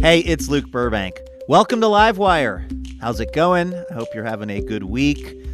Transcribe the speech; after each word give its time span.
Hey, 0.00 0.20
it's 0.20 0.48
Luke 0.48 0.70
Burbank. 0.70 1.20
Welcome 1.48 1.80
to 1.80 1.88
Livewire. 1.88 3.00
How's 3.00 3.18
it 3.18 3.32
going? 3.32 3.74
I 3.74 3.94
hope 3.94 4.06
you're 4.14 4.22
having 4.22 4.48
a 4.48 4.60
good 4.60 4.84
week. 4.84 5.44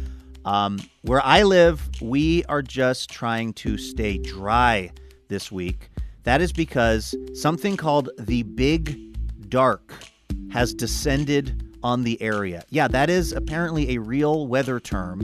Um, 0.45 0.79
where 1.01 1.19
I 1.25 1.41
live, 1.41 1.89
we 1.99 2.45
are 2.45 2.61
just 2.61 3.09
trying 3.09 3.53
to 3.53 3.75
stay 3.79 4.19
dry 4.19 4.91
this 5.29 5.51
week. 5.51 5.89
That 6.23 6.41
is 6.41 6.53
because 6.53 7.15
something 7.33 7.75
called 7.75 8.11
the 8.19 8.43
Big 8.43 9.49
Dark 9.49 9.91
has 10.51 10.75
descended 10.75 11.75
on 11.81 12.03
the 12.03 12.21
area. 12.21 12.63
Yeah, 12.69 12.87
that 12.89 13.09
is 13.09 13.31
apparently 13.31 13.95
a 13.95 13.99
real 13.99 14.45
weather 14.45 14.79
term. 14.79 15.21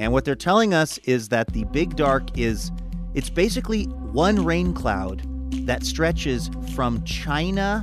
And 0.00 0.12
what 0.12 0.24
they're 0.24 0.34
telling 0.34 0.74
us 0.74 0.98
is 1.04 1.28
that 1.28 1.52
the 1.52 1.62
Big 1.66 1.94
Dark 1.94 2.36
is 2.36 2.72
it's 3.14 3.30
basically 3.30 3.84
one 3.84 4.44
rain 4.44 4.74
cloud 4.74 5.22
that 5.64 5.86
stretches 5.86 6.50
from 6.74 7.04
China 7.04 7.80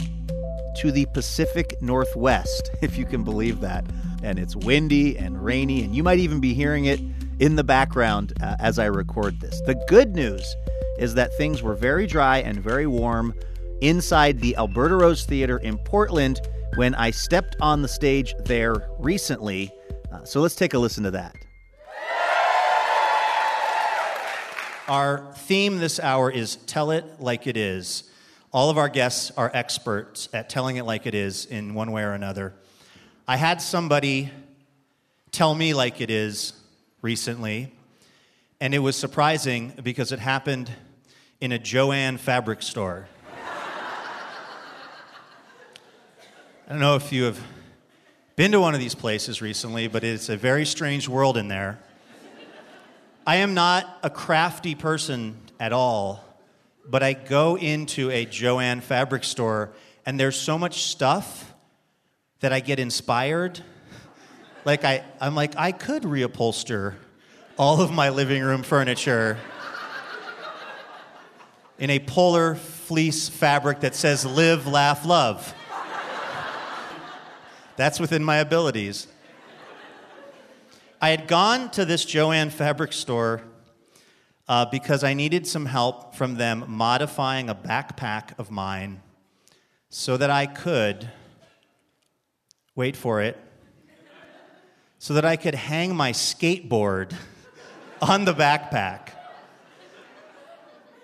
to 0.77 0.91
the 0.91 1.05
Pacific 1.07 1.81
Northwest, 1.81 2.71
if 2.81 2.97
you 2.97 3.05
can 3.05 3.23
believe 3.23 3.59
that. 3.61 3.85
And 4.23 4.37
it's 4.37 4.55
windy 4.55 5.17
and 5.17 5.43
rainy, 5.43 5.83
and 5.83 5.95
you 5.95 6.03
might 6.03 6.19
even 6.19 6.39
be 6.39 6.53
hearing 6.53 6.85
it 6.85 6.99
in 7.39 7.55
the 7.55 7.63
background 7.63 8.33
uh, 8.41 8.55
as 8.59 8.79
I 8.79 8.85
record 8.85 9.39
this. 9.39 9.61
The 9.61 9.75
good 9.87 10.15
news 10.15 10.55
is 10.97 11.13
that 11.15 11.35
things 11.37 11.63
were 11.63 11.75
very 11.75 12.05
dry 12.05 12.39
and 12.39 12.59
very 12.61 12.85
warm 12.85 13.33
inside 13.81 14.39
the 14.39 14.55
Alberta 14.57 14.95
Rose 14.95 15.25
Theater 15.25 15.57
in 15.57 15.77
Portland 15.77 16.41
when 16.75 16.93
I 16.95 17.11
stepped 17.11 17.55
on 17.61 17.81
the 17.81 17.87
stage 17.87 18.35
there 18.45 18.89
recently. 18.99 19.71
Uh, 20.11 20.23
so 20.25 20.41
let's 20.41 20.55
take 20.55 20.73
a 20.73 20.79
listen 20.79 21.03
to 21.03 21.11
that. 21.11 21.35
Our 24.87 25.31
theme 25.35 25.77
this 25.77 25.99
hour 25.99 26.31
is 26.31 26.55
Tell 26.65 26.91
It 26.91 27.05
Like 27.19 27.45
It 27.45 27.55
Is. 27.55 28.09
All 28.51 28.71
of 28.71 28.79
our 28.79 28.89
guests 28.89 29.31
are 29.37 29.51
experts 29.53 30.27
at 30.33 30.49
telling 30.49 30.77
it 30.77 30.83
like 30.83 31.05
it 31.05 31.13
is 31.13 31.45
in 31.45 31.75
one 31.75 31.91
way 31.91 32.01
or 32.01 32.13
another. 32.13 32.55
I 33.27 33.37
had 33.37 33.61
somebody 33.61 34.31
tell 35.31 35.53
me 35.53 35.75
like 35.75 36.01
it 36.01 36.09
is 36.09 36.53
recently, 37.03 37.71
and 38.59 38.73
it 38.73 38.79
was 38.79 38.95
surprising 38.95 39.73
because 39.83 40.11
it 40.11 40.17
happened 40.17 40.71
in 41.39 41.51
a 41.51 41.59
Joann 41.59 42.17
fabric 42.17 42.63
store. 42.63 43.07
I 46.67 46.71
don't 46.71 46.79
know 46.79 46.95
if 46.95 47.11
you 47.11 47.25
have 47.25 47.39
been 48.35 48.51
to 48.53 48.59
one 48.59 48.73
of 48.73 48.79
these 48.79 48.95
places 48.95 49.43
recently, 49.43 49.87
but 49.87 50.03
it's 50.03 50.27
a 50.27 50.37
very 50.37 50.65
strange 50.65 51.07
world 51.07 51.37
in 51.37 51.49
there. 51.49 51.77
I 53.27 53.35
am 53.35 53.53
not 53.53 53.99
a 54.01 54.09
crafty 54.09 54.73
person 54.73 55.37
at 55.59 55.71
all 55.71 56.28
but 56.89 57.03
I 57.03 57.13
go 57.13 57.55
into 57.55 58.09
a 58.09 58.25
Joann 58.25 58.81
fabric 58.81 59.23
store 59.23 59.71
and 60.05 60.19
there's 60.19 60.35
so 60.35 60.57
much 60.57 60.83
stuff 60.83 61.53
that 62.39 62.51
I 62.51 62.61
get 62.61 62.79
inspired. 62.79 63.61
Like 64.65 64.83
I, 64.83 65.03
I'm 65.21 65.35
like, 65.35 65.55
I 65.55 65.71
could 65.71 66.03
reupholster 66.03 66.95
all 67.57 67.81
of 67.81 67.91
my 67.91 68.09
living 68.09 68.41
room 68.41 68.63
furniture 68.63 69.37
in 71.77 71.89
a 71.89 71.99
polar 71.99 72.55
fleece 72.55 73.29
fabric 73.29 73.81
that 73.81 73.95
says 73.95 74.25
live, 74.25 74.65
laugh, 74.65 75.05
love. 75.05 75.53
That's 77.75 77.99
within 77.99 78.23
my 78.23 78.37
abilities. 78.37 79.07
I 81.01 81.09
had 81.09 81.27
gone 81.27 81.69
to 81.71 81.85
this 81.85 82.03
Joann 82.05 82.51
fabric 82.51 82.91
store 82.91 83.41
uh, 84.49 84.65
because 84.65 85.03
I 85.03 85.13
needed 85.13 85.45
some 85.45 85.67
help 85.67 86.15
from 86.15 86.35
them 86.35 86.65
modifying 86.67 87.49
a 87.49 87.55
backpack 87.55 88.37
of 88.39 88.49
mine 88.49 89.01
so 89.89 90.17
that 90.17 90.31
I 90.31 90.47
could, 90.47 91.07
wait 92.75 92.97
for 92.97 93.21
it, 93.21 93.37
so 94.97 95.13
that 95.13 95.23
I 95.23 95.35
could 95.35 95.53
hang 95.53 95.95
my 95.95 96.13
skateboard 96.13 97.13
on 98.01 98.25
the 98.25 98.33
backpack. 98.33 99.11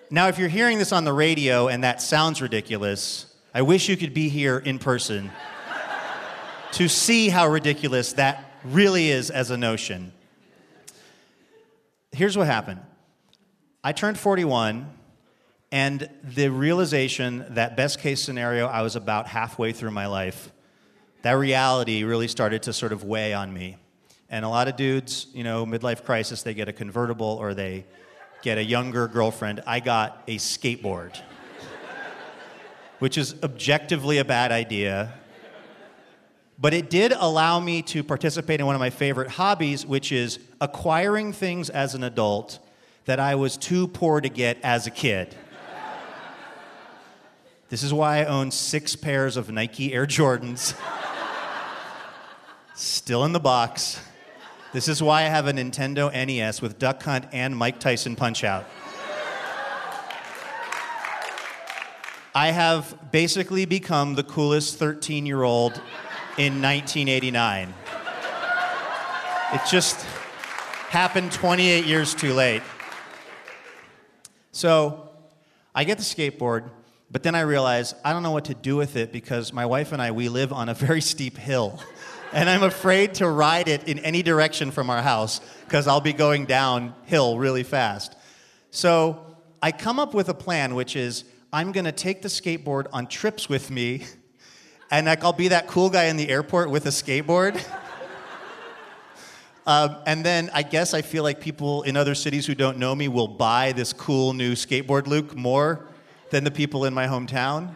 Now, 0.10 0.28
if 0.28 0.40
you're 0.40 0.50
hearing 0.50 0.80
this 0.80 0.92
on 0.92 1.04
the 1.04 1.14
radio 1.14 1.68
and 1.68 1.84
that 1.84 2.02
sounds 2.02 2.42
ridiculous, 2.42 3.28
I 3.54 3.62
wish 3.62 3.90
you 3.90 3.96
could 3.96 4.14
be 4.14 4.28
here 4.28 4.58
in 4.58 4.80
person 4.80 5.32
to 6.72 6.88
see 6.90 7.30
how 7.30 7.48
ridiculous 7.48 8.14
that 8.14 8.52
really 8.64 9.12
is 9.12 9.30
as 9.30 9.52
a 9.52 9.58
notion. 9.58 10.14
Here's 12.12 12.36
what 12.36 12.48
happened 12.48 12.82
I 13.86 13.92
turned 13.92 14.18
41, 14.18 14.90
and 15.72 16.10
the 16.24 16.50
realization 16.50 17.46
that 17.50 17.78
best 17.78 18.00
case 18.00 18.20
scenario, 18.20 18.66
I 18.66 18.82
was 18.82 18.96
about 18.96 19.28
halfway 19.28 19.74
through 19.74 19.92
my 19.92 20.08
life, 20.08 20.52
that 21.22 21.34
reality 21.34 22.04
really 22.04 22.28
started 22.28 22.64
to 22.64 22.74
sort 22.74 22.94
of 22.94 23.04
weigh 23.04 23.36
on 23.36 23.54
me. 23.54 23.78
And 24.28 24.44
a 24.44 24.50
lot 24.50 24.68
of 24.68 24.76
dudes, 24.76 25.28
you 25.36 25.44
know, 25.44 25.68
midlife 25.68 26.04
crisis, 26.04 26.42
they 26.42 26.56
get 26.56 26.68
a 26.68 26.74
convertible 26.74 27.38
or 27.40 27.54
they 27.54 27.86
get 28.42 28.58
a 28.58 28.64
younger 28.64 29.08
girlfriend. 29.08 29.62
I 29.68 29.82
got 29.82 30.24
a 30.28 30.38
skateboard, 30.38 31.22
which 32.98 33.20
is 33.20 33.36
objectively 33.44 34.18
a 34.18 34.26
bad 34.26 34.52
idea. 34.52 35.14
But 36.58 36.74
it 36.74 36.90
did 36.90 37.12
allow 37.12 37.60
me 37.60 37.84
to 37.84 38.04
participate 38.04 38.60
in 38.60 38.66
one 38.66 38.74
of 38.74 38.80
my 38.80 38.90
favorite 38.90 39.30
hobbies, 39.30 39.86
which 39.86 40.12
is 40.12 40.40
acquiring 40.60 41.34
things 41.34 41.70
as 41.70 41.94
an 41.94 42.04
adult 42.04 42.65
that 43.06 43.20
I 43.20 43.36
was 43.36 43.56
too 43.56 43.88
poor 43.88 44.20
to 44.20 44.30
get 44.30 44.58
as 44.64 44.88
a 44.88 44.92
kid. 44.92 45.36
This 47.70 47.84
is 47.84 47.94
why 47.94 48.20
I 48.20 48.26
own 48.26 48.52
six 48.52 48.96
pairs 48.96 49.38
of 49.38 49.50
Nike 49.52 49.94
Air 49.94 50.06
Jordans, 50.06 50.76
still 52.76 53.26
in 53.26 53.32
the 53.32 53.40
box. 53.40 54.00
This 54.74 54.88
is 54.88 55.02
why 55.02 55.22
I 55.22 55.26
have 55.26 55.48
a 55.48 55.54
Nintendo 55.54 56.12
NES 56.12 56.62
with 56.62 56.78
Duck 56.78 57.02
Hunt 57.04 57.26
and 57.32 57.56
Mike 57.56 57.80
Tyson 57.80 58.16
Punch 58.16 58.44
Out. 58.44 58.66
I 62.36 62.52
have 62.52 63.12
basically 63.12 63.66
become 63.66 64.16
the 64.16 64.24
coolest 64.24 64.78
13 64.78 65.26
year 65.26 65.44
old 65.44 65.74
in 66.38 66.62
1989. 66.62 67.74
It 69.54 69.62
just 69.70 70.02
happened 70.90 71.32
28 71.32 71.86
years 71.86 72.14
too 72.14 72.34
late. 72.34 72.62
So 74.56 75.10
I 75.76 75.84
get 75.84 75.98
the 75.98 76.04
skateboard, 76.06 76.70
but 77.12 77.24
then 77.24 77.36
I 77.36 77.42
realize 77.42 77.94
I 78.06 78.14
don't 78.14 78.24
know 78.24 78.32
what 78.32 78.46
to 78.46 78.54
do 78.54 78.78
with 78.78 78.96
it 78.96 79.12
because 79.12 79.52
my 79.52 79.66
wife 79.66 79.92
and 79.92 80.02
I, 80.02 80.12
we 80.12 80.30
live 80.30 80.54
on 80.54 80.70
a 80.70 80.74
very 80.74 81.02
steep 81.02 81.38
hill. 81.38 81.78
and 82.34 82.50
I'm 82.50 82.64
afraid 82.64 83.16
to 83.16 83.28
ride 83.28 83.68
it 83.68 83.90
in 83.90 84.00
any 84.00 84.24
direction 84.24 84.72
from 84.72 84.90
our 84.90 85.02
house 85.02 85.42
because 85.66 85.90
I'll 85.90 86.00
be 86.00 86.14
going 86.14 86.46
downhill 86.46 87.38
really 87.38 87.64
fast. 87.64 88.16
So 88.72 89.36
I 89.62 89.74
come 89.74 90.00
up 90.00 90.14
with 90.14 90.30
a 90.30 90.34
plan, 90.34 90.74
which 90.74 90.96
is 90.96 91.26
I'm 91.52 91.74
going 91.74 91.84
to 91.84 91.92
take 91.92 92.22
the 92.22 92.30
skateboard 92.30 92.86
on 92.94 93.08
trips 93.08 93.50
with 93.50 93.70
me, 93.70 94.06
and 94.90 95.08
like 95.08 95.26
I'll 95.26 95.34
be 95.34 95.50
that 95.50 95.68
cool 95.68 95.90
guy 95.90 96.06
in 96.06 96.16
the 96.16 96.30
airport 96.30 96.70
with 96.70 96.86
a 96.86 96.92
skateboard. 96.92 97.62
Um, 99.68 99.96
and 100.06 100.24
then 100.24 100.52
I 100.54 100.62
guess 100.62 100.94
I 100.94 101.02
feel 101.02 101.24
like 101.24 101.40
people 101.40 101.82
in 101.84 101.98
other 101.98 102.14
cities 102.14 102.46
who 102.46 102.54
don't 102.54 102.78
know 102.78 102.94
me 102.94 103.08
will 103.08 103.28
buy 103.28 103.72
this 103.72 103.94
cool 103.94 104.34
new 104.34 104.54
skateboard 104.54 105.08
Luke 105.08 105.36
more 105.36 105.88
than 106.30 106.44
the 106.44 106.52
people 106.52 106.86
in 106.86 106.94
my 106.94 107.08
hometown. 107.08 107.74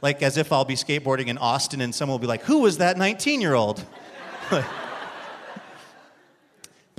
Like 0.00 0.22
as 0.22 0.36
if 0.36 0.52
I'll 0.52 0.64
be 0.64 0.74
skateboarding 0.74 1.26
in 1.26 1.38
Austin 1.38 1.80
and 1.80 1.92
someone 1.92 2.14
will 2.14 2.20
be 2.20 2.28
like, 2.28 2.42
Who 2.42 2.60
was 2.60 2.78
that 2.78 2.96
19 2.96 3.40
year 3.40 3.54
old? 3.54 3.84
but 4.50 4.64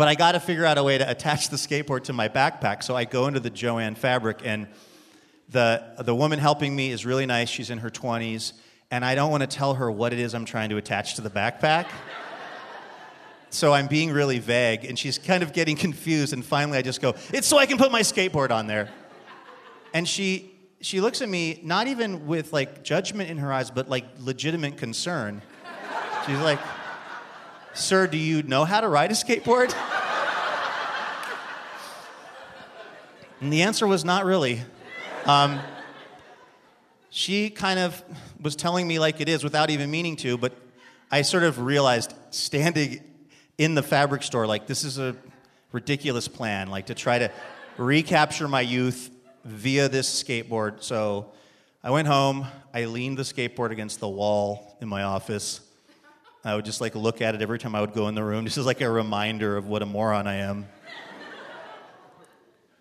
I 0.07 0.15
got 0.15 0.33
to 0.33 0.41
figure 0.41 0.65
out 0.65 0.77
a 0.77 0.83
way 0.83 0.97
to 0.97 1.09
attach 1.09 1.47
the 1.47 1.57
skateboard 1.57 2.03
to 2.06 2.13
my 2.13 2.27
backpack. 2.27 2.83
So 2.83 2.97
I 2.97 3.06
go 3.06 3.27
into 3.27 3.39
the 3.39 3.49
Jo-Ann 3.49 3.95
fabric, 3.95 4.39
and 4.44 4.67
the, 5.49 5.95
the 5.99 6.15
woman 6.15 6.39
helping 6.39 6.75
me 6.75 6.91
is 6.91 7.06
really 7.06 7.25
nice. 7.25 7.49
She's 7.49 7.69
in 7.69 7.77
her 7.77 7.89
20s. 7.89 8.53
And 8.91 9.06
I 9.06 9.15
don't 9.15 9.31
want 9.31 9.41
to 9.41 9.47
tell 9.47 9.75
her 9.75 9.89
what 9.89 10.13
it 10.13 10.19
is 10.19 10.33
I'm 10.33 10.45
trying 10.45 10.69
to 10.69 10.77
attach 10.77 11.15
to 11.15 11.21
the 11.21 11.29
backpack 11.29 11.88
so 13.53 13.71
I'm 13.71 13.88
being 13.88 14.11
really 14.11 14.39
vague, 14.39 14.83
and 14.85 14.97
she's 14.97 15.17
kind 15.17 15.44
of 15.44 15.53
getting 15.53 15.75
confused. 15.88 16.33
And 16.33 16.44
finally, 16.44 16.77
I 16.77 16.81
just 16.81 17.01
go, 17.01 17.15
"It's 17.31 17.47
so 17.47 17.57
I 17.57 17.65
can 17.65 17.77
put 17.77 17.91
my 17.91 18.01
skateboard 18.01 18.51
on 18.51 18.67
there." 18.67 18.89
And 19.94 20.07
she 20.07 20.51
she 20.81 21.00
looks 21.00 21.21
at 21.21 21.29
me, 21.29 21.59
not 21.63 21.88
even 21.88 22.25
with 22.27 22.51
like 22.51 22.83
judgment 22.83 23.29
in 23.29 23.38
her 23.38 23.53
eyes, 23.53 23.71
but 23.71 23.89
like 23.89 24.05
legitimate 24.19 24.77
concern. 24.77 25.41
She's 26.25 26.39
like, 26.39 26.59
"Sir, 27.73 28.07
do 28.07 28.17
you 28.17 28.44
know 28.44 28.65
how 28.65 28.81
to 28.81 28.88
ride 28.88 29.11
a 29.11 29.13
skateboard?" 29.13 29.73
And 33.39 33.51
the 33.51 33.61
answer 33.63 33.85
was 33.85 34.06
not 34.06 34.23
really. 34.23 34.61
Um, 35.25 35.59
she 37.09 37.49
kind 37.49 37.77
of 37.77 38.01
was 38.41 38.56
telling 38.56 38.88
me 38.88 38.99
like 38.99 39.19
it 39.19 39.27
is 39.27 39.44
without 39.44 39.69
even 39.69 39.91
meaning 39.91 40.15
to, 40.17 40.38
but 40.38 40.53
I 41.11 41.21
sort 41.23 41.44
of 41.44 41.59
realized 41.59 42.13
standing 42.31 43.01
in 43.57 43.75
the 43.75 43.83
fabric 43.83 44.23
store, 44.23 44.47
like, 44.47 44.67
this 44.67 44.83
is 44.83 44.97
a 44.97 45.15
ridiculous 45.71 46.27
plan, 46.27 46.69
like, 46.69 46.88
to 46.88 46.95
try 46.95 47.19
to 47.19 47.31
recapture 47.77 48.47
my 48.47 48.61
youth 48.61 49.09
via 49.44 49.89
this 49.89 50.23
skateboard. 50.23 50.83
So 50.83 51.31
I 51.83 51.91
went 51.91 52.07
home, 52.07 52.45
I 52.73 52.85
leaned 52.85 53.17
the 53.17 53.23
skateboard 53.23 53.71
against 53.71 54.00
the 54.00 54.07
wall 54.07 54.77
in 54.81 54.88
my 54.88 55.03
office. 55.03 55.61
I 56.45 56.55
would 56.55 56.65
just 56.65 56.81
like 56.81 56.95
look 56.95 57.21
at 57.21 57.35
it 57.35 57.41
every 57.41 57.57
time 57.57 57.73
I 57.73 57.81
would 57.81 57.94
go 57.94 58.07
in 58.07 58.15
the 58.15 58.23
room, 58.23 58.45
just 58.45 58.57
as 58.57 58.65
like 58.65 58.81
a 58.81 58.89
reminder 58.89 59.57
of 59.57 59.67
what 59.67 59.81
a 59.81 59.85
moron 59.85 60.27
I 60.27 60.35
am. 60.35 60.65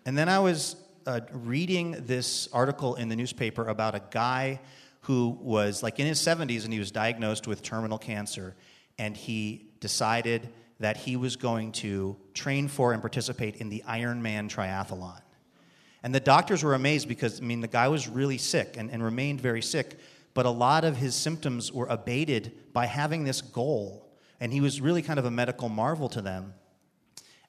and 0.05 0.17
then 0.17 0.29
I 0.29 0.39
was 0.39 0.75
uh, 1.05 1.21
reading 1.31 1.95
this 2.05 2.47
article 2.53 2.95
in 2.95 3.09
the 3.09 3.15
newspaper 3.15 3.67
about 3.67 3.95
a 3.95 4.01
guy 4.11 4.61
who 5.01 5.37
was 5.41 5.83
like 5.83 5.99
in 5.99 6.07
his 6.07 6.19
70s 6.19 6.63
and 6.63 6.71
he 6.71 6.79
was 6.79 6.91
diagnosed 6.91 7.45
with 7.45 7.61
terminal 7.61 7.97
cancer, 7.97 8.55
and 8.97 9.17
he 9.17 9.67
decided 9.79 10.49
that 10.79 10.97
he 10.97 11.15
was 11.15 11.35
going 11.35 11.71
to 11.71 12.15
train 12.33 12.67
for 12.67 12.93
and 12.93 13.01
participate 13.01 13.57
in 13.57 13.69
the 13.69 13.83
Ironman 13.87 14.49
triathlon. 14.49 15.21
And 16.03 16.13
the 16.13 16.19
doctors 16.19 16.63
were 16.63 16.73
amazed 16.73 17.07
because, 17.07 17.39
I 17.39 17.43
mean, 17.43 17.61
the 17.61 17.67
guy 17.67 17.87
was 17.87 18.09
really 18.09 18.37
sick 18.37 18.75
and, 18.77 18.91
and 18.91 19.01
remained 19.01 19.39
very 19.39 19.61
sick, 19.61 19.97
but 20.33 20.45
a 20.45 20.49
lot 20.49 20.83
of 20.83 20.97
his 20.97 21.15
symptoms 21.15 21.71
were 21.71 21.87
abated 21.87 22.73
by 22.73 22.85
having 22.85 23.23
this 23.23 23.41
goal. 23.41 24.11
And 24.41 24.51
he 24.51 24.59
was 24.59 24.81
really 24.81 25.01
kind 25.01 25.17
of 25.17 25.25
a 25.25 25.31
medical 25.31 25.69
marvel 25.69 26.09
to 26.09 26.21
them. 26.21 26.53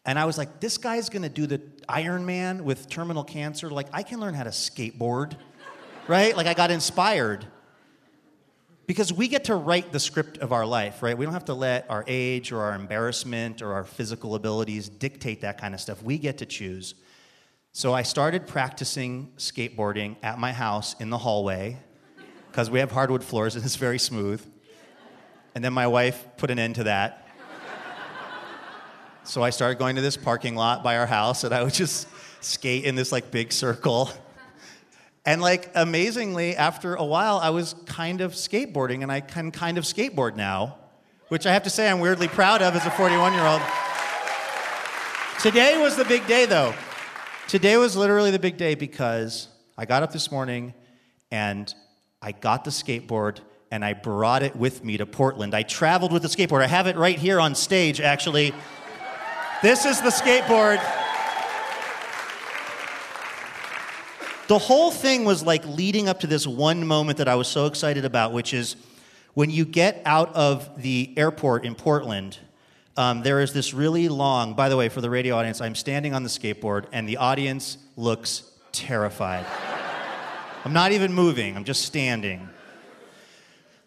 And 0.06 0.18
I 0.18 0.26
was 0.26 0.38
like, 0.38 0.60
this 0.60 0.78
guy's 0.78 1.08
gonna 1.08 1.28
do 1.28 1.46
the 1.46 1.58
Ironman 1.88 2.60
with 2.60 2.88
terminal 2.88 3.24
cancer. 3.24 3.70
Like, 3.70 3.88
I 3.92 4.02
can 4.02 4.20
learn 4.20 4.34
how 4.34 4.44
to 4.44 4.50
skateboard, 4.50 5.36
right? 6.08 6.36
Like, 6.36 6.46
I 6.46 6.54
got 6.54 6.70
inspired. 6.70 7.46
Because 8.86 9.12
we 9.12 9.28
get 9.28 9.44
to 9.44 9.54
write 9.54 9.92
the 9.92 10.00
script 10.00 10.38
of 10.38 10.52
our 10.52 10.66
life, 10.66 11.02
right? 11.02 11.16
We 11.16 11.24
don't 11.24 11.32
have 11.32 11.46
to 11.46 11.54
let 11.54 11.90
our 11.90 12.04
age 12.06 12.52
or 12.52 12.60
our 12.60 12.74
embarrassment 12.74 13.62
or 13.62 13.72
our 13.72 13.84
physical 13.84 14.34
abilities 14.34 14.88
dictate 14.88 15.40
that 15.40 15.58
kind 15.58 15.74
of 15.74 15.80
stuff. 15.80 16.02
We 16.02 16.18
get 16.18 16.38
to 16.38 16.46
choose. 16.46 16.94
So 17.72 17.94
I 17.94 18.02
started 18.02 18.46
practicing 18.46 19.32
skateboarding 19.38 20.16
at 20.22 20.38
my 20.38 20.52
house 20.52 20.94
in 21.00 21.10
the 21.10 21.18
hallway 21.18 21.78
because 22.50 22.70
we 22.70 22.78
have 22.78 22.92
hardwood 22.92 23.24
floors 23.24 23.56
and 23.56 23.64
it's 23.64 23.76
very 23.76 23.98
smooth. 23.98 24.44
And 25.54 25.64
then 25.64 25.72
my 25.72 25.86
wife 25.86 26.26
put 26.36 26.50
an 26.50 26.58
end 26.58 26.74
to 26.76 26.84
that. 26.84 27.26
So 29.24 29.42
I 29.42 29.48
started 29.48 29.78
going 29.78 29.96
to 29.96 30.02
this 30.02 30.18
parking 30.18 30.54
lot 30.54 30.84
by 30.84 30.98
our 30.98 31.06
house 31.06 31.44
and 31.44 31.54
I 31.54 31.62
would 31.62 31.72
just 31.72 32.06
skate 32.44 32.84
in 32.84 32.94
this 32.94 33.10
like 33.10 33.30
big 33.30 33.52
circle 33.52 34.10
and 35.26 35.40
like 35.40 35.70
amazingly, 35.74 36.54
after 36.54 36.94
a 36.94 37.04
while, 37.04 37.38
I 37.38 37.50
was 37.50 37.74
kind 37.86 38.20
of 38.20 38.32
skateboarding, 38.32 39.02
and 39.02 39.10
I 39.10 39.20
can 39.20 39.50
kind 39.50 39.78
of 39.78 39.84
skateboard 39.84 40.36
now, 40.36 40.76
which 41.28 41.46
I 41.46 41.52
have 41.52 41.62
to 41.62 41.70
say 41.70 41.90
I'm 41.90 42.00
weirdly 42.00 42.28
proud 42.28 42.60
of 42.60 42.76
as 42.76 42.84
a 42.84 42.90
41 42.90 43.32
year 43.32 43.46
old. 43.46 43.62
Today 45.40 45.80
was 45.80 45.96
the 45.96 46.04
big 46.04 46.26
day, 46.26 46.46
though. 46.46 46.74
Today 47.48 47.76
was 47.76 47.96
literally 47.96 48.30
the 48.30 48.38
big 48.38 48.56
day 48.56 48.74
because 48.74 49.48
I 49.76 49.84
got 49.84 50.02
up 50.02 50.12
this 50.12 50.30
morning 50.30 50.74
and 51.30 51.74
I 52.22 52.32
got 52.32 52.64
the 52.64 52.70
skateboard 52.70 53.40
and 53.70 53.84
I 53.84 53.92
brought 53.92 54.42
it 54.42 54.54
with 54.56 54.84
me 54.84 54.96
to 54.96 55.04
Portland. 55.04 55.54
I 55.54 55.62
traveled 55.62 56.12
with 56.12 56.22
the 56.22 56.28
skateboard. 56.28 56.62
I 56.62 56.66
have 56.66 56.86
it 56.86 56.96
right 56.96 57.18
here 57.18 57.40
on 57.40 57.54
stage, 57.54 58.00
actually. 58.00 58.54
This 59.62 59.84
is 59.84 60.00
the 60.00 60.10
skateboard. 60.10 60.80
The 64.48 64.58
whole 64.58 64.90
thing 64.90 65.24
was 65.24 65.42
like 65.42 65.66
leading 65.66 66.08
up 66.08 66.20
to 66.20 66.26
this 66.26 66.46
one 66.46 66.86
moment 66.86 67.18
that 67.18 67.28
I 67.28 67.34
was 67.34 67.48
so 67.48 67.66
excited 67.66 68.04
about, 68.04 68.32
which 68.32 68.52
is 68.52 68.76
when 69.32 69.50
you 69.50 69.64
get 69.64 70.02
out 70.04 70.34
of 70.34 70.82
the 70.82 71.12
airport 71.16 71.64
in 71.64 71.74
Portland. 71.74 72.38
Um, 72.96 73.22
there 73.22 73.40
is 73.40 73.52
this 73.52 73.74
really 73.74 74.08
long, 74.08 74.54
by 74.54 74.68
the 74.68 74.76
way, 74.76 74.88
for 74.88 75.00
the 75.00 75.10
radio 75.10 75.36
audience, 75.36 75.60
I'm 75.60 75.74
standing 75.74 76.14
on 76.14 76.22
the 76.22 76.28
skateboard 76.28 76.86
and 76.92 77.08
the 77.08 77.16
audience 77.16 77.78
looks 77.96 78.50
terrified. 78.70 79.44
I'm 80.64 80.72
not 80.72 80.92
even 80.92 81.12
moving, 81.12 81.56
I'm 81.56 81.64
just 81.64 81.82
standing. 81.82 82.48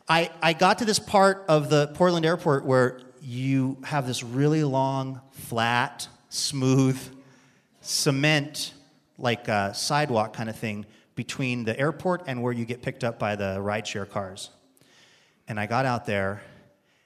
I, 0.09 0.31
I 0.41 0.53
got 0.53 0.79
to 0.79 0.85
this 0.85 0.99
part 0.99 1.45
of 1.47 1.69
the 1.69 1.87
Portland 1.87 2.25
airport 2.25 2.65
where 2.65 2.99
you 3.21 3.77
have 3.83 4.07
this 4.07 4.23
really 4.23 4.63
long, 4.63 5.21
flat, 5.31 6.07
smooth 6.29 6.99
cement 7.81 8.73
like 9.17 9.47
a 9.47 9.73
sidewalk 9.73 10.33
kind 10.33 10.49
of 10.49 10.55
thing 10.55 10.85
between 11.15 11.63
the 11.63 11.77
airport 11.77 12.23
and 12.27 12.41
where 12.41 12.53
you 12.53 12.63
get 12.63 12.81
picked 12.81 13.03
up 13.03 13.17
by 13.17 13.35
the 13.35 13.57
rideshare 13.59 14.07
cars. 14.07 14.51
And 15.47 15.59
I 15.59 15.65
got 15.65 15.85
out 15.85 16.05
there 16.05 16.41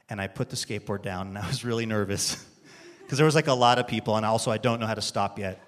and 0.09 0.19
I 0.19 0.27
put 0.27 0.49
the 0.49 0.55
skateboard 0.55 1.01
down 1.01 1.27
and 1.27 1.37
I 1.37 1.47
was 1.47 1.63
really 1.63 1.85
nervous 1.85 2.45
because 3.01 3.17
there 3.17 3.25
was 3.25 3.35
like 3.35 3.47
a 3.47 3.53
lot 3.53 3.79
of 3.79 3.87
people 3.87 4.17
and 4.17 4.25
also 4.25 4.51
I 4.51 4.57
don't 4.57 4.79
know 4.79 4.87
how 4.87 4.93
to 4.93 5.01
stop 5.01 5.39
yet. 5.39 5.63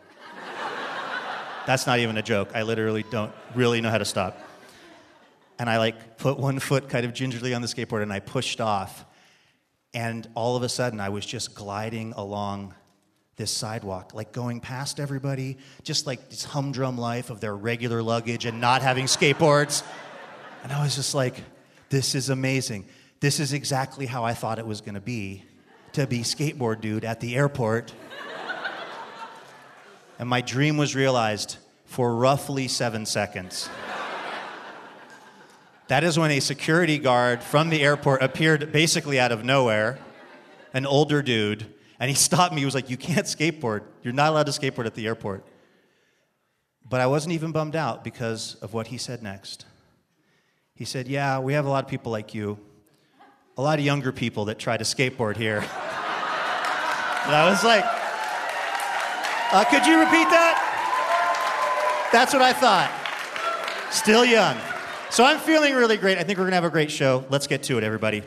That's 1.66 1.88
not 1.88 2.00
even 2.00 2.18
a 2.18 2.22
joke. 2.22 2.50
I 2.54 2.64
literally 2.64 3.06
don't 3.10 3.32
really 3.56 3.80
know 3.80 3.90
how 3.90 4.00
to 4.00 4.06
stop. 4.06 4.38
And 5.58 5.70
I 5.70 5.78
like 5.78 6.18
put 6.18 6.38
one 6.38 6.60
foot 6.60 6.90
kind 6.90 7.06
of 7.06 7.14
gingerly 7.14 7.54
on 7.54 7.62
the 7.62 7.68
skateboard 7.68 8.04
and 8.04 8.12
I 8.12 8.20
pushed 8.20 8.60
off. 8.60 9.06
And 9.94 10.28
all 10.36 10.58
of 10.58 10.64
a 10.64 10.70
sudden 10.70 11.00
I 11.00 11.10
was 11.10 11.26
just 11.26 11.56
gliding 11.56 12.12
along 12.18 12.74
this 13.36 13.52
sidewalk, 13.52 14.14
like 14.14 14.32
going 14.32 14.60
past 14.60 15.00
everybody, 15.00 15.58
just 15.84 16.06
like 16.06 16.30
this 16.30 16.44
humdrum 16.44 16.98
life 16.98 17.30
of 17.30 17.40
their 17.40 17.56
regular 17.56 18.04
luggage 18.04 18.46
and 18.46 18.62
not 18.62 18.82
having 18.82 19.06
skateboards. 19.06 19.84
And 20.64 20.72
I 20.72 20.84
was 20.84 20.96
just 20.96 21.16
like, 21.16 21.36
this 21.90 22.16
is 22.16 22.30
amazing. 22.30 22.86
This 23.20 23.40
is 23.40 23.54
exactly 23.54 24.06
how 24.06 24.24
I 24.24 24.34
thought 24.34 24.60
it 24.60 24.66
was 24.66 24.82
to 24.82 25.02
be 25.02 25.44
to 25.94 26.08
be 26.08 26.20
skateboard 26.20 26.82
dude 26.82 27.06
at 27.06 27.20
the 27.20 27.36
airport. 27.36 27.94
and 30.20 30.28
my 30.28 30.42
dream 30.42 30.76
was 30.76 30.96
realized 30.96 31.58
for 31.86 32.16
roughly 32.16 32.68
seven 32.68 33.06
seconds. 33.06 33.70
That 35.88 36.04
is 36.04 36.18
when 36.18 36.32
a 36.32 36.40
security 36.40 36.98
guard 36.98 37.44
from 37.44 37.70
the 37.70 37.84
airport 37.84 38.24
appeared 38.24 38.72
basically 38.72 39.20
out 39.20 39.32
of 39.32 39.46
nowhere, 39.46 40.00
an 40.74 40.88
older 40.88 41.22
dude 41.22 41.72
and 42.04 42.10
he 42.10 42.16
stopped 42.18 42.54
me. 42.54 42.60
He 42.60 42.66
was 42.66 42.76
like, 42.76 42.90
You 42.90 42.98
can't 42.98 43.26
skateboard. 43.26 43.84
You're 44.04 44.14
not 44.14 44.32
allowed 44.32 44.48
to 44.48 44.52
skateboard 44.52 44.86
at 44.86 44.94
the 44.94 45.08
airport. 45.08 45.46
But 46.90 47.00
I 47.00 47.08
wasn't 47.08 47.32
even 47.32 47.54
bummed 47.54 47.78
out 47.78 48.04
because 48.04 48.56
of 48.56 48.74
what 48.74 48.88
he 48.88 48.98
said 48.98 49.24
next. 49.24 49.66
He 50.76 50.84
said, 50.84 51.08
Yeah, 51.08 51.40
we 51.40 51.54
have 51.54 51.66
a 51.66 51.70
lot 51.70 51.86
of 51.86 51.90
people 51.90 52.12
like 52.12 52.34
you, 52.34 52.60
a 53.56 53.62
lot 53.62 53.80
of 53.80 53.86
younger 53.86 54.12
people 54.12 54.44
that 54.46 54.60
try 54.60 54.76
to 54.76 54.84
skateboard 54.84 55.38
here. 55.38 55.60
and 55.60 55.66
I 57.34 57.48
was 57.50 57.64
like, 57.64 57.86
uh, 59.54 59.64
Could 59.70 59.88
you 59.88 59.98
repeat 59.98 60.28
that? 60.28 62.10
That's 62.12 62.34
what 62.34 62.42
I 62.42 62.52
thought. 62.52 62.92
Still 63.94 64.26
young. 64.26 64.58
So 65.10 65.24
I'm 65.24 65.40
feeling 65.40 65.74
really 65.74 65.96
great. 65.96 66.18
I 66.18 66.24
think 66.24 66.38
we're 66.38 66.44
going 66.44 66.52
to 66.52 66.56
have 66.56 66.66
a 66.66 66.70
great 66.70 66.92
show. 66.92 67.24
Let's 67.30 67.48
get 67.48 67.64
to 67.64 67.78
it, 67.78 67.86
everybody. 67.86 68.24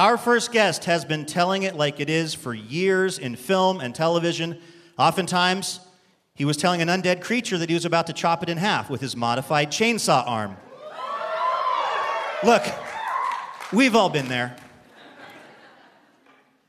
Our 0.00 0.16
first 0.16 0.50
guest 0.50 0.86
has 0.86 1.04
been 1.04 1.26
telling 1.26 1.64
it 1.64 1.76
like 1.76 2.00
it 2.00 2.08
is 2.08 2.32
for 2.32 2.54
years 2.54 3.18
in 3.18 3.36
film 3.36 3.82
and 3.82 3.94
television. 3.94 4.58
Oftentimes, 4.98 5.78
he 6.34 6.46
was 6.46 6.56
telling 6.56 6.80
an 6.80 6.88
undead 6.88 7.20
creature 7.20 7.58
that 7.58 7.68
he 7.68 7.74
was 7.74 7.84
about 7.84 8.06
to 8.06 8.14
chop 8.14 8.42
it 8.42 8.48
in 8.48 8.56
half 8.56 8.88
with 8.88 9.02
his 9.02 9.14
modified 9.14 9.70
chainsaw 9.70 10.26
arm. 10.26 10.56
Look, 12.42 12.62
we've 13.74 13.94
all 13.94 14.08
been 14.08 14.28
there. 14.28 14.56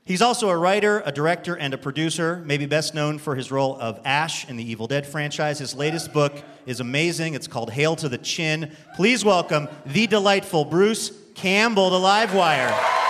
He's 0.04 0.20
also 0.20 0.50
a 0.50 0.56
writer, 0.58 1.02
a 1.06 1.10
director, 1.10 1.56
and 1.56 1.72
a 1.72 1.78
producer, 1.78 2.42
maybe 2.44 2.66
best 2.66 2.92
known 2.92 3.18
for 3.18 3.34
his 3.34 3.50
role 3.50 3.78
of 3.80 3.98
Ash 4.04 4.46
in 4.46 4.58
the 4.58 4.70
Evil 4.70 4.86
Dead 4.86 5.06
franchise. 5.06 5.58
His 5.58 5.74
latest 5.74 6.12
book 6.12 6.44
is 6.66 6.80
amazing. 6.80 7.32
It's 7.32 7.48
called 7.48 7.70
Hail 7.70 7.96
to 7.96 8.10
the 8.10 8.18
Chin. 8.18 8.76
Please 8.94 9.24
welcome 9.24 9.68
the 9.86 10.06
delightful 10.06 10.66
Bruce 10.66 11.12
Campbell 11.34 11.88
to 11.88 11.96
Livewire. 11.96 13.01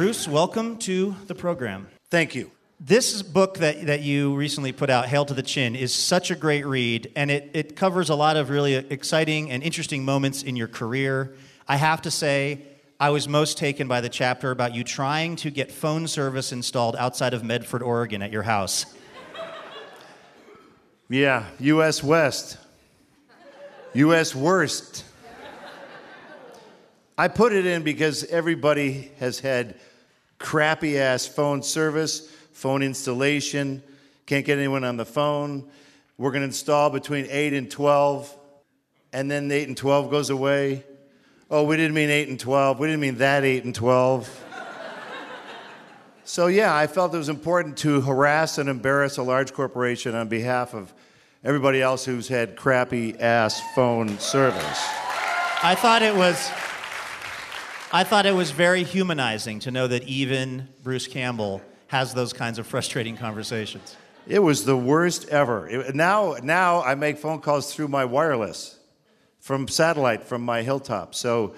Bruce, 0.00 0.26
welcome 0.26 0.78
to 0.78 1.14
the 1.26 1.34
program. 1.34 1.86
Thank 2.08 2.34
you. 2.34 2.50
This 2.80 3.20
book 3.20 3.58
that, 3.58 3.84
that 3.84 4.00
you 4.00 4.34
recently 4.34 4.72
put 4.72 4.88
out, 4.88 5.06
Hail 5.08 5.26
to 5.26 5.34
the 5.34 5.42
Chin, 5.42 5.76
is 5.76 5.94
such 5.94 6.30
a 6.30 6.34
great 6.34 6.64
read, 6.64 7.12
and 7.14 7.30
it, 7.30 7.50
it 7.52 7.76
covers 7.76 8.08
a 8.08 8.14
lot 8.14 8.38
of 8.38 8.48
really 8.48 8.76
exciting 8.76 9.50
and 9.50 9.62
interesting 9.62 10.02
moments 10.02 10.42
in 10.42 10.56
your 10.56 10.68
career. 10.68 11.34
I 11.68 11.76
have 11.76 12.00
to 12.00 12.10
say, 12.10 12.62
I 12.98 13.10
was 13.10 13.28
most 13.28 13.58
taken 13.58 13.88
by 13.88 14.00
the 14.00 14.08
chapter 14.08 14.50
about 14.50 14.74
you 14.74 14.84
trying 14.84 15.36
to 15.36 15.50
get 15.50 15.70
phone 15.70 16.08
service 16.08 16.50
installed 16.50 16.96
outside 16.96 17.34
of 17.34 17.44
Medford, 17.44 17.82
Oregon 17.82 18.22
at 18.22 18.32
your 18.32 18.44
house. 18.44 18.86
Yeah, 21.10 21.44
U.S. 21.58 22.02
West. 22.02 22.56
U.S. 23.92 24.34
Worst. 24.34 25.04
I 27.18 27.28
put 27.28 27.52
it 27.52 27.66
in 27.66 27.82
because 27.82 28.24
everybody 28.24 29.10
has 29.18 29.40
had 29.40 29.78
crappy 30.40 30.98
ass 30.98 31.26
phone 31.26 31.62
service 31.62 32.28
phone 32.60 32.82
installation, 32.82 33.82
can't 34.26 34.44
get 34.44 34.58
anyone 34.58 34.84
on 34.84 34.98
the 34.98 35.04
phone. 35.06 35.66
We're 36.18 36.30
going 36.30 36.42
to 36.42 36.48
install 36.48 36.90
between 36.90 37.26
8 37.30 37.54
and 37.54 37.70
12, 37.70 38.36
and 39.14 39.30
then 39.30 39.50
8 39.50 39.68
and 39.68 39.76
12 39.76 40.10
goes 40.10 40.28
away. 40.28 40.84
Oh, 41.50 41.64
we 41.64 41.76
didn't 41.78 41.94
mean 41.94 42.10
8 42.10 42.28
and 42.28 42.38
12. 42.38 42.78
We 42.78 42.88
didn't 42.88 43.00
mean 43.00 43.16
that 43.16 43.44
8 43.44 43.64
and 43.64 43.74
12. 43.74 44.44
so, 46.24 46.48
yeah, 46.48 46.76
I 46.76 46.86
felt 46.86 47.14
it 47.14 47.18
was 47.18 47.30
important 47.30 47.78
to 47.78 48.02
harass 48.02 48.58
and 48.58 48.68
embarrass 48.68 49.16
a 49.16 49.22
large 49.22 49.54
corporation 49.54 50.14
on 50.14 50.28
behalf 50.28 50.74
of 50.74 50.92
everybody 51.42 51.80
else 51.80 52.04
who's 52.04 52.28
had 52.28 52.56
crappy 52.56 53.18
ass 53.18 53.58
phone 53.74 54.18
service. 54.18 54.86
I 55.62 55.74
thought 55.74 56.02
it 56.02 56.14
was. 56.14 56.50
I 57.92 58.04
thought 58.04 58.24
it 58.24 58.36
was 58.36 58.52
very 58.52 58.84
humanizing 58.84 59.58
to 59.60 59.72
know 59.72 59.88
that 59.88 60.04
even 60.04 60.68
Bruce 60.84 61.08
Campbell 61.08 61.60
has 61.88 62.14
those 62.14 62.32
kinds 62.32 62.60
of 62.60 62.66
frustrating 62.68 63.16
conversations. 63.16 63.96
It 64.28 64.38
was 64.38 64.64
the 64.64 64.76
worst 64.76 65.28
ever. 65.28 65.68
It, 65.68 65.96
now, 65.96 66.36
now 66.40 66.82
I 66.82 66.94
make 66.94 67.18
phone 67.18 67.40
calls 67.40 67.74
through 67.74 67.88
my 67.88 68.04
wireless 68.04 68.78
from 69.40 69.66
satellite 69.66 70.22
from 70.22 70.42
my 70.42 70.62
hilltop. 70.62 71.16
So, 71.16 71.54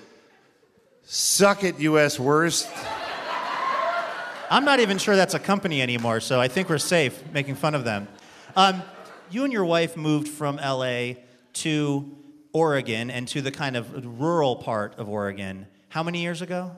suck 1.02 1.64
it, 1.64 1.78
U.S. 1.80 2.18
worst. 2.18 2.66
I'm 4.50 4.64
not 4.64 4.80
even 4.80 4.96
sure 4.96 5.16
that's 5.16 5.34
a 5.34 5.38
company 5.38 5.82
anymore, 5.82 6.20
so 6.20 6.40
I 6.40 6.48
think 6.48 6.70
we're 6.70 6.78
safe 6.78 7.22
making 7.32 7.56
fun 7.56 7.74
of 7.74 7.84
them. 7.84 8.08
Um, 8.56 8.82
you 9.30 9.44
and 9.44 9.52
your 9.52 9.66
wife 9.66 9.98
moved 9.98 10.28
from 10.28 10.56
LA 10.56 11.14
to 11.54 12.16
Oregon 12.54 13.10
and 13.10 13.28
to 13.28 13.42
the 13.42 13.50
kind 13.50 13.76
of 13.76 14.18
rural 14.18 14.56
part 14.56 14.94
of 14.98 15.10
Oregon. 15.10 15.66
How 15.92 16.02
many 16.02 16.22
years 16.22 16.40
ago? 16.40 16.75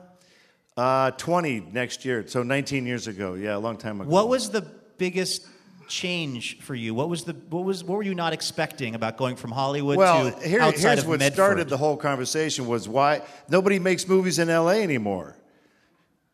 Uh, 0.75 1.09
20 1.11 1.69
next 1.71 2.03
year, 2.03 2.27
so 2.27 2.43
19 2.43 2.85
years 2.85 3.07
ago. 3.07 3.35
Yeah, 3.35 3.55
a 3.55 3.59
long 3.59 3.77
time 3.77 4.01
ago. 4.01 4.09
What 4.09 4.27
was 4.27 4.49
the 4.49 4.59
biggest 4.97 5.47
change 5.87 6.59
for 6.59 6.75
you? 6.75 6.93
What 6.93 7.07
was 7.07 7.23
the 7.23 7.31
what 7.49 7.63
was 7.63 7.81
what 7.81 7.95
were 7.95 8.03
you 8.03 8.13
not 8.13 8.33
expecting 8.33 8.93
about 8.93 9.15
going 9.15 9.37
from 9.37 9.51
Hollywood 9.51 9.95
well, 9.97 10.31
to 10.31 10.45
here, 10.45 10.59
outside 10.59 10.89
here's 10.89 11.03
of 11.03 11.07
what 11.07 11.19
Medford? 11.19 11.33
started 11.33 11.69
the 11.69 11.77
whole 11.77 11.95
conversation 11.95 12.67
was 12.67 12.89
why 12.89 13.21
nobody 13.47 13.79
makes 13.79 14.05
movies 14.05 14.37
in 14.37 14.49
L.A. 14.49 14.83
anymore. 14.83 15.37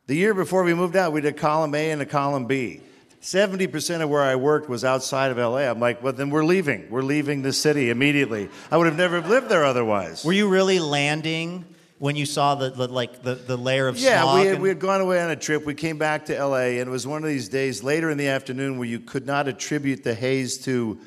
The 0.07 0.15
year 0.15 0.33
before 0.33 0.63
we 0.63 0.73
moved 0.73 0.95
out, 0.95 1.13
we 1.13 1.21
did 1.21 1.38
column 1.38 1.75
A 1.75 1.91
and 1.91 2.01
a 2.01 2.05
column 2.07 2.47
B. 2.47 2.81
70% 3.21 4.01
of 4.01 4.09
where 4.09 4.23
I 4.23 4.35
worked 4.35 4.67
was 4.67 4.83
outside 4.83 5.29
of 5.29 5.38
LA. 5.38 5.69
I'm 5.69 5.79
like, 5.79 6.01
well, 6.01 6.13
then 6.13 6.31
we're 6.31 6.43
leaving. 6.43 6.89
We're 6.89 7.03
leaving 7.03 7.43
the 7.43 7.53
city 7.53 7.91
immediately. 7.91 8.50
I 8.71 8.77
would 8.77 8.88
have 8.88 8.97
never 8.97 9.21
lived 9.21 9.50
there 9.50 9.63
otherwise. 9.63 10.25
Were 10.25 10.33
you 10.33 10.50
really 10.50 10.79
landing 10.79 11.65
when 12.01 12.15
you 12.15 12.25
saw 12.25 12.55
the, 12.55 12.72
the 12.72 12.88
like 12.88 13.22
the, 13.22 13.36
the 13.36 13.55
layer 13.55 13.88
of 13.88 13.96
yeah, 13.96 14.24
smog? 14.24 14.39
we 14.39 14.46
had, 14.46 14.53
and- 14.55 14.63
we 14.63 14.70
had 14.70 14.79
gone 14.79 15.01
away 15.01 15.22
on 15.22 15.29
a 15.29 15.36
trip. 15.36 15.67
We 15.67 15.75
came 15.75 16.00
back 16.00 16.25
to 16.25 16.46
LA, 16.46 16.79
and 16.79 16.88
it 16.88 16.89
was 16.89 17.05
one 17.05 17.22
of 17.22 17.29
these 17.29 17.48
days 17.48 17.84
later 17.84 18.10
in 18.10 18.17
the 18.17 18.27
afternoon 18.27 18.79
where 18.79 18.88
you 18.88 19.00
could 19.00 19.27
not 19.27 19.48
attribute 19.48 20.03
the 20.03 20.15
haze 20.15 20.58
to 20.65 21.00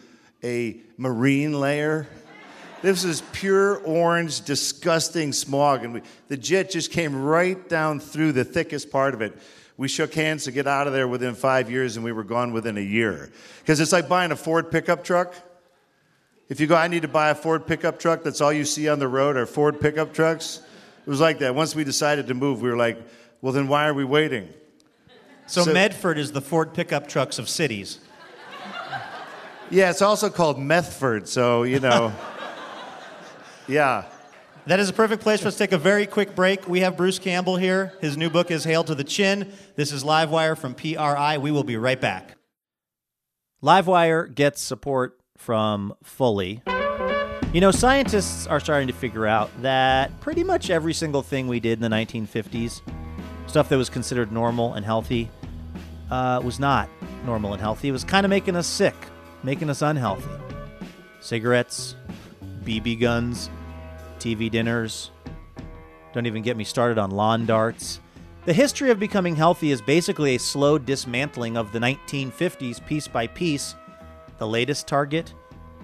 a 0.45 0.77
marine 0.97 1.59
layer. 1.59 2.07
This 2.81 3.03
is 3.03 3.23
pure 3.33 3.79
orange, 3.79 4.43
disgusting 4.43 5.33
smog, 5.33 5.83
and 5.83 5.95
we, 5.95 6.03
the 6.29 6.37
jet 6.37 6.71
just 6.71 6.93
came 6.93 7.25
right 7.25 7.69
down 7.69 7.99
through 7.99 8.31
the 8.31 8.45
thickest 8.45 8.93
part 8.93 9.15
of 9.15 9.21
it. 9.21 9.37
We 9.77 9.89
shook 9.89 10.15
hands 10.15 10.45
to 10.45 10.53
get 10.53 10.69
out 10.69 10.87
of 10.87 10.93
there 10.93 11.09
within 11.09 11.35
five 11.35 11.73
years, 11.73 11.97
and 11.97 12.05
we 12.05 12.13
were 12.13 12.23
gone 12.23 12.53
within 12.53 12.79
a 12.79 12.81
year. 12.81 13.33
Because 13.59 13.81
it's 13.81 13.91
like 13.91 14.09
buying 14.09 14.31
a 14.31 14.37
Ford 14.37 14.71
pickup 14.71 15.03
truck. 15.03 15.35
If 16.49 16.61
you 16.61 16.69
go, 16.69 16.77
I 16.77 16.87
need 16.87 17.03
to 17.03 17.09
buy 17.09 17.31
a 17.31 17.35
Ford 17.35 17.67
pickup 17.67 17.99
truck, 17.99 18.23
that's 18.23 18.41
all 18.41 18.53
you 18.53 18.65
see 18.65 18.89
on 18.89 19.01
the 19.01 19.09
road 19.09 19.37
are 19.37 19.45
Ford 19.45 19.81
pickup 19.81 20.15
trucks. 20.15 20.61
It 21.07 21.11
was 21.11 21.21
like 21.21 21.39
that. 21.41 21.55
Once 21.55 21.75
we 21.75 21.85
decided 21.85 22.29
to 22.29 22.35
move, 22.35 22.63
we 22.63 22.71
were 22.71 22.77
like, 22.77 22.99
well, 23.43 23.53
then 23.53 23.69
why 23.69 23.87
are 23.87 23.95
we 23.95 24.05
waiting? 24.05 24.49
so, 25.47 25.65
so- 25.65 25.73
Medford 25.73 26.17
is 26.19 26.33
the 26.33 26.41
Ford 26.41 26.73
pickup 26.73 27.09
trucks 27.09 27.39
of 27.39 27.49
cities. 27.49 28.01
Yeah, 29.71 29.91
it's 29.91 30.03
also 30.03 30.29
called 30.31 30.59
Methford, 30.59 31.27
so, 31.27 31.63
you 31.63 31.81
know. 31.81 32.13
yeah. 33.67 34.05
That 34.67 34.79
is 34.81 34.89
a 34.89 34.93
perfect 34.93 35.23
place 35.23 35.41
for 35.41 35.49
us 35.49 35.55
to 35.55 35.59
take 35.59 35.73
a 35.73 35.79
very 35.79 36.07
quick 36.07 36.35
break. 36.35 36.69
We 36.69 36.81
have 36.81 36.97
Bruce 36.97 37.19
Campbell 37.19 37.57
here. 37.57 37.93
His 38.01 38.17
new 38.17 38.31
book 38.31 38.51
is 38.51 38.65
Hail 38.65 38.85
to 38.85 38.95
the 38.95 39.05
Chin. 39.05 39.53
This 39.77 39.93
is 39.93 40.05
Livewire 40.05 40.57
from 40.57 40.75
PRI. 40.75 41.39
We 41.39 41.51
will 41.51 41.65
be 41.65 41.77
right 41.77 42.01
back. 42.01 42.37
Livewire 43.63 44.33
gets 44.35 44.63
support 44.63 45.19
from 45.37 45.95
Fully. 46.03 46.63
You 47.55 47.61
know, 47.61 47.71
scientists 47.71 48.49
are 48.49 48.59
starting 48.59 48.89
to 48.89 48.93
figure 48.93 49.29
out 49.29 49.49
that 49.63 50.19
pretty 50.19 50.43
much 50.43 50.71
every 50.71 50.93
single 50.93 51.23
thing 51.23 51.47
we 51.47 51.61
did 51.61 51.81
in 51.81 51.89
the 51.89 51.97
1950s, 51.97 52.81
stuff 53.47 53.69
that 53.69 53.77
was 53.77 53.89
considered 53.89 54.33
normal 54.33 54.75
and 54.75 54.85
healthy, 54.85 55.31
uh, 56.11 56.41
was 56.43 56.59
not 56.59 56.89
normal 57.25 57.53
and 57.53 57.61
healthy. 57.61 57.91
It 57.91 57.93
was 57.93 58.03
kind 58.03 58.27
of 58.27 58.31
making 58.31 58.57
us 58.57 58.67
sick, 58.67 58.97
making 59.45 59.71
us 59.71 59.83
unhealthy. 59.83 60.29
Cigarettes, 61.21 61.95
BB 62.65 63.01
guns, 63.01 63.49
TV 64.19 64.51
dinners. 64.51 65.13
Don't 66.13 66.27
even 66.27 66.43
get 66.43 66.57
me 66.57 66.65
started 66.65 66.99
on 66.99 67.13
lawn 67.13 67.47
darts. 67.47 68.01
The 68.47 68.53
history 68.53 68.91
of 68.91 68.99
becoming 68.99 69.37
healthy 69.37 69.71
is 69.71 69.81
basically 69.81 70.35
a 70.35 70.41
slow 70.41 70.77
dismantling 70.77 71.57
of 71.57 71.71
the 71.71 71.79
1950s 71.79 72.85
piece 72.85 73.07
by 73.07 73.29
piece. 73.29 73.77
The 74.39 74.49
latest 74.49 74.89
target, 74.89 75.33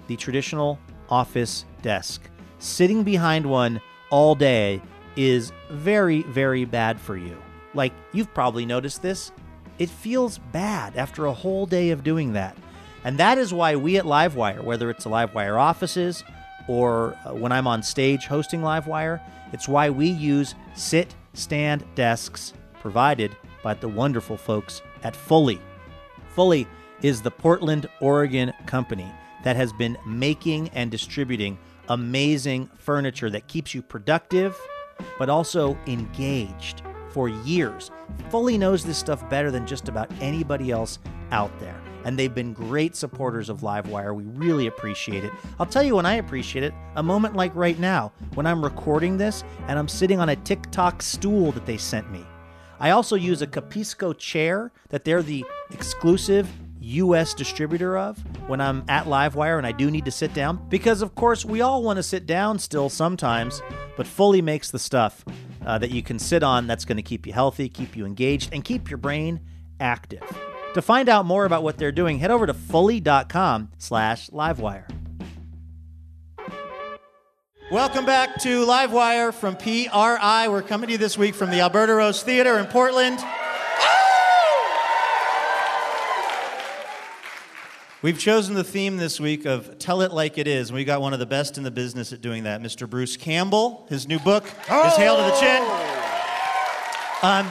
the 0.07 0.17
traditional 0.17 0.77
office 1.11 1.65
desk. 1.83 2.21
Sitting 2.57 3.03
behind 3.03 3.45
one 3.45 3.81
all 4.09 4.33
day 4.33 4.81
is 5.15 5.51
very, 5.69 6.23
very 6.23 6.65
bad 6.65 6.99
for 6.99 7.17
you. 7.17 7.37
Like, 7.73 7.93
you've 8.13 8.33
probably 8.33 8.65
noticed 8.65 9.01
this. 9.01 9.31
It 9.77 9.89
feels 9.89 10.37
bad 10.37 10.95
after 10.95 11.25
a 11.25 11.33
whole 11.33 11.65
day 11.65 11.91
of 11.91 12.03
doing 12.03 12.33
that. 12.33 12.55
And 13.03 13.17
that 13.17 13.37
is 13.37 13.53
why 13.53 13.75
we 13.75 13.97
at 13.97 14.05
Livewire, 14.05 14.63
whether 14.63 14.89
it's 14.89 15.03
the 15.03 15.09
Livewire 15.09 15.59
offices 15.59 16.23
or 16.67 17.17
uh, 17.25 17.33
when 17.33 17.51
I'm 17.51 17.67
on 17.67 17.81
stage 17.81 18.25
hosting 18.25 18.61
Livewire, 18.61 19.21
it's 19.51 19.67
why 19.67 19.89
we 19.89 20.07
use 20.07 20.55
sit 20.75 21.15
stand 21.33 21.83
desks 21.95 22.53
provided 22.79 23.35
by 23.63 23.73
the 23.73 23.87
wonderful 23.87 24.37
folks 24.37 24.81
at 25.03 25.15
Fully. 25.15 25.59
Fully 26.35 26.67
is 27.01 27.21
the 27.21 27.31
Portland, 27.31 27.89
Oregon 27.99 28.53
company 28.65 29.11
that 29.43 29.55
has 29.55 29.73
been 29.73 29.97
making 30.05 30.69
and 30.69 30.91
distributing 30.91 31.57
amazing 31.89 32.69
furniture 32.77 33.29
that 33.29 33.47
keeps 33.47 33.73
you 33.73 33.81
productive 33.81 34.55
but 35.17 35.29
also 35.29 35.77
engaged 35.87 36.83
for 37.09 37.27
years. 37.27 37.91
Fully 38.29 38.57
knows 38.57 38.83
this 38.83 38.97
stuff 38.97 39.27
better 39.29 39.51
than 39.51 39.67
just 39.67 39.89
about 39.89 40.11
anybody 40.21 40.71
else 40.71 40.99
out 41.31 41.57
there. 41.59 41.79
And 42.03 42.17
they've 42.17 42.33
been 42.33 42.53
great 42.53 42.95
supporters 42.95 43.49
of 43.49 43.59
Livewire. 43.59 44.15
We 44.15 44.23
really 44.23 44.67
appreciate 44.67 45.23
it. 45.23 45.31
I'll 45.59 45.65
tell 45.65 45.83
you 45.83 45.95
when 45.95 46.05
I 46.05 46.15
appreciate 46.15 46.63
it 46.63 46.73
a 46.95 47.03
moment 47.03 47.35
like 47.35 47.53
right 47.55 47.77
now, 47.77 48.11
when 48.33 48.45
I'm 48.45 48.63
recording 48.63 49.17
this 49.17 49.43
and 49.67 49.77
I'm 49.77 49.87
sitting 49.87 50.19
on 50.19 50.29
a 50.29 50.35
TikTok 50.35 51.01
stool 51.01 51.51
that 51.51 51.65
they 51.65 51.77
sent 51.77 52.11
me. 52.11 52.25
I 52.79 52.91
also 52.91 53.15
use 53.15 53.43
a 53.43 53.47
Capisco 53.47 54.17
chair 54.17 54.71
that 54.89 55.05
they're 55.05 55.21
the 55.21 55.45
exclusive 55.69 56.49
US 56.81 57.33
distributor 57.33 57.97
of 57.97 58.17
when 58.47 58.59
I'm 58.59 58.83
at 58.87 59.05
Livewire 59.05 59.57
and 59.57 59.67
I 59.67 59.71
do 59.71 59.89
need 59.91 60.05
to 60.05 60.11
sit 60.11 60.33
down. 60.33 60.67
Because, 60.69 61.01
of 61.01 61.15
course, 61.15 61.45
we 61.45 61.61
all 61.61 61.83
want 61.83 61.97
to 61.97 62.03
sit 62.03 62.25
down 62.25 62.59
still 62.59 62.89
sometimes, 62.89 63.61
but 63.95 64.07
Fully 64.07 64.41
makes 64.41 64.71
the 64.71 64.79
stuff 64.79 65.23
uh, 65.65 65.77
that 65.77 65.91
you 65.91 66.01
can 66.01 66.19
sit 66.19 66.43
on 66.43 66.67
that's 66.67 66.85
going 66.85 66.97
to 66.97 67.03
keep 67.03 67.27
you 67.27 67.33
healthy, 67.33 67.69
keep 67.69 67.95
you 67.95 68.05
engaged, 68.05 68.53
and 68.53 68.63
keep 68.63 68.89
your 68.89 68.97
brain 68.97 69.39
active. 69.79 70.23
To 70.73 70.81
find 70.81 71.09
out 71.09 71.25
more 71.25 71.45
about 71.45 71.63
what 71.63 71.77
they're 71.77 71.91
doing, 71.91 72.19
head 72.19 72.31
over 72.31 72.47
to 72.47 72.53
fully.com 72.53 73.71
slash 73.77 74.29
livewire. 74.29 74.89
Welcome 77.71 78.05
back 78.05 78.37
to 78.41 78.65
Livewire 78.65 79.33
from 79.33 79.55
PRI. 79.55 80.47
We're 80.49 80.61
coming 80.61 80.87
to 80.87 80.91
you 80.91 80.97
this 80.97 81.17
week 81.17 81.35
from 81.35 81.51
the 81.51 81.61
Alberta 81.61 81.93
Rose 81.93 82.21
Theater 82.21 82.59
in 82.59 82.65
Portland. 82.65 83.19
We've 88.03 88.17
chosen 88.17 88.55
the 88.55 88.63
theme 88.63 88.97
this 88.97 89.19
week 89.19 89.45
of 89.45 89.77
Tell 89.77 90.01
It 90.01 90.11
Like 90.11 90.39
It 90.39 90.47
Is, 90.47 90.69
and 90.69 90.75
we 90.75 90.83
got 90.85 91.01
one 91.01 91.13
of 91.13 91.19
the 91.19 91.27
best 91.27 91.59
in 91.59 91.63
the 91.63 91.69
business 91.69 92.11
at 92.11 92.19
doing 92.19 92.45
that, 92.45 92.59
Mr. 92.59 92.89
Bruce 92.89 93.15
Campbell. 93.15 93.85
His 93.89 94.07
new 94.07 94.17
book 94.17 94.43
is 94.43 94.95
Hail 94.95 95.17
to 95.17 95.21
the 95.21 95.39
Chin. 95.39 95.61
Um, 97.21 97.47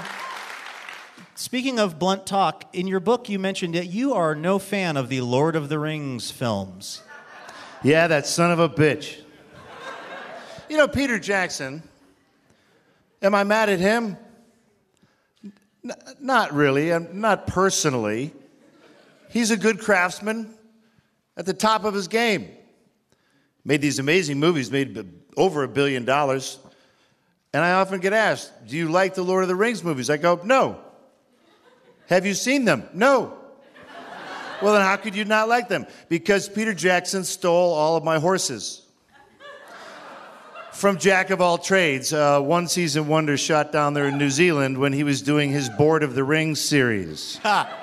speaking 1.36 1.78
of 1.78 2.00
blunt 2.00 2.26
talk, 2.26 2.64
in 2.72 2.88
your 2.88 2.98
book 2.98 3.28
you 3.28 3.38
mentioned 3.38 3.76
that 3.76 3.86
you 3.86 4.12
are 4.14 4.34
no 4.34 4.58
fan 4.58 4.96
of 4.96 5.08
the 5.08 5.20
Lord 5.20 5.54
of 5.54 5.68
the 5.68 5.78
Rings 5.78 6.32
films. 6.32 7.04
Yeah, 7.84 8.08
that 8.08 8.26
son 8.26 8.50
of 8.50 8.58
a 8.58 8.68
bitch. 8.68 9.20
You 10.68 10.78
know, 10.78 10.88
Peter 10.88 11.20
Jackson, 11.20 11.80
am 13.22 13.36
I 13.36 13.44
mad 13.44 13.68
at 13.68 13.78
him? 13.78 14.16
N- 15.84 15.92
not 16.18 16.52
really, 16.52 16.92
I'm 16.92 17.20
not 17.20 17.46
personally. 17.46 18.34
He's 19.30 19.50
a 19.50 19.56
good 19.56 19.78
craftsman 19.78 20.52
at 21.36 21.46
the 21.46 21.54
top 21.54 21.84
of 21.84 21.94
his 21.94 22.08
game. 22.08 22.50
Made 23.64 23.80
these 23.80 23.98
amazing 23.98 24.38
movies, 24.40 24.70
made 24.70 25.08
over 25.36 25.62
a 25.62 25.68
billion 25.68 26.04
dollars. 26.04 26.58
And 27.52 27.64
I 27.64 27.72
often 27.72 28.00
get 28.00 28.12
asked, 28.12 28.52
Do 28.66 28.76
you 28.76 28.88
like 28.88 29.14
the 29.14 29.22
Lord 29.22 29.42
of 29.42 29.48
the 29.48 29.54
Rings 29.54 29.84
movies? 29.84 30.10
I 30.10 30.16
go, 30.16 30.40
No. 30.44 30.80
Have 32.08 32.26
you 32.26 32.34
seen 32.34 32.64
them? 32.64 32.88
No. 32.92 33.36
Well, 34.60 34.74
then 34.74 34.82
how 34.82 34.96
could 34.96 35.14
you 35.14 35.24
not 35.24 35.48
like 35.48 35.68
them? 35.68 35.86
Because 36.08 36.48
Peter 36.48 36.74
Jackson 36.74 37.24
stole 37.24 37.72
all 37.72 37.96
of 37.96 38.04
my 38.04 38.18
horses. 38.18 38.82
From 40.72 40.98
Jack 40.98 41.30
of 41.30 41.40
all 41.40 41.56
trades, 41.56 42.12
uh, 42.12 42.40
one 42.40 42.66
season 42.68 43.06
wonder 43.06 43.36
shot 43.36 43.70
down 43.70 43.94
there 43.94 44.06
in 44.06 44.18
New 44.18 44.30
Zealand 44.30 44.78
when 44.78 44.92
he 44.92 45.04
was 45.04 45.22
doing 45.22 45.50
his 45.50 45.68
Board 45.68 46.02
of 46.02 46.14
the 46.14 46.24
Rings 46.24 46.60
series. 46.60 47.38
Ha! 47.42 47.79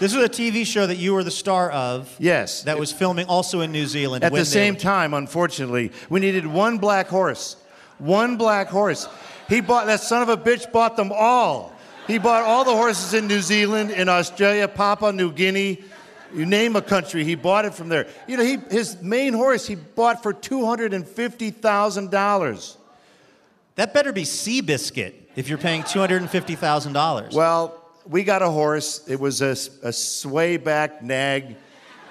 This 0.00 0.12
was 0.14 0.24
a 0.24 0.28
TV 0.30 0.66
show 0.66 0.86
that 0.86 0.96
you 0.96 1.12
were 1.12 1.22
the 1.22 1.30
star 1.30 1.70
of. 1.70 2.16
Yes. 2.18 2.62
That 2.62 2.78
was 2.78 2.90
filming 2.90 3.26
also 3.26 3.60
in 3.60 3.70
New 3.70 3.86
Zealand. 3.86 4.24
At 4.24 4.32
the 4.32 4.46
same 4.46 4.72
were- 4.74 4.80
time, 4.80 5.12
unfortunately, 5.12 5.92
we 6.08 6.20
needed 6.20 6.46
one 6.46 6.78
black 6.78 7.08
horse. 7.08 7.56
One 7.98 8.38
black 8.38 8.68
horse. 8.68 9.06
He 9.50 9.60
bought, 9.60 9.84
that 9.86 10.00
son 10.00 10.22
of 10.22 10.30
a 10.30 10.38
bitch 10.38 10.72
bought 10.72 10.96
them 10.96 11.12
all. 11.12 11.74
He 12.06 12.16
bought 12.16 12.44
all 12.44 12.64
the 12.64 12.74
horses 12.74 13.12
in 13.12 13.28
New 13.28 13.42
Zealand, 13.42 13.90
in 13.90 14.08
Australia, 14.08 14.66
Papua 14.68 15.12
New 15.12 15.32
Guinea. 15.32 15.84
You 16.34 16.46
name 16.46 16.76
a 16.76 16.82
country, 16.82 17.22
he 17.24 17.34
bought 17.34 17.66
it 17.66 17.74
from 17.74 17.90
there. 17.90 18.06
You 18.26 18.38
know, 18.38 18.44
he, 18.44 18.56
his 18.70 19.02
main 19.02 19.34
horse 19.34 19.66
he 19.66 19.74
bought 19.74 20.22
for 20.22 20.32
$250,000. 20.32 22.76
That 23.74 23.92
better 23.92 24.12
be 24.12 24.22
Seabiscuit 24.22 25.12
if 25.36 25.48
you're 25.48 25.58
paying 25.58 25.82
$250,000. 25.82 27.34
Well, 27.34 27.79
we 28.10 28.24
got 28.24 28.42
a 28.42 28.50
horse. 28.50 29.02
It 29.06 29.20
was 29.20 29.40
a, 29.40 29.56
a 29.82 29.92
sway 29.92 30.56
back 30.56 31.02
nag. 31.02 31.56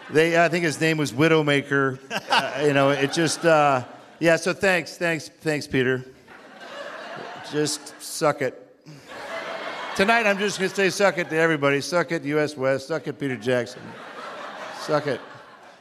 They, 0.10 0.44
I 0.44 0.48
think 0.48 0.63
his 0.63 0.79
name 0.79 0.98
was 0.98 1.12
Widowmaker. 1.12 2.00
uh, 2.30 2.63
you 2.65 2.74
know, 2.74 2.89
it 2.89 3.12
just, 3.12 3.45
uh, 3.45 3.84
yeah. 4.19 4.38
So 4.38 4.54
thanks, 4.54 4.97
thanks, 4.97 5.30
thanks, 5.30 5.67
Peter. 5.67 6.04
Just 7.52 8.02
suck 8.02 8.41
it. 8.41 8.65
Tonight, 9.95 10.26
I'm 10.26 10.38
just 10.38 10.58
gonna 10.58 10.69
say 10.69 10.89
suck 10.89 11.17
it 11.17 11.30
to 11.30 11.36
everybody. 11.36 11.82
Suck 11.82 12.12
it, 12.13 12.24
U.S. 12.24 12.56
West. 12.56 12.88
Suck 12.88 13.06
it, 13.08 13.19
Peter 13.19 13.36
Jackson. 13.36 13.82
Suck 14.80 15.08
it. 15.08 15.19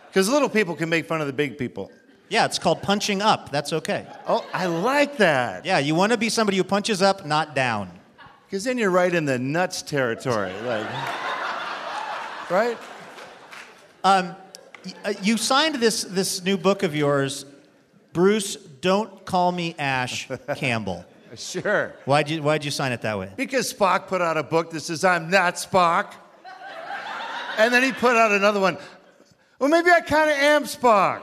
Because 0.09 0.29
little 0.29 0.49
people 0.49 0.75
can 0.75 0.89
make 0.89 1.07
fun 1.07 1.21
of 1.21 1.29
the 1.29 1.33
big 1.33 1.57
people. 1.57 1.93
yeah, 2.29 2.45
it's 2.45 2.59
called 2.59 2.83
punching 2.83 3.23
up. 3.23 3.53
That's 3.53 3.73
okay. 3.73 4.07
Oh, 4.27 4.45
I 4.53 4.67
like 4.67 5.19
that. 5.19 5.65
Yeah, 5.65 5.79
you 5.79 5.95
want 5.95 6.13
to 6.13 6.19
be 6.19 6.29
somebody 6.29 6.57
who 6.57 6.65
punches 6.65 7.01
up, 7.01 7.25
not 7.25 7.55
down. 7.55 7.98
Because 8.49 8.65
then 8.65 8.79
you're 8.79 8.91
right 8.91 9.15
in 9.15 9.27
the 9.27 9.39
nuts 9.39 9.83
territory. 9.83 10.53
Like, 10.65 10.87
right? 12.51 12.79
Uh, 14.03 14.33
You 15.21 15.37
signed 15.37 15.75
this, 15.75 16.05
this 16.05 16.43
new 16.43 16.57
book 16.57 16.83
of 16.83 16.97
yours, 16.97 17.45
Bruce, 18.15 18.57
Don't 18.57 19.27
Call 19.27 19.53
Me 19.53 19.75
Ash 19.79 20.29
Campbell. 20.57 21.05
Sure. 21.37 21.93
Why'd 22.07 22.31
you, 22.31 22.43
why'd 22.43 22.65
you 22.65 22.71
sign 22.71 22.91
it 22.93 23.03
that 23.03 23.19
way? 23.19 23.31
Because 23.37 23.71
Spock 23.71 24.07
put 24.07 24.23
out 24.23 24.39
a 24.39 24.43
book 24.43 24.71
that 24.71 24.81
says, 24.81 25.05
I'm 25.05 25.29
not 25.29 25.57
Spock. 25.57 26.15
And 27.59 27.71
then 27.73 27.83
he 27.83 27.93
put 27.93 28.17
out 28.17 28.33
another 28.33 28.61
one. 28.61 28.79
Well, 29.59 29.69
maybe 29.69 29.91
I 29.91 30.01
kind 30.01 30.31
of 30.31 30.37
am 30.39 30.65
Spock. 30.65 31.21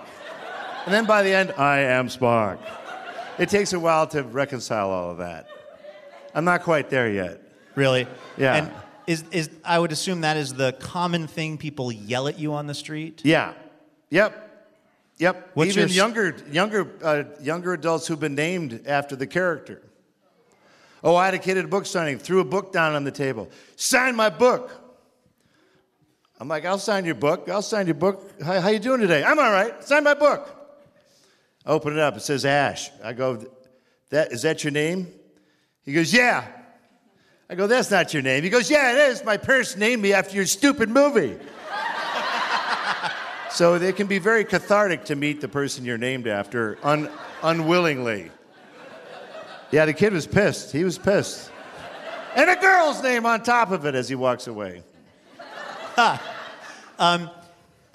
And 0.85 0.93
then 0.93 1.05
by 1.05 1.23
the 1.23 1.33
end, 1.33 1.53
I 1.57 1.79
am 1.79 2.07
Spock. 2.09 2.59
It 3.39 3.49
takes 3.49 3.73
a 3.73 3.79
while 3.79 4.05
to 4.09 4.21
reconcile 4.21 4.91
all 4.91 5.09
of 5.09 5.17
that. 5.17 5.47
I'm 6.35 6.45
not 6.45 6.63
quite 6.63 6.89
there 6.89 7.09
yet. 7.09 7.41
Really? 7.75 8.07
Yeah. 8.37 8.55
And 8.55 8.71
is, 9.07 9.23
is, 9.31 9.49
I 9.63 9.79
would 9.79 9.91
assume 9.91 10.21
that 10.21 10.35
is 10.35 10.53
the 10.53 10.73
common 10.73 11.27
thing 11.27 11.57
people 11.57 11.91
yell 11.91 12.27
at 12.27 12.37
you 12.37 12.53
on 12.53 12.67
the 12.67 12.73
street? 12.73 13.21
Yeah. 13.23 13.53
Yep. 14.09 14.41
Yep. 15.17 15.51
What's 15.53 15.71
Even 15.71 15.87
your 15.87 15.95
younger, 15.95 16.35
younger, 16.51 16.91
uh, 17.01 17.23
younger 17.41 17.73
adults 17.73 18.05
who've 18.07 18.19
been 18.19 18.35
named 18.35 18.81
after 18.85 19.15
the 19.15 19.25
character. 19.25 19.81
Oh, 21.03 21.15
I 21.15 21.25
had 21.25 21.35
a 21.35 21.39
kid 21.39 21.57
at 21.57 21.65
a 21.65 21.67
book 21.67 21.85
signing, 21.85 22.19
threw 22.19 22.41
a 22.41 22.45
book 22.45 22.73
down 22.73 22.95
on 22.95 23.05
the 23.05 23.11
table. 23.11 23.49
Sign 23.77 24.15
my 24.15 24.29
book. 24.29 24.71
I'm 26.37 26.49
like, 26.49 26.65
I'll 26.65 26.79
sign 26.79 27.05
your 27.05 27.15
book. 27.15 27.47
I'll 27.47 27.61
sign 27.61 27.85
your 27.85 27.95
book. 27.95 28.41
How, 28.43 28.59
how 28.59 28.69
you 28.69 28.79
doing 28.79 28.99
today? 28.99 29.23
I'm 29.23 29.39
all 29.39 29.51
right. 29.51 29.81
Sign 29.83 30.03
my 30.03 30.15
book. 30.15 30.51
I 31.65 31.69
open 31.69 31.93
it 31.93 31.99
up. 31.99 32.17
It 32.17 32.21
says 32.23 32.43
Ash. 32.43 32.89
I 33.03 33.13
go, 33.13 33.45
that, 34.09 34.33
is 34.33 34.41
that 34.41 34.63
your 34.63 34.71
name? 34.71 35.13
He 35.85 35.93
goes, 35.93 36.13
yeah. 36.13 36.47
I 37.49 37.55
go, 37.55 37.67
that's 37.67 37.91
not 37.91 38.13
your 38.13 38.23
name. 38.23 38.43
He 38.43 38.49
goes, 38.49 38.69
yeah, 38.69 38.91
it 38.93 39.11
is. 39.11 39.23
My 39.23 39.37
parents 39.37 39.77
named 39.77 40.01
me 40.01 40.13
after 40.13 40.35
your 40.35 40.47
stupid 40.47 40.89
movie. 40.89 41.37
So 43.51 43.79
they 43.79 43.93
can 43.93 44.07
be 44.07 44.19
very 44.19 44.43
cathartic 44.43 45.05
to 45.05 45.15
meet 45.15 45.39
the 45.39 45.47
person 45.47 45.85
you're 45.85 45.97
named 45.97 46.27
after 46.27 46.77
un- 46.83 47.09
unwillingly. 47.41 48.29
Yeah, 49.71 49.85
the 49.85 49.93
kid 49.93 50.11
was 50.11 50.27
pissed. 50.27 50.73
He 50.73 50.83
was 50.83 50.97
pissed. 50.97 51.49
And 52.35 52.49
a 52.49 52.57
girl's 52.57 53.01
name 53.01 53.25
on 53.25 53.43
top 53.43 53.71
of 53.71 53.85
it 53.85 53.95
as 53.95 54.09
he 54.09 54.15
walks 54.15 54.47
away. 54.47 54.83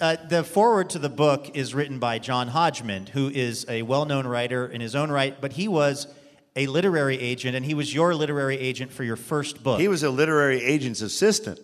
Uh, 0.01 0.15
the 0.29 0.43
foreword 0.43 0.89
to 0.89 0.97
the 0.97 1.09
book 1.09 1.55
is 1.55 1.75
written 1.75 1.99
by 1.99 2.17
John 2.17 2.47
Hodgman, 2.47 3.05
who 3.05 3.29
is 3.29 3.67
a 3.69 3.83
well 3.83 4.05
known 4.05 4.25
writer 4.25 4.65
in 4.65 4.81
his 4.81 4.95
own 4.95 5.11
right, 5.11 5.39
but 5.39 5.53
he 5.53 5.67
was 5.67 6.07
a 6.55 6.67
literary 6.67 7.17
agent, 7.19 7.55
and 7.55 7.65
he 7.65 7.73
was 7.73 7.93
your 7.93 8.13
literary 8.13 8.57
agent 8.57 8.91
for 8.91 9.03
your 9.03 9.15
first 9.15 9.63
book. 9.63 9.79
He 9.79 9.87
was 9.87 10.03
a 10.03 10.09
literary 10.09 10.61
agent's 10.63 11.01
assistant. 11.01 11.59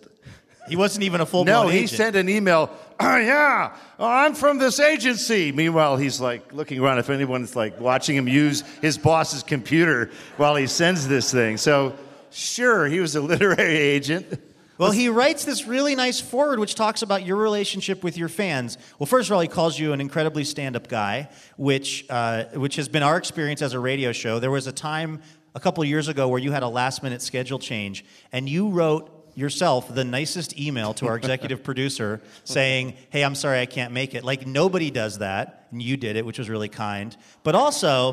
He 0.68 0.76
wasn't 0.76 1.04
even 1.04 1.20
a 1.22 1.26
full 1.26 1.44
blown 1.44 1.66
No, 1.66 1.70
he 1.70 1.78
agent. 1.80 1.90
sent 1.96 2.16
an 2.16 2.28
email. 2.28 2.70
Oh, 3.00 3.16
yeah, 3.16 3.76
oh, 4.00 4.04
I'm 4.08 4.34
from 4.34 4.58
this 4.58 4.80
agency. 4.80 5.52
Meanwhile, 5.52 5.98
he's 5.98 6.20
like 6.20 6.52
looking 6.52 6.80
around 6.80 6.98
if 6.98 7.10
anyone's 7.10 7.54
like 7.54 7.78
watching 7.78 8.16
him 8.16 8.26
use 8.26 8.62
his 8.82 8.98
boss's 8.98 9.44
computer 9.44 10.10
while 10.36 10.56
he 10.56 10.66
sends 10.66 11.06
this 11.06 11.30
thing. 11.30 11.58
So, 11.58 11.94
sure, 12.32 12.86
he 12.86 12.98
was 12.98 13.14
a 13.14 13.20
literary 13.32 13.76
agent. 13.76 14.40
Well, 14.78 14.92
he 14.92 15.08
writes 15.08 15.44
this 15.44 15.66
really 15.66 15.96
nice 15.96 16.20
foreword 16.20 16.60
which 16.60 16.76
talks 16.76 17.02
about 17.02 17.26
your 17.26 17.36
relationship 17.36 18.04
with 18.04 18.16
your 18.16 18.28
fans. 18.28 18.78
Well, 18.98 19.08
first 19.08 19.28
of 19.28 19.34
all, 19.34 19.40
he 19.40 19.48
calls 19.48 19.76
you 19.76 19.92
an 19.92 20.00
incredibly 20.00 20.44
stand 20.44 20.76
up 20.76 20.86
guy, 20.86 21.30
which, 21.56 22.06
uh, 22.08 22.44
which 22.54 22.76
has 22.76 22.88
been 22.88 23.02
our 23.02 23.16
experience 23.16 23.60
as 23.60 23.74
a 23.74 23.80
radio 23.80 24.12
show. 24.12 24.38
There 24.38 24.52
was 24.52 24.68
a 24.68 24.72
time 24.72 25.20
a 25.56 25.60
couple 25.60 25.84
years 25.84 26.06
ago 26.06 26.28
where 26.28 26.38
you 26.38 26.52
had 26.52 26.62
a 26.62 26.68
last 26.68 27.02
minute 27.02 27.22
schedule 27.22 27.58
change, 27.58 28.04
and 28.30 28.48
you 28.48 28.68
wrote 28.68 29.32
yourself 29.34 29.92
the 29.92 30.04
nicest 30.04 30.56
email 30.58 30.94
to 30.94 31.08
our 31.08 31.16
executive 31.16 31.64
producer 31.64 32.20
saying, 32.44 32.94
Hey, 33.10 33.24
I'm 33.24 33.34
sorry 33.34 33.60
I 33.60 33.66
can't 33.66 33.92
make 33.92 34.14
it. 34.14 34.22
Like, 34.22 34.46
nobody 34.46 34.92
does 34.92 35.18
that, 35.18 35.66
and 35.72 35.82
you 35.82 35.96
did 35.96 36.14
it, 36.14 36.24
which 36.24 36.38
was 36.38 36.48
really 36.48 36.68
kind. 36.68 37.16
But 37.42 37.56
also, 37.56 38.12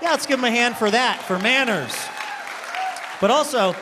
yeah, 0.00 0.12
let's 0.12 0.24
give 0.24 0.38
him 0.38 0.46
a 0.46 0.50
hand 0.50 0.76
for 0.76 0.90
that, 0.90 1.20
for 1.22 1.38
manners. 1.38 1.94
But 3.20 3.30
also, 3.30 3.76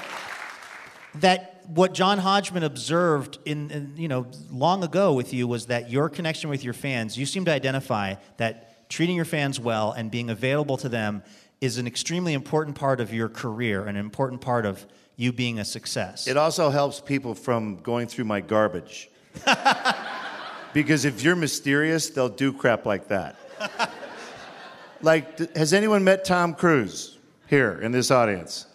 that 1.17 1.54
what 1.67 1.95
John 1.95 2.19
Hodgman 2.19 2.63
observed 2.63 3.39
in, 3.45 3.71
in, 3.71 3.97
you 3.97 4.09
know 4.09 4.27
long 4.51 4.85
ago 4.85 5.13
with 5.13 5.33
you 5.33 5.47
was 5.49 5.67
that 5.67 5.91
your 5.91 6.09
connection 6.09 6.51
with 6.51 6.65
your 6.65 6.75
fans, 6.75 7.17
you 7.17 7.27
seem 7.27 7.45
to 7.47 7.53
identify 7.53 8.15
that 8.37 8.89
treating 8.89 9.17
your 9.17 9.25
fans 9.25 9.59
well 9.59 9.93
and 9.93 10.11
being 10.11 10.31
available 10.31 10.77
to 10.79 10.89
them 10.89 11.23
is 11.61 11.79
an 11.79 11.87
extremely 11.87 12.35
important 12.35 12.77
part 12.77 13.01
of 13.01 13.13
your 13.13 13.29
career, 13.29 13.87
an 13.87 13.97
important 13.97 14.41
part 14.41 14.67
of 14.67 14.87
you 15.17 15.33
being 15.33 15.59
a 15.59 15.65
success. 15.65 16.27
It 16.27 16.37
also 16.37 16.71
helps 16.71 17.01
people 17.01 17.35
from 17.35 17.77
going 17.77 18.07
through 18.07 18.25
my 18.25 18.41
garbage. 18.41 19.11
because 20.73 21.05
if 21.05 21.23
you're 21.23 21.37
mysterious, 21.37 22.11
they'll 22.11 22.29
do 22.29 22.53
crap 22.53 22.85
like 22.85 23.09
that. 23.09 23.37
like, 25.03 25.57
has 25.57 25.73
anyone 25.73 26.05
met 26.05 26.25
Tom 26.25 26.55
Cruise 26.55 27.19
here 27.47 27.81
in 27.81 27.93
this 27.93 28.11
audience? 28.11 28.67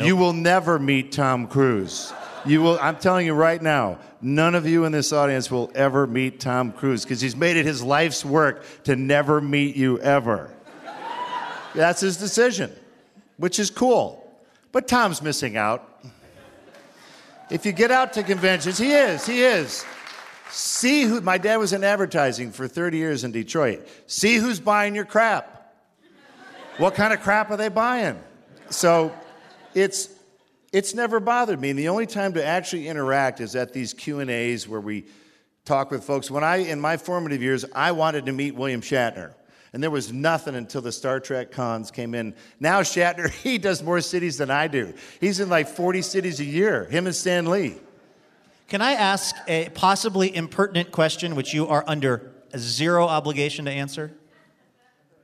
You 0.00 0.16
will 0.16 0.32
never 0.32 0.78
meet 0.78 1.12
Tom 1.12 1.46
Cruise. 1.48 2.12
You 2.44 2.62
will, 2.62 2.78
I'm 2.80 2.96
telling 2.96 3.26
you 3.26 3.34
right 3.34 3.60
now, 3.60 3.98
none 4.20 4.54
of 4.54 4.66
you 4.66 4.84
in 4.84 4.92
this 4.92 5.12
audience 5.12 5.50
will 5.50 5.70
ever 5.74 6.06
meet 6.06 6.40
Tom 6.40 6.72
Cruise 6.72 7.02
because 7.02 7.20
he's 7.20 7.36
made 7.36 7.56
it 7.56 7.66
his 7.66 7.82
life's 7.82 8.24
work 8.24 8.64
to 8.84 8.96
never 8.96 9.40
meet 9.40 9.76
you 9.76 9.98
ever. 10.00 10.50
That's 11.74 12.00
his 12.00 12.16
decision, 12.16 12.72
which 13.36 13.58
is 13.58 13.70
cool. 13.70 14.24
But 14.72 14.88
Tom's 14.88 15.20
missing 15.20 15.56
out. 15.56 16.02
If 17.50 17.66
you 17.66 17.72
get 17.72 17.90
out 17.90 18.12
to 18.14 18.22
conventions, 18.22 18.78
he 18.78 18.92
is, 18.92 19.26
he 19.26 19.42
is. 19.42 19.84
See 20.50 21.02
who, 21.02 21.20
my 21.20 21.38
dad 21.38 21.56
was 21.56 21.72
in 21.72 21.84
advertising 21.84 22.52
for 22.52 22.68
30 22.68 22.98
years 22.98 23.24
in 23.24 23.32
Detroit. 23.32 23.86
See 24.06 24.36
who's 24.36 24.60
buying 24.60 24.94
your 24.94 25.04
crap. 25.04 25.74
What 26.78 26.94
kind 26.94 27.12
of 27.12 27.20
crap 27.20 27.50
are 27.50 27.56
they 27.56 27.68
buying? 27.68 28.18
So 28.70 29.12
it's, 29.78 30.08
it's 30.72 30.94
never 30.94 31.20
bothered 31.20 31.60
me. 31.60 31.70
And 31.70 31.78
the 31.78 31.88
only 31.88 32.06
time 32.06 32.34
to 32.34 32.44
actually 32.44 32.88
interact 32.88 33.40
is 33.40 33.56
at 33.56 33.72
these 33.72 33.94
Q&As 33.94 34.68
where 34.68 34.80
we 34.80 35.06
talk 35.64 35.90
with 35.90 36.04
folks. 36.04 36.30
When 36.30 36.44
I, 36.44 36.56
in 36.56 36.80
my 36.80 36.96
formative 36.96 37.42
years, 37.42 37.64
I 37.74 37.92
wanted 37.92 38.26
to 38.26 38.32
meet 38.32 38.54
William 38.54 38.80
Shatner. 38.80 39.34
And 39.72 39.82
there 39.82 39.90
was 39.90 40.12
nothing 40.12 40.54
until 40.54 40.80
the 40.80 40.92
Star 40.92 41.20
Trek 41.20 41.52
cons 41.52 41.90
came 41.90 42.14
in. 42.14 42.34
Now 42.58 42.80
Shatner, 42.80 43.30
he 43.42 43.58
does 43.58 43.82
more 43.82 44.00
cities 44.00 44.38
than 44.38 44.50
I 44.50 44.66
do. 44.66 44.94
He's 45.20 45.40
in 45.40 45.48
like 45.48 45.68
40 45.68 46.02
cities 46.02 46.40
a 46.40 46.44
year, 46.44 46.84
him 46.86 47.06
and 47.06 47.14
Stan 47.14 47.46
Lee. 47.46 47.76
Can 48.68 48.82
I 48.82 48.92
ask 48.92 49.34
a 49.46 49.70
possibly 49.70 50.34
impertinent 50.34 50.92
question 50.92 51.34
which 51.34 51.54
you 51.54 51.66
are 51.68 51.84
under 51.86 52.32
zero 52.56 53.06
obligation 53.06 53.64
to 53.64 53.70
answer? 53.70 54.12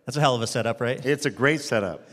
That's 0.07 0.17
a 0.17 0.21
hell 0.21 0.35
of 0.35 0.43
a 0.43 0.47
setup, 0.47 0.81
right? 0.81 1.05
It's 1.05 1.27
a 1.27 1.31
great 1.31 1.61
setup. 1.61 2.09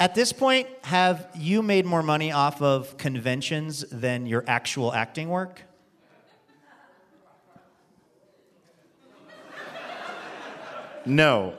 At 0.00 0.14
this 0.14 0.32
point, 0.32 0.66
have 0.82 1.28
you 1.36 1.62
made 1.62 1.86
more 1.86 2.02
money 2.02 2.32
off 2.32 2.60
of 2.60 2.96
conventions 2.98 3.84
than 3.90 4.26
your 4.26 4.44
actual 4.46 4.92
acting 4.92 5.28
work? 5.28 5.62
No. 11.06 11.54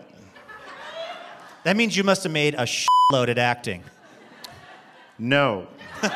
That 1.63 1.77
means 1.77 1.95
you 1.95 2.03
must 2.03 2.23
have 2.23 2.31
made 2.31 2.55
a 2.55 2.65
shitload 2.65 3.29
at 3.29 3.37
acting. 3.37 3.83
No. 5.17 5.67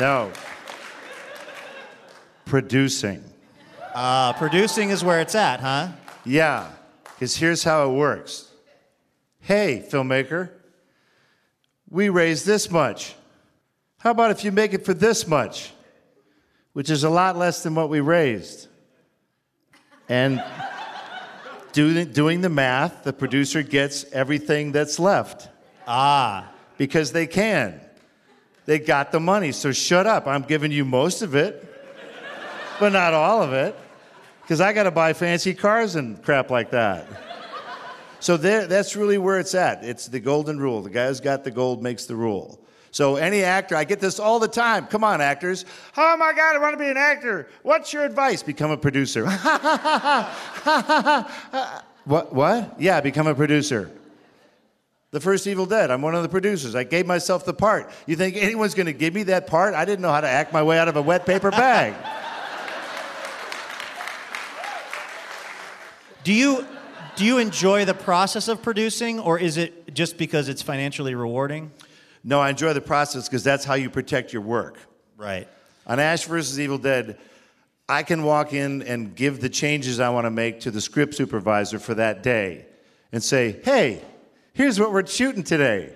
no. 0.00 0.32
Producing. 2.44 3.22
Uh, 3.94 4.32
producing 4.32 4.90
is 4.90 5.04
where 5.04 5.20
it's 5.20 5.34
at, 5.34 5.60
huh? 5.60 5.88
Yeah, 6.24 6.70
because 7.14 7.36
here's 7.36 7.62
how 7.62 7.88
it 7.90 7.94
works. 7.94 8.47
Hey, 9.48 9.82
filmmaker, 9.90 10.50
we 11.88 12.10
raised 12.10 12.44
this 12.44 12.70
much. 12.70 13.14
How 13.96 14.10
about 14.10 14.30
if 14.30 14.44
you 14.44 14.52
make 14.52 14.74
it 14.74 14.84
for 14.84 14.92
this 14.92 15.26
much? 15.26 15.72
Which 16.74 16.90
is 16.90 17.02
a 17.02 17.08
lot 17.08 17.34
less 17.34 17.62
than 17.62 17.74
what 17.74 17.88
we 17.88 18.00
raised. 18.00 18.68
And 20.06 20.44
doing, 21.72 22.12
doing 22.12 22.42
the 22.42 22.50
math, 22.50 23.04
the 23.04 23.12
producer 23.14 23.62
gets 23.62 24.04
everything 24.12 24.70
that's 24.72 24.98
left. 24.98 25.48
Ah. 25.86 26.52
Because 26.76 27.12
they 27.12 27.26
can. 27.26 27.80
They 28.66 28.78
got 28.78 29.12
the 29.12 29.20
money, 29.20 29.52
so 29.52 29.72
shut 29.72 30.06
up. 30.06 30.26
I'm 30.26 30.42
giving 30.42 30.72
you 30.72 30.84
most 30.84 31.22
of 31.22 31.34
it, 31.34 31.64
but 32.78 32.92
not 32.92 33.14
all 33.14 33.42
of 33.42 33.54
it. 33.54 33.74
Because 34.42 34.60
I 34.60 34.74
got 34.74 34.82
to 34.82 34.90
buy 34.90 35.14
fancy 35.14 35.54
cars 35.54 35.94
and 35.94 36.22
crap 36.22 36.50
like 36.50 36.72
that. 36.72 37.27
So 38.20 38.36
there, 38.36 38.66
that's 38.66 38.96
really 38.96 39.18
where 39.18 39.38
it's 39.38 39.54
at. 39.54 39.84
It's 39.84 40.06
the 40.06 40.20
golden 40.20 40.58
rule. 40.58 40.82
The 40.82 40.90
guy 40.90 41.06
who's 41.06 41.20
got 41.20 41.44
the 41.44 41.50
gold 41.50 41.82
makes 41.82 42.06
the 42.06 42.16
rule. 42.16 42.60
So 42.90 43.16
any 43.16 43.42
actor, 43.44 43.76
I 43.76 43.84
get 43.84 44.00
this 44.00 44.18
all 44.18 44.38
the 44.40 44.48
time. 44.48 44.86
Come 44.86 45.04
on, 45.04 45.20
actors. 45.20 45.64
Oh 45.96 46.16
my 46.16 46.32
God, 46.32 46.56
I 46.56 46.58
want 46.58 46.72
to 46.72 46.78
be 46.78 46.88
an 46.88 46.96
actor. 46.96 47.48
What's 47.62 47.92
your 47.92 48.04
advice? 48.04 48.42
Become 48.42 48.70
a 48.70 48.76
producer. 48.76 49.26
what? 52.04 52.34
What? 52.34 52.80
Yeah, 52.80 53.00
become 53.00 53.26
a 53.26 53.34
producer. 53.34 53.90
The 55.10 55.20
first 55.20 55.46
Evil 55.46 55.64
Dead. 55.66 55.90
I'm 55.90 56.02
one 56.02 56.14
of 56.14 56.22
the 56.22 56.28
producers. 56.28 56.74
I 56.74 56.84
gave 56.84 57.06
myself 57.06 57.44
the 57.44 57.54
part. 57.54 57.90
You 58.06 58.16
think 58.16 58.36
anyone's 58.36 58.74
going 58.74 58.86
to 58.86 58.92
give 58.92 59.14
me 59.14 59.22
that 59.24 59.46
part? 59.46 59.74
I 59.74 59.84
didn't 59.84 60.02
know 60.02 60.12
how 60.12 60.20
to 60.20 60.28
act 60.28 60.52
my 60.52 60.62
way 60.62 60.78
out 60.78 60.88
of 60.88 60.96
a 60.96 61.02
wet 61.02 61.24
paper 61.24 61.50
bag. 61.50 61.94
Do 66.24 66.32
you 66.34 66.66
do 67.18 67.24
you 67.24 67.38
enjoy 67.38 67.84
the 67.84 67.94
process 67.94 68.46
of 68.46 68.62
producing, 68.62 69.18
or 69.18 69.40
is 69.40 69.56
it 69.56 69.92
just 69.92 70.16
because 70.18 70.48
it's 70.48 70.62
financially 70.62 71.16
rewarding? 71.16 71.72
No, 72.22 72.40
I 72.40 72.48
enjoy 72.48 72.74
the 72.74 72.80
process 72.80 73.28
because 73.28 73.42
that's 73.42 73.64
how 73.64 73.74
you 73.74 73.90
protect 73.90 74.32
your 74.32 74.42
work. 74.42 74.78
Right. 75.16 75.48
On 75.84 75.98
Ash 75.98 76.26
versus 76.26 76.60
Evil 76.60 76.78
Dead, 76.78 77.18
I 77.88 78.04
can 78.04 78.22
walk 78.22 78.52
in 78.52 78.82
and 78.82 79.16
give 79.16 79.40
the 79.40 79.48
changes 79.48 79.98
I 79.98 80.10
want 80.10 80.26
to 80.26 80.30
make 80.30 80.60
to 80.60 80.70
the 80.70 80.80
script 80.80 81.14
supervisor 81.14 81.80
for 81.80 81.94
that 81.94 82.22
day 82.22 82.66
and 83.10 83.20
say, 83.20 83.58
hey, 83.64 84.00
here's 84.52 84.78
what 84.78 84.92
we're 84.92 85.04
shooting 85.04 85.42
today. 85.42 85.92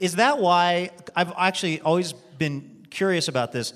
Is 0.00 0.16
that 0.16 0.40
why 0.40 0.90
I've 1.14 1.32
actually 1.38 1.80
always 1.80 2.12
been 2.12 2.86
curious 2.90 3.28
about 3.28 3.52
this? 3.52 3.72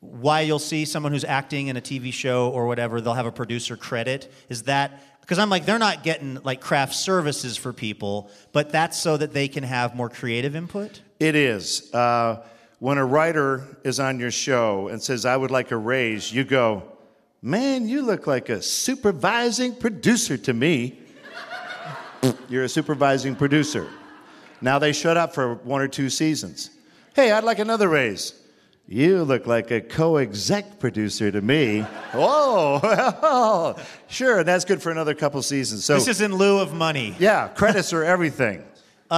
Why 0.00 0.40
you'll 0.40 0.58
see 0.58 0.86
someone 0.86 1.12
who's 1.12 1.24
acting 1.24 1.68
in 1.68 1.76
a 1.76 1.80
TV 1.80 2.12
show 2.12 2.50
or 2.50 2.66
whatever, 2.66 3.00
they'll 3.00 3.14
have 3.14 3.26
a 3.26 3.32
producer 3.32 3.76
credit. 3.76 4.32
Is 4.48 4.64
that 4.64 5.15
because 5.26 5.40
I'm 5.40 5.50
like, 5.50 5.66
they're 5.66 5.76
not 5.80 6.04
getting 6.04 6.38
like 6.44 6.60
craft 6.60 6.94
services 6.94 7.56
for 7.56 7.72
people, 7.72 8.30
but 8.52 8.70
that's 8.70 8.96
so 8.96 9.16
that 9.16 9.32
they 9.32 9.48
can 9.48 9.64
have 9.64 9.96
more 9.96 10.08
creative 10.08 10.54
input? 10.54 11.00
It 11.18 11.34
is. 11.34 11.92
Uh, 11.92 12.44
when 12.78 12.96
a 12.96 13.04
writer 13.04 13.76
is 13.82 13.98
on 13.98 14.20
your 14.20 14.30
show 14.30 14.86
and 14.86 15.02
says, 15.02 15.24
I 15.24 15.36
would 15.36 15.50
like 15.50 15.72
a 15.72 15.76
raise, 15.76 16.32
you 16.32 16.44
go, 16.44 16.84
Man, 17.42 17.88
you 17.88 18.02
look 18.02 18.28
like 18.28 18.48
a 18.48 18.62
supervising 18.62 19.74
producer 19.74 20.36
to 20.38 20.52
me. 20.52 20.98
You're 22.48 22.64
a 22.64 22.68
supervising 22.68 23.34
producer. 23.36 23.88
Now 24.60 24.78
they 24.78 24.92
shut 24.92 25.16
up 25.16 25.34
for 25.34 25.54
one 25.54 25.80
or 25.80 25.88
two 25.88 26.08
seasons. 26.08 26.70
Hey, 27.14 27.32
I'd 27.32 27.44
like 27.44 27.58
another 27.58 27.88
raise. 27.88 28.32
You 28.88 29.24
look 29.24 29.48
like 29.48 29.72
a 29.72 29.80
co 29.80 30.16
exec 30.18 30.78
producer 30.78 31.32
to 31.32 31.40
me. 31.40 31.80
Whoa, 32.12 33.76
sure, 34.08 34.38
and 34.38 34.48
that's 34.48 34.64
good 34.64 34.80
for 34.80 34.92
another 34.92 35.14
couple 35.14 35.42
seasons. 35.42 35.84
So, 35.84 35.94
This 35.94 36.06
is 36.06 36.20
in 36.20 36.34
lieu 36.34 36.60
of 36.60 36.72
money. 36.72 37.16
yeah, 37.18 37.48
credits 37.48 37.92
are 37.92 38.04
everything. 38.04 38.62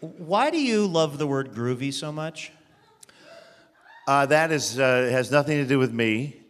Why 0.00 0.50
do 0.50 0.58
you 0.58 0.86
love 0.86 1.18
the 1.18 1.26
word 1.26 1.52
groovy 1.52 1.92
so 1.92 2.10
much? 2.10 2.52
Uh, 4.06 4.24
that 4.26 4.50
is, 4.50 4.80
uh, 4.80 5.08
has 5.12 5.30
nothing 5.30 5.58
to 5.58 5.66
do 5.66 5.78
with 5.78 5.92
me. 5.92 6.40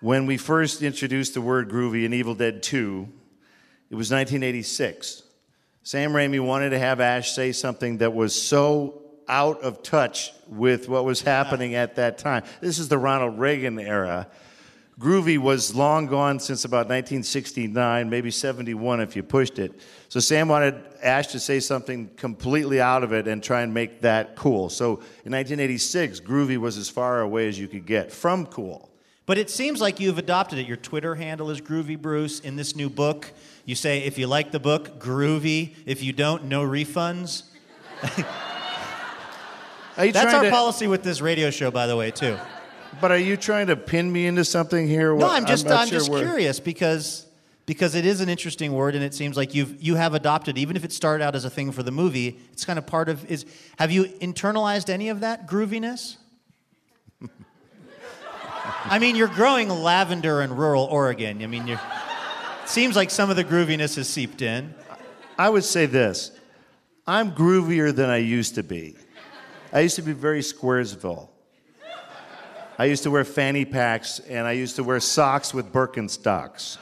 When 0.00 0.26
we 0.26 0.36
first 0.36 0.80
introduced 0.82 1.34
the 1.34 1.40
word 1.40 1.68
groovy 1.68 2.04
in 2.04 2.14
Evil 2.14 2.34
Dead 2.36 2.62
2, 2.62 3.08
it 3.90 3.94
was 3.96 4.10
1986. 4.12 5.24
Sam 5.82 6.12
Raimi 6.12 6.38
wanted 6.40 6.70
to 6.70 6.78
have 6.78 7.00
Ash 7.00 7.32
say 7.32 7.50
something 7.50 7.98
that 7.98 8.14
was 8.14 8.40
so 8.40 8.99
out 9.30 9.62
of 9.62 9.82
touch 9.82 10.32
with 10.48 10.88
what 10.88 11.04
was 11.04 11.22
happening 11.22 11.74
at 11.76 11.94
that 11.94 12.18
time. 12.18 12.42
This 12.60 12.78
is 12.78 12.88
the 12.88 12.98
Ronald 12.98 13.38
Reagan 13.38 13.78
era. 13.78 14.26
Groovy 14.98 15.38
was 15.38 15.74
long 15.74 16.08
gone 16.08 16.38
since 16.40 16.66
about 16.66 16.88
1969, 16.88 18.10
maybe 18.10 18.30
71 18.30 19.00
if 19.00 19.16
you 19.16 19.22
pushed 19.22 19.58
it. 19.58 19.80
So 20.10 20.20
Sam 20.20 20.48
wanted 20.48 20.74
Ash 21.02 21.28
to 21.28 21.40
say 21.40 21.58
something 21.60 22.10
completely 22.16 22.82
out 22.82 23.02
of 23.02 23.14
it 23.14 23.26
and 23.26 23.42
try 23.42 23.62
and 23.62 23.72
make 23.72 24.02
that 24.02 24.36
cool. 24.36 24.68
So 24.68 24.96
in 25.24 25.32
1986, 25.32 26.20
Groovy 26.20 26.58
was 26.58 26.76
as 26.76 26.90
far 26.90 27.20
away 27.20 27.48
as 27.48 27.58
you 27.58 27.66
could 27.66 27.86
get 27.86 28.12
from 28.12 28.44
cool. 28.44 28.90
But 29.24 29.38
it 29.38 29.48
seems 29.48 29.80
like 29.80 30.00
you've 30.00 30.18
adopted 30.18 30.58
it. 30.58 30.66
Your 30.66 30.76
Twitter 30.76 31.14
handle 31.14 31.48
is 31.48 31.60
Groovy 31.62 31.96
Bruce. 31.96 32.40
In 32.40 32.56
this 32.56 32.76
new 32.76 32.90
book, 32.90 33.32
you 33.64 33.76
say 33.76 34.02
if 34.02 34.18
you 34.18 34.26
like 34.26 34.50
the 34.50 34.60
book, 34.60 34.98
groovy. 34.98 35.76
If 35.86 36.02
you 36.02 36.12
don't, 36.12 36.44
no 36.44 36.62
refunds. 36.62 37.44
Are 39.96 40.06
you 40.06 40.12
That's 40.12 40.32
our 40.34 40.44
to, 40.44 40.50
policy 40.50 40.86
with 40.86 41.02
this 41.02 41.20
radio 41.20 41.50
show, 41.50 41.70
by 41.70 41.86
the 41.86 41.96
way, 41.96 42.10
too. 42.10 42.38
But 43.00 43.10
are 43.10 43.18
you 43.18 43.36
trying 43.36 43.68
to 43.68 43.76
pin 43.76 44.10
me 44.10 44.26
into 44.26 44.44
something 44.44 44.86
here? 44.86 45.14
No, 45.14 45.28
I'm 45.28 45.46
just 45.46 45.66
not 45.66 45.82
I'm, 45.82 45.88
sure 45.88 45.98
just 45.98 46.10
where- 46.10 46.24
curious 46.24 46.60
because 46.60 47.26
because 47.66 47.94
it 47.94 48.04
is 48.04 48.20
an 48.20 48.28
interesting 48.28 48.72
word 48.72 48.96
and 48.96 49.04
it 49.04 49.14
seems 49.14 49.36
like 49.36 49.54
you've 49.54 49.80
you 49.80 49.94
have 49.94 50.14
adopted 50.14 50.58
even 50.58 50.74
if 50.74 50.84
it 50.84 50.92
started 50.92 51.22
out 51.22 51.36
as 51.36 51.44
a 51.44 51.50
thing 51.50 51.70
for 51.70 51.82
the 51.82 51.92
movie, 51.92 52.40
it's 52.52 52.64
kind 52.64 52.78
of 52.78 52.86
part 52.86 53.08
of 53.08 53.30
is 53.30 53.46
have 53.78 53.90
you 53.90 54.04
internalized 54.04 54.88
any 54.88 55.08
of 55.08 55.20
that 55.20 55.46
grooviness? 55.48 56.16
I 58.84 58.98
mean, 58.98 59.14
you're 59.14 59.28
growing 59.28 59.68
lavender 59.68 60.42
in 60.42 60.54
rural 60.54 60.84
Oregon. 60.84 61.42
I 61.42 61.46
mean, 61.46 61.66
you're 61.66 61.80
it 62.62 62.68
seems 62.68 62.96
like 62.96 63.10
some 63.10 63.30
of 63.30 63.36
the 63.36 63.44
grooviness 63.44 63.96
has 63.96 64.08
seeped 64.08 64.42
in. 64.42 64.74
I 65.38 65.48
would 65.48 65.64
say 65.64 65.86
this 65.86 66.32
I'm 67.06 67.32
groovier 67.32 67.94
than 67.94 68.10
I 68.10 68.18
used 68.18 68.56
to 68.56 68.62
be. 68.62 68.96
I 69.72 69.80
used 69.80 69.96
to 69.96 70.02
be 70.02 70.12
very 70.12 70.40
Squaresville. 70.40 71.28
I 72.76 72.86
used 72.86 73.02
to 73.04 73.10
wear 73.10 73.24
fanny 73.24 73.64
packs 73.64 74.18
and 74.20 74.46
I 74.46 74.52
used 74.52 74.76
to 74.76 74.82
wear 74.82 74.98
socks 75.00 75.54
with 75.54 75.72
Birkenstocks. 75.72 76.78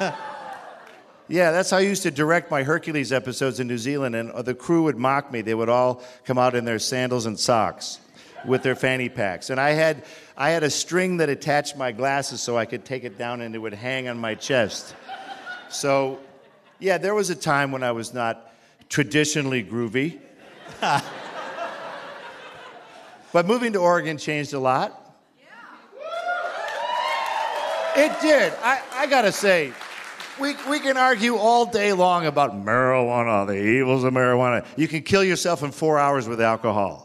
yeah, 1.28 1.52
that's 1.52 1.70
how 1.70 1.76
I 1.76 1.80
used 1.80 2.02
to 2.02 2.10
direct 2.10 2.50
my 2.50 2.62
Hercules 2.62 3.12
episodes 3.12 3.60
in 3.60 3.68
New 3.68 3.78
Zealand, 3.78 4.16
and 4.16 4.30
uh, 4.30 4.42
the 4.42 4.54
crew 4.54 4.84
would 4.84 4.96
mock 4.96 5.30
me. 5.30 5.42
They 5.42 5.54
would 5.54 5.68
all 5.68 6.02
come 6.24 6.38
out 6.38 6.54
in 6.54 6.64
their 6.64 6.78
sandals 6.78 7.26
and 7.26 7.38
socks 7.38 8.00
with 8.44 8.62
their 8.62 8.74
fanny 8.74 9.08
packs. 9.08 9.50
And 9.50 9.60
I 9.60 9.70
had, 9.70 10.04
I 10.36 10.50
had 10.50 10.62
a 10.62 10.70
string 10.70 11.18
that 11.18 11.28
attached 11.28 11.76
my 11.76 11.92
glasses 11.92 12.40
so 12.40 12.56
I 12.56 12.64
could 12.64 12.84
take 12.84 13.04
it 13.04 13.18
down 13.18 13.40
and 13.40 13.54
it 13.54 13.58
would 13.58 13.74
hang 13.74 14.08
on 14.08 14.18
my 14.18 14.34
chest. 14.34 14.94
So, 15.68 16.18
yeah, 16.78 16.98
there 16.98 17.14
was 17.14 17.30
a 17.30 17.34
time 17.34 17.72
when 17.72 17.82
I 17.82 17.92
was 17.92 18.14
not 18.14 18.52
traditionally 18.88 19.62
groovy. 19.62 20.18
but 23.32 23.46
moving 23.46 23.72
to 23.72 23.78
Oregon 23.78 24.18
changed 24.18 24.52
a 24.52 24.58
lot. 24.58 25.16
Yeah. 25.38 25.46
It 28.06 28.20
did. 28.20 28.52
I, 28.62 28.82
I 28.92 29.06
gotta 29.06 29.32
say, 29.32 29.72
we, 30.40 30.54
we 30.68 30.80
can 30.80 30.96
argue 30.96 31.36
all 31.36 31.66
day 31.66 31.92
long 31.92 32.26
about 32.26 32.54
marijuana, 32.54 33.46
the 33.46 33.56
evils 33.56 34.04
of 34.04 34.12
marijuana. 34.12 34.66
You 34.76 34.86
can 34.88 35.02
kill 35.02 35.24
yourself 35.24 35.62
in 35.62 35.70
four 35.72 35.98
hours 35.98 36.28
with 36.28 36.40
alcohol. 36.40 37.04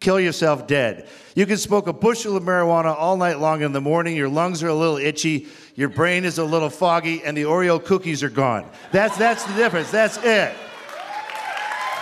Kill 0.00 0.20
yourself 0.20 0.66
dead. 0.66 1.08
You 1.34 1.46
can 1.46 1.56
smoke 1.56 1.86
a 1.86 1.92
bushel 1.92 2.36
of 2.36 2.42
marijuana 2.42 2.94
all 2.94 3.16
night 3.16 3.38
long 3.38 3.62
in 3.62 3.72
the 3.72 3.80
morning. 3.80 4.14
Your 4.14 4.28
lungs 4.28 4.62
are 4.62 4.68
a 4.68 4.74
little 4.74 4.98
itchy, 4.98 5.46
your 5.74 5.88
brain 5.88 6.24
is 6.24 6.38
a 6.38 6.44
little 6.44 6.70
foggy, 6.70 7.22
and 7.24 7.36
the 7.36 7.44
Oreo 7.44 7.82
cookies 7.82 8.22
are 8.22 8.30
gone. 8.30 8.68
That's, 8.92 9.16
that's 9.16 9.44
the 9.44 9.54
difference. 9.54 9.90
That's 9.90 10.18
it. 10.18 10.54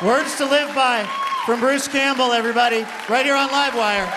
Words 0.02 0.36
to 0.38 0.44
live 0.44 0.74
by 0.74 1.08
from 1.44 1.60
Bruce 1.60 1.86
Campbell, 1.86 2.32
everybody, 2.32 2.86
right 3.06 3.26
here 3.26 3.36
on 3.36 3.50
Livewire. 3.50 4.10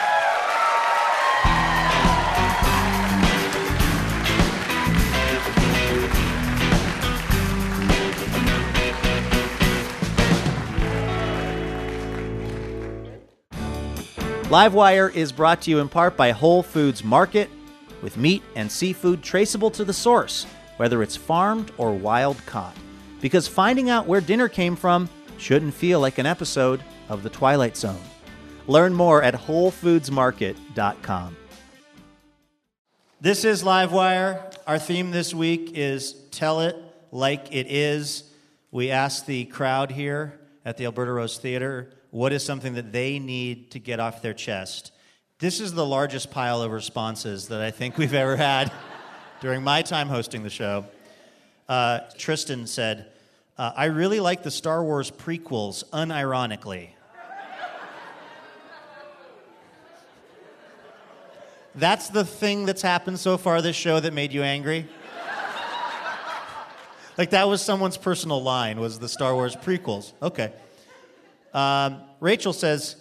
Livewire 14.46 15.14
is 15.14 15.34
brought 15.34 15.62
to 15.64 15.70
you 15.70 15.80
in 15.80 15.90
part 15.90 16.16
by 16.16 16.32
Whole 16.32 16.64
Foods 16.64 17.04
Market, 17.04 17.50
with 18.02 18.16
meat 18.16 18.42
and 18.56 18.72
seafood 18.72 19.22
traceable 19.22 19.70
to 19.72 19.84
the 19.84 19.92
source, 19.92 20.46
whether 20.78 21.04
it's 21.04 21.18
farmed 21.18 21.74
or 21.78 21.92
wild 21.92 22.38
caught. 22.46 22.76
Because 23.20 23.50
finding 23.50 23.90
out 23.90 24.08
where 24.08 24.22
dinner 24.22 24.48
came 24.48 24.78
from 24.78 25.10
shouldn't 25.38 25.74
feel 25.74 26.00
like 26.00 26.20
an 26.20 26.26
episode 26.26 26.82
of 27.10 27.24
The 27.24 27.30
Twilight 27.30 27.78
Zone. 27.78 28.02
Learn 28.68 28.94
more 28.94 29.24
at 29.24 29.34
WholeFoodsMarket.com. 29.34 31.38
This 33.20 33.46
is 33.46 33.64
Livewire. 33.64 34.54
Our 34.68 34.78
theme 34.78 35.12
this 35.12 35.34
week 35.34 35.72
is 35.74 36.14
Tell 36.32 36.62
It 36.62 36.76
Like 37.12 37.48
It 37.52 37.68
Is. 37.68 38.24
We 38.70 38.92
asked 38.92 39.26
the 39.26 39.46
crowd 39.46 39.92
here 39.92 40.40
at 40.66 40.78
the 40.78 40.86
Alberta 40.86 41.14
Rose 41.14 41.38
Theater 41.38 41.90
what 42.12 42.34
is 42.34 42.44
something 42.44 42.74
that 42.76 42.92
they 42.92 43.20
need 43.20 43.72
to 43.72 43.80
get 43.80 44.00
off 44.00 44.22
their 44.22 44.34
chest. 44.34 44.92
This 45.40 45.60
is 45.60 45.74
the 45.74 45.86
largest 45.86 46.32
pile 46.32 46.62
of 46.62 46.72
responses 46.72 47.48
that 47.48 47.62
I 47.62 47.72
think 47.72 47.98
we've 47.98 48.14
ever 48.14 48.36
had 48.36 48.72
during 49.42 49.64
my 49.64 49.82
time 49.82 50.10
hosting 50.10 50.44
the 50.44 50.50
show. 50.50 50.86
Uh, 51.70 52.00
Tristan 52.18 52.68
said, 52.68 53.12
uh, 53.58 53.72
I 53.76 53.86
really 53.86 54.20
like 54.20 54.44
the 54.44 54.52
Star 54.52 54.84
Wars 54.84 55.10
prequels, 55.10 55.84
unironically. 55.92 56.90
That's 61.78 62.10
the 62.10 62.26
thing 62.26 62.66
that's 62.66 62.82
happened 62.82 63.20
so 63.20 63.38
far 63.38 63.62
this 63.62 63.76
show 63.76 64.00
that 64.00 64.12
made 64.12 64.34
you 64.34 64.42
angry? 64.42 64.88
like 67.20 67.30
that 67.30 67.48
was 67.48 67.62
someone's 67.62 67.98
personal 67.98 68.42
line 68.42 68.80
was 68.80 68.98
the 68.98 69.08
Star 69.08 69.36
Wars 69.36 69.56
prequels. 69.56 70.14
Okay. 70.20 70.52
Um, 71.54 72.02
Rachel 72.20 72.52
says, 72.52 72.96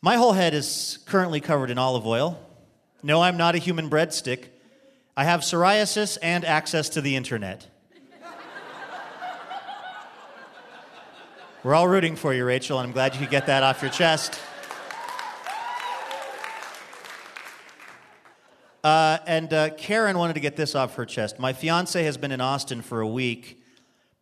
My 0.00 0.16
whole 0.16 0.32
head 0.32 0.54
is 0.54 1.00
currently 1.04 1.40
covered 1.40 1.70
in 1.70 1.76
olive 1.76 2.06
oil. 2.06 2.40
No, 3.02 3.20
I'm 3.20 3.36
not 3.36 3.54
a 3.54 3.58
human 3.58 3.90
breadstick. 3.90 4.44
I 5.14 5.24
have 5.24 5.40
psoriasis 5.40 6.16
and 6.22 6.46
access 6.46 6.88
to 6.90 7.02
the 7.02 7.14
internet. 7.14 7.66
We're 11.62 11.74
all 11.74 11.88
rooting 11.88 12.16
for 12.16 12.32
you, 12.32 12.46
Rachel, 12.46 12.78
and 12.78 12.86
I'm 12.86 12.92
glad 12.94 13.12
you 13.12 13.20
could 13.20 13.28
get 13.28 13.48
that 13.48 13.62
off 13.62 13.82
your 13.82 13.90
chest. 13.90 14.40
Uh, 18.82 19.18
and 19.26 19.52
uh, 19.52 19.70
Karen 19.70 20.16
wanted 20.16 20.34
to 20.34 20.40
get 20.40 20.56
this 20.56 20.74
off 20.74 20.94
her 20.94 21.04
chest. 21.04 21.38
My 21.38 21.52
fiance 21.52 22.02
has 22.02 22.16
been 22.16 22.32
in 22.32 22.40
Austin 22.40 22.82
for 22.82 23.00
a 23.00 23.08
week 23.08 23.60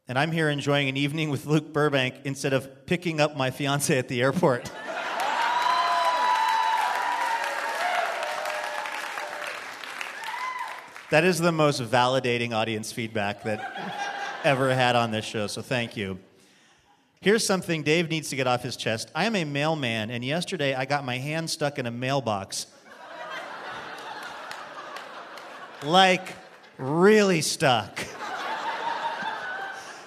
and 0.08 0.18
I'm 0.18 0.32
here 0.32 0.48
enjoying 0.48 0.88
an 0.88 0.96
evening 0.96 1.28
with 1.28 1.44
Luke 1.44 1.70
Burbank 1.74 2.14
instead 2.24 2.54
of 2.54 2.86
picking 2.86 3.20
up 3.20 3.36
my 3.36 3.50
fiance 3.50 3.96
at 3.96 4.08
the 4.08 4.22
airport. 4.22 4.64
that 11.10 11.24
is 11.24 11.38
the 11.38 11.52
most 11.52 11.82
validating 11.82 12.52
audience 12.52 12.90
feedback 12.90 13.42
that 13.42 14.24
ever 14.44 14.74
had 14.74 14.96
on 14.96 15.10
this 15.10 15.26
show, 15.26 15.46
so 15.46 15.60
thank 15.60 15.94
you. 15.94 16.18
Here's 17.20 17.44
something 17.44 17.82
Dave 17.82 18.08
needs 18.08 18.30
to 18.30 18.36
get 18.36 18.46
off 18.46 18.62
his 18.62 18.76
chest. 18.76 19.10
I 19.14 19.26
am 19.26 19.36
a 19.36 19.44
mailman, 19.44 20.08
and 20.10 20.24
yesterday 20.24 20.74
I 20.74 20.86
got 20.86 21.04
my 21.04 21.18
hand 21.18 21.50
stuck 21.50 21.78
in 21.78 21.84
a 21.84 21.90
mailbox. 21.90 22.66
Like, 25.82 26.34
really 26.76 27.40
stuck. 27.40 27.98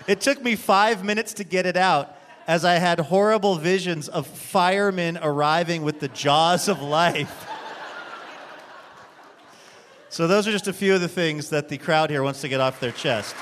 It 0.07 0.19
took 0.19 0.41
me 0.41 0.55
five 0.55 1.03
minutes 1.03 1.34
to 1.36 1.43
get 1.43 1.65
it 1.65 1.77
out 1.77 2.17
as 2.47 2.65
I 2.65 2.73
had 2.75 2.99
horrible 2.99 3.55
visions 3.55 4.10
of 4.10 4.27
firemen 4.27 5.19
arriving 5.21 5.84
with 5.84 5.99
the 5.99 6.07
jaws 6.07 6.67
of 6.67 6.81
life. 6.81 7.47
so, 10.10 10.27
those 10.27 10.47
are 10.47 10.51
just 10.51 10.67
a 10.67 10.73
few 10.73 10.95
of 10.95 11.01
the 11.01 11.07
things 11.07 11.49
that 11.49 11.69
the 11.69 11.77
crowd 11.77 12.10
here 12.10 12.23
wants 12.23 12.41
to 12.41 12.49
get 12.49 12.60
off 12.60 12.79
their 12.79 12.91
chest. 12.91 13.36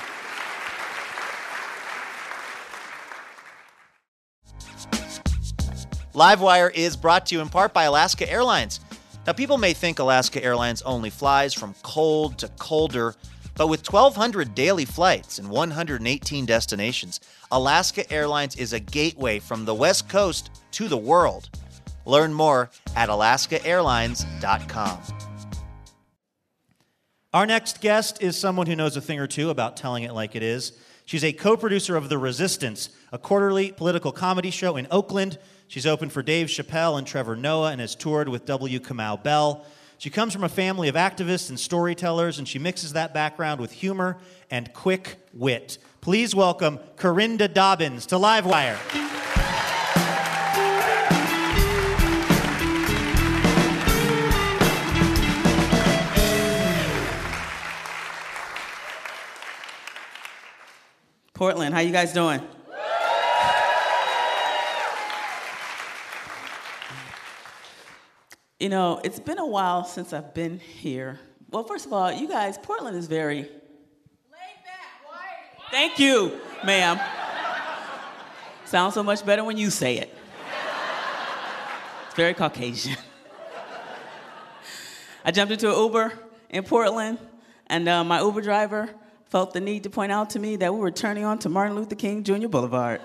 Livewire 6.12 6.72
is 6.74 6.96
brought 6.96 7.26
to 7.26 7.34
you 7.34 7.40
in 7.40 7.48
part 7.48 7.72
by 7.72 7.84
Alaska 7.84 8.30
Airlines. 8.30 8.80
Now, 9.26 9.32
people 9.34 9.58
may 9.58 9.74
think 9.74 9.98
Alaska 9.98 10.42
Airlines 10.42 10.82
only 10.82 11.10
flies 11.10 11.54
from 11.54 11.74
cold 11.82 12.38
to 12.38 12.48
colder 12.58 13.14
but 13.60 13.68
with 13.68 13.86
1,200 13.92 14.54
daily 14.54 14.86
flights 14.86 15.38
and 15.38 15.50
118 15.50 16.46
destinations, 16.46 17.20
Alaska 17.52 18.10
Airlines 18.10 18.56
is 18.56 18.72
a 18.72 18.80
gateway 18.80 19.38
from 19.38 19.66
the 19.66 19.74
West 19.74 20.08
Coast 20.08 20.50
to 20.70 20.88
the 20.88 20.96
world. 20.96 21.50
Learn 22.06 22.32
more 22.32 22.70
at 22.96 23.10
alaskaairlines.com. 23.10 24.98
Our 27.34 27.44
next 27.44 27.82
guest 27.82 28.22
is 28.22 28.38
someone 28.38 28.66
who 28.66 28.74
knows 28.74 28.96
a 28.96 29.02
thing 29.02 29.20
or 29.20 29.26
two 29.26 29.50
about 29.50 29.76
telling 29.76 30.04
it 30.04 30.14
like 30.14 30.34
it 30.34 30.42
is. 30.42 30.72
She's 31.04 31.22
a 31.22 31.34
co 31.34 31.54
producer 31.58 31.96
of 31.96 32.08
The 32.08 32.16
Resistance, 32.16 32.88
a 33.12 33.18
quarterly 33.18 33.72
political 33.72 34.10
comedy 34.10 34.50
show 34.50 34.78
in 34.78 34.86
Oakland. 34.90 35.38
She's 35.70 35.86
opened 35.86 36.12
for 36.12 36.20
Dave 36.20 36.48
Chappelle 36.48 36.98
and 36.98 37.06
Trevor 37.06 37.36
Noah 37.36 37.70
and 37.70 37.80
has 37.80 37.94
toured 37.94 38.28
with 38.28 38.44
W. 38.44 38.80
Kamau 38.80 39.22
Bell. 39.22 39.64
She 39.98 40.10
comes 40.10 40.32
from 40.32 40.42
a 40.42 40.48
family 40.48 40.88
of 40.88 40.96
activists 40.96 41.48
and 41.48 41.60
storytellers, 41.60 42.40
and 42.40 42.48
she 42.48 42.58
mixes 42.58 42.94
that 42.94 43.14
background 43.14 43.60
with 43.60 43.70
humor 43.70 44.18
and 44.50 44.72
quick 44.72 45.18
wit. 45.32 45.78
Please 46.00 46.34
welcome 46.34 46.80
Karinda 46.96 47.54
Dobbins 47.54 48.06
to 48.06 48.16
Livewire. 48.16 48.78
Portland, 61.32 61.72
how 61.72 61.80
you 61.80 61.92
guys 61.92 62.12
doing? 62.12 62.40
You 68.60 68.68
know, 68.68 69.00
it's 69.02 69.18
been 69.18 69.38
a 69.38 69.46
while 69.46 69.84
since 69.84 70.12
I've 70.12 70.34
been 70.34 70.58
here. 70.58 71.18
Well, 71.50 71.64
first 71.64 71.86
of 71.86 71.94
all, 71.94 72.12
you 72.12 72.28
guys, 72.28 72.58
Portland 72.58 72.94
is 72.94 73.06
very 73.06 73.38
laid 73.38 73.48
back. 73.48 75.70
Thank 75.70 75.98
you, 75.98 76.38
ma'am. 76.62 77.00
Sounds 78.66 78.92
so 78.92 79.02
much 79.02 79.24
better 79.24 79.44
when 79.44 79.56
you 79.56 79.70
say 79.70 79.96
it. 79.96 80.14
It's 82.04 82.14
very 82.14 82.34
Caucasian. 82.34 82.98
I 85.24 85.30
jumped 85.30 85.54
into 85.54 85.72
an 85.72 85.78
Uber 85.78 86.12
in 86.50 86.62
Portland, 86.62 87.18
and 87.66 87.88
uh, 87.88 88.04
my 88.04 88.20
Uber 88.20 88.42
driver 88.42 88.90
felt 89.24 89.54
the 89.54 89.60
need 89.60 89.84
to 89.84 89.90
point 89.90 90.12
out 90.12 90.28
to 90.30 90.38
me 90.38 90.56
that 90.56 90.74
we 90.74 90.80
were 90.80 90.90
turning 90.90 91.24
on 91.24 91.38
to 91.38 91.48
Martin 91.48 91.76
Luther 91.76 91.94
King 91.94 92.22
Jr. 92.22 92.48
Boulevard. 92.48 93.00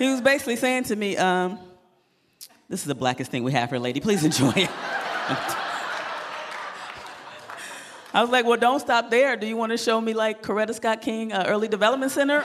He 0.00 0.10
was 0.10 0.20
basically 0.22 0.56
saying 0.56 0.84
to 0.84 0.96
me, 0.96 1.16
um, 1.16 1.58
this 2.68 2.80
is 2.80 2.86
the 2.86 2.94
blackest 2.94 3.30
thing 3.30 3.44
we 3.44 3.52
have 3.52 3.68
here, 3.68 3.78
lady. 3.78 4.00
Please 4.00 4.24
enjoy 4.24 4.52
it. 4.56 4.70
I 8.12 8.22
was 8.22 8.30
like, 8.30 8.46
well, 8.46 8.58
don't 8.58 8.80
stop 8.80 9.10
there. 9.10 9.36
Do 9.36 9.46
you 9.46 9.56
want 9.56 9.72
to 9.72 9.78
show 9.78 10.00
me 10.00 10.14
like 10.14 10.42
Coretta 10.42 10.74
Scott 10.74 11.02
King 11.02 11.32
uh, 11.32 11.44
Early 11.46 11.68
Development 11.68 12.10
Center? 12.10 12.42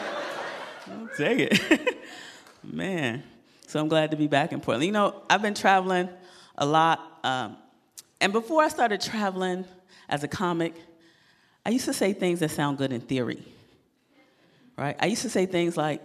Take 1.17 1.39
it. 1.39 1.97
Man. 2.63 3.23
So 3.67 3.79
I'm 3.79 3.87
glad 3.87 4.11
to 4.11 4.17
be 4.17 4.27
back 4.27 4.51
in 4.51 4.59
Portland. 4.59 4.85
You 4.85 4.91
know, 4.91 5.23
I've 5.29 5.41
been 5.41 5.53
traveling 5.53 6.09
a 6.57 6.65
lot. 6.65 6.99
Um, 7.23 7.55
and 8.19 8.33
before 8.33 8.63
I 8.63 8.67
started 8.67 8.99
traveling 8.99 9.63
as 10.09 10.23
a 10.23 10.27
comic, 10.27 10.75
I 11.65 11.69
used 11.69 11.85
to 11.85 11.93
say 11.93 12.13
things 12.13 12.41
that 12.41 12.51
sound 12.51 12.77
good 12.77 12.91
in 12.91 12.99
theory. 12.99 13.41
Right? 14.77 14.95
I 14.99 15.05
used 15.05 15.21
to 15.21 15.29
say 15.29 15.45
things 15.45 15.77
like, 15.77 16.01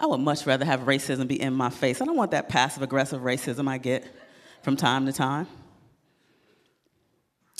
I 0.00 0.06
would 0.06 0.20
much 0.20 0.46
rather 0.46 0.64
have 0.64 0.80
racism 0.80 1.28
be 1.28 1.40
in 1.40 1.52
my 1.52 1.68
face. 1.68 2.00
I 2.00 2.06
don't 2.06 2.16
want 2.16 2.30
that 2.30 2.48
passive 2.48 2.82
aggressive 2.82 3.20
racism 3.20 3.68
I 3.68 3.76
get 3.76 4.06
from 4.62 4.74
time 4.74 5.04
to 5.04 5.12
time. 5.12 5.46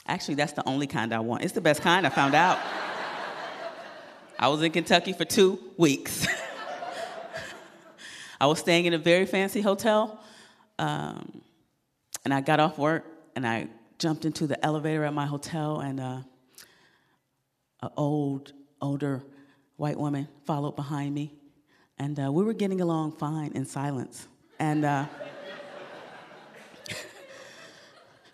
Actually, 0.06 0.36
that's 0.36 0.54
the 0.54 0.66
only 0.66 0.86
kind 0.86 1.12
I 1.12 1.20
want. 1.20 1.44
It's 1.44 1.52
the 1.52 1.60
best 1.60 1.82
kind, 1.82 2.06
I 2.06 2.08
found 2.08 2.34
out. 2.34 2.58
I 4.38 4.48
was 4.48 4.62
in 4.62 4.72
Kentucky 4.72 5.12
for 5.12 5.26
two 5.26 5.60
weeks. 5.76 6.26
I 8.40 8.46
was 8.46 8.58
staying 8.58 8.86
in 8.86 8.94
a 8.94 8.98
very 8.98 9.26
fancy 9.26 9.60
hotel, 9.60 10.18
um, 10.78 11.42
and 12.24 12.32
I 12.32 12.40
got 12.40 12.58
off 12.58 12.78
work 12.78 13.04
and 13.36 13.46
I 13.46 13.68
jumped 13.98 14.24
into 14.24 14.46
the 14.46 14.64
elevator 14.64 15.04
at 15.04 15.12
my 15.12 15.26
hotel, 15.26 15.80
and 15.80 16.00
uh, 16.00 16.20
an 17.82 17.90
old, 17.98 18.54
older 18.80 19.22
white 19.76 19.98
woman 19.98 20.26
followed 20.46 20.74
behind 20.74 21.14
me, 21.14 21.34
and 22.00 22.18
uh, 22.18 22.32
we 22.32 22.42
were 22.42 22.54
getting 22.54 22.80
along 22.80 23.12
fine 23.12 23.52
in 23.54 23.66
silence. 23.66 24.26
And 24.58 24.86
uh, 24.86 25.04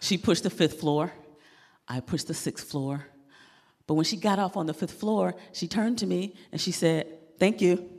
she 0.00 0.16
pushed 0.16 0.44
the 0.44 0.50
fifth 0.50 0.78
floor. 0.78 1.12
I 1.88 1.98
pushed 1.98 2.28
the 2.28 2.34
sixth 2.34 2.70
floor. 2.70 3.08
But 3.88 3.94
when 3.94 4.04
she 4.04 4.18
got 4.18 4.38
off 4.38 4.56
on 4.56 4.66
the 4.66 4.74
fifth 4.74 4.92
floor, 4.92 5.34
she 5.52 5.66
turned 5.66 5.98
to 5.98 6.06
me 6.06 6.36
and 6.52 6.60
she 6.60 6.70
said, 6.70 7.08
Thank 7.40 7.60
you. 7.60 7.90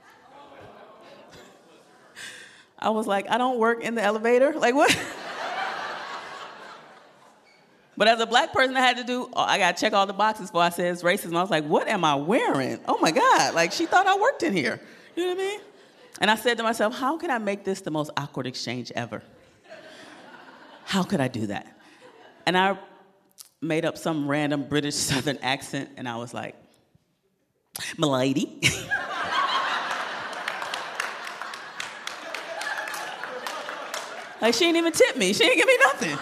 I 2.76 2.90
was 2.90 3.06
like, 3.06 3.30
I 3.30 3.38
don't 3.38 3.60
work 3.60 3.80
in 3.80 3.94
the 3.94 4.02
elevator. 4.02 4.54
Like, 4.54 4.74
what? 4.74 4.98
but 7.96 8.08
as 8.08 8.20
a 8.20 8.26
black 8.26 8.52
person, 8.52 8.76
I 8.76 8.80
had 8.80 8.96
to 8.96 9.04
do, 9.04 9.28
oh, 9.32 9.42
I 9.42 9.58
got 9.58 9.76
to 9.76 9.80
check 9.80 9.92
all 9.92 10.06
the 10.06 10.12
boxes 10.12 10.48
before 10.48 10.62
I 10.62 10.70
said 10.70 10.92
it's 10.92 11.02
racism. 11.02 11.36
I 11.36 11.42
was 11.42 11.50
like, 11.50 11.64
what 11.64 11.86
am 11.86 12.04
I 12.04 12.14
wearing? 12.16 12.80
Oh 12.86 12.98
my 12.98 13.10
God. 13.12 13.54
Like, 13.54 13.72
she 13.72 13.86
thought 13.86 14.06
I 14.06 14.16
worked 14.16 14.42
in 14.42 14.52
here. 14.52 14.80
You 15.16 15.24
know 15.24 15.34
what 15.34 15.38
I 15.38 15.46
mean? 15.46 15.60
And 16.20 16.30
I 16.30 16.34
said 16.36 16.56
to 16.58 16.62
myself, 16.62 16.96
how 16.96 17.16
can 17.18 17.30
I 17.30 17.38
make 17.38 17.64
this 17.64 17.80
the 17.80 17.90
most 17.90 18.10
awkward 18.16 18.46
exchange 18.46 18.92
ever? 18.94 19.22
How 20.84 21.02
could 21.02 21.20
I 21.20 21.28
do 21.28 21.46
that? 21.46 21.66
And 22.46 22.58
I 22.58 22.78
made 23.60 23.84
up 23.84 23.96
some 23.96 24.28
random 24.28 24.64
British 24.64 24.94
Southern 25.04 25.38
accent, 25.38 25.90
and 25.96 26.08
I 26.08 26.16
was 26.16 26.34
like, 26.34 26.56
Milady. 27.98 28.60
like, 34.40 34.54
she 34.54 34.66
ain't 34.66 34.76
even 34.76 34.92
tip 34.92 35.16
me, 35.16 35.32
she 35.32 35.44
ain't 35.44 35.56
give 35.56 35.66
me 35.66 35.78
nothing. 35.80 36.18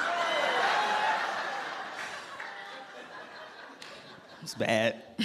It's 4.42 4.54
bad. 4.54 5.02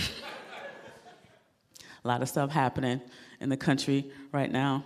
A 2.04 2.08
lot 2.08 2.22
of 2.22 2.30
stuff 2.30 2.52
happening 2.52 3.02
in 3.40 3.50
the 3.50 3.58
country 3.58 4.12
right 4.32 4.52
now. 4.52 4.86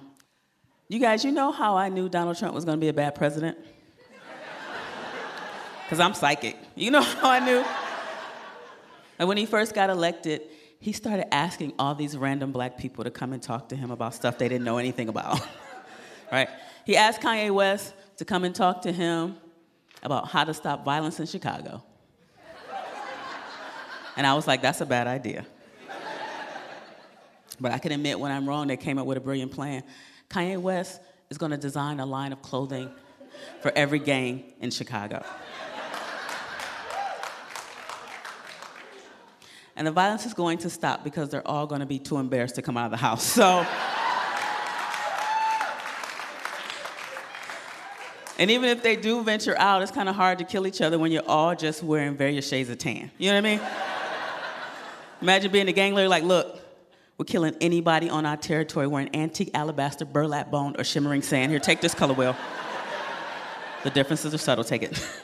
You 0.88 1.00
guys, 1.00 1.24
you 1.24 1.32
know 1.32 1.52
how 1.52 1.78
I 1.78 1.89
knew 1.89 2.10
Donald 2.10 2.38
Trump 2.38 2.56
was 2.56 2.65
gonna 2.65 2.78
be 2.78 2.88
a 2.88 2.94
bad 2.94 3.15
president? 3.15 3.58
because 5.84 6.00
I'm 6.00 6.13
psychic. 6.13 6.58
You 6.76 6.91
know 6.91 7.02
how 7.22 7.30
I 7.30 7.39
knew? 7.39 7.63
And 9.20 9.28
when 9.28 9.38
he 9.38 9.46
first 9.46 9.76
got 9.76 9.89
elected, 9.89 10.41
he 10.80 10.94
started 10.94 11.32
asking 11.34 11.74
all 11.78 11.94
these 11.94 12.17
random 12.17 12.52
black 12.52 12.78
people 12.78 13.04
to 13.04 13.12
come 13.12 13.34
and 13.34 13.44
talk 13.44 13.70
to 13.70 13.76
him 13.76 13.91
about 13.91 14.15
stuff 14.15 14.38
they 14.38 14.50
didn't 14.50 14.65
know 14.65 14.78
anything 14.78 15.10
about. 15.10 15.39
right? 16.32 16.50
He 16.86 16.98
asked 16.98 17.22
Kanye 17.22 17.52
West 17.52 17.94
to 18.17 18.26
come 18.26 18.44
and 18.44 18.56
talk 18.56 18.82
to 18.84 18.91
him 18.91 19.38
about 20.02 20.30
how 20.30 20.44
to 20.44 20.54
stop 20.54 20.84
violence 20.84 21.20
in 21.20 21.28
Chicago. 21.28 21.84
And 24.17 24.28
I 24.28 24.34
was 24.34 24.47
like, 24.47 24.62
that's 24.62 24.82
a 24.82 24.86
bad 24.86 25.08
idea. 25.08 25.45
but 27.60 27.71
I 27.71 27.78
can 27.78 27.91
admit 27.91 28.19
when 28.19 28.32
I'm 28.32 28.47
wrong, 28.47 28.67
they 28.67 28.78
came 28.78 28.97
up 28.97 29.06
with 29.06 29.17
a 29.17 29.21
brilliant 29.21 29.52
plan. 29.52 29.84
Kanye 30.30 30.58
West 30.58 31.02
is 31.30 31.38
going 31.38 31.52
to 31.52 31.58
design 31.58 32.00
a 32.00 32.06
line 32.06 32.34
of 32.34 32.41
clothing 32.41 32.89
for 33.62 33.71
every 33.76 34.00
gang 34.00 34.43
in 34.60 34.71
Chicago. 34.71 35.24
And 39.76 39.88
the 39.88 39.91
violence 39.91 40.26
is 40.26 40.34
going 40.34 40.58
to 40.60 40.69
stop 40.69 41.04
because 41.04 41.30
they're 41.30 41.47
all 41.47 41.65
going 41.65 41.80
to 41.80 41.88
be 41.88 41.97
too 41.97 42.17
embarrassed 42.17 42.56
to 42.56 42.62
come 42.62 42.78
out 42.78 42.86
of 42.86 42.91
the 42.91 42.97
house. 42.97 43.24
So. 43.24 43.65
and 48.38 48.52
even 48.52 48.69
if 48.69 48.84
they 48.84 48.95
do 48.95 49.24
venture 49.24 49.58
out, 49.58 49.82
it's 49.82 49.91
kind 49.91 50.10
of 50.10 50.15
hard 50.15 50.38
to 50.39 50.43
kill 50.43 50.67
each 50.67 50.82
other 50.82 51.00
when 51.00 51.12
you're 51.12 51.28
all 51.28 51.56
just 51.56 51.82
wearing 51.82 52.15
various 52.15 52.47
shades 52.47 52.69
of 52.69 52.78
tan. 52.78 53.10
You 53.17 53.30
know 53.30 53.36
what 53.36 53.45
I 53.45 53.58
mean? 53.58 53.62
Imagine 55.21 55.51
being 55.51 55.67
a 55.67 55.71
gang 55.71 55.93
leader 55.93 56.10
like, 56.10 56.23
look, 56.23 56.60
we're 57.17 57.25
killing 57.25 57.55
anybody 57.62 58.10
on 58.10 58.25
our 58.25 58.38
territory 58.38 58.88
wearing 58.88 59.15
antique 59.15 59.51
alabaster, 59.53 60.03
burlap 60.03 60.49
bone, 60.49 60.75
or 60.79 60.84
shimmering 60.84 61.21
sand. 61.21 61.51
Here, 61.51 61.60
take 61.60 61.79
this 61.79 61.93
color 61.93 62.15
wheel. 62.15 62.36
the 63.84 63.91
differences 63.91 64.34
are 64.34 64.39
subtle, 64.39 64.63
take 64.63 64.81
it. 64.81 64.99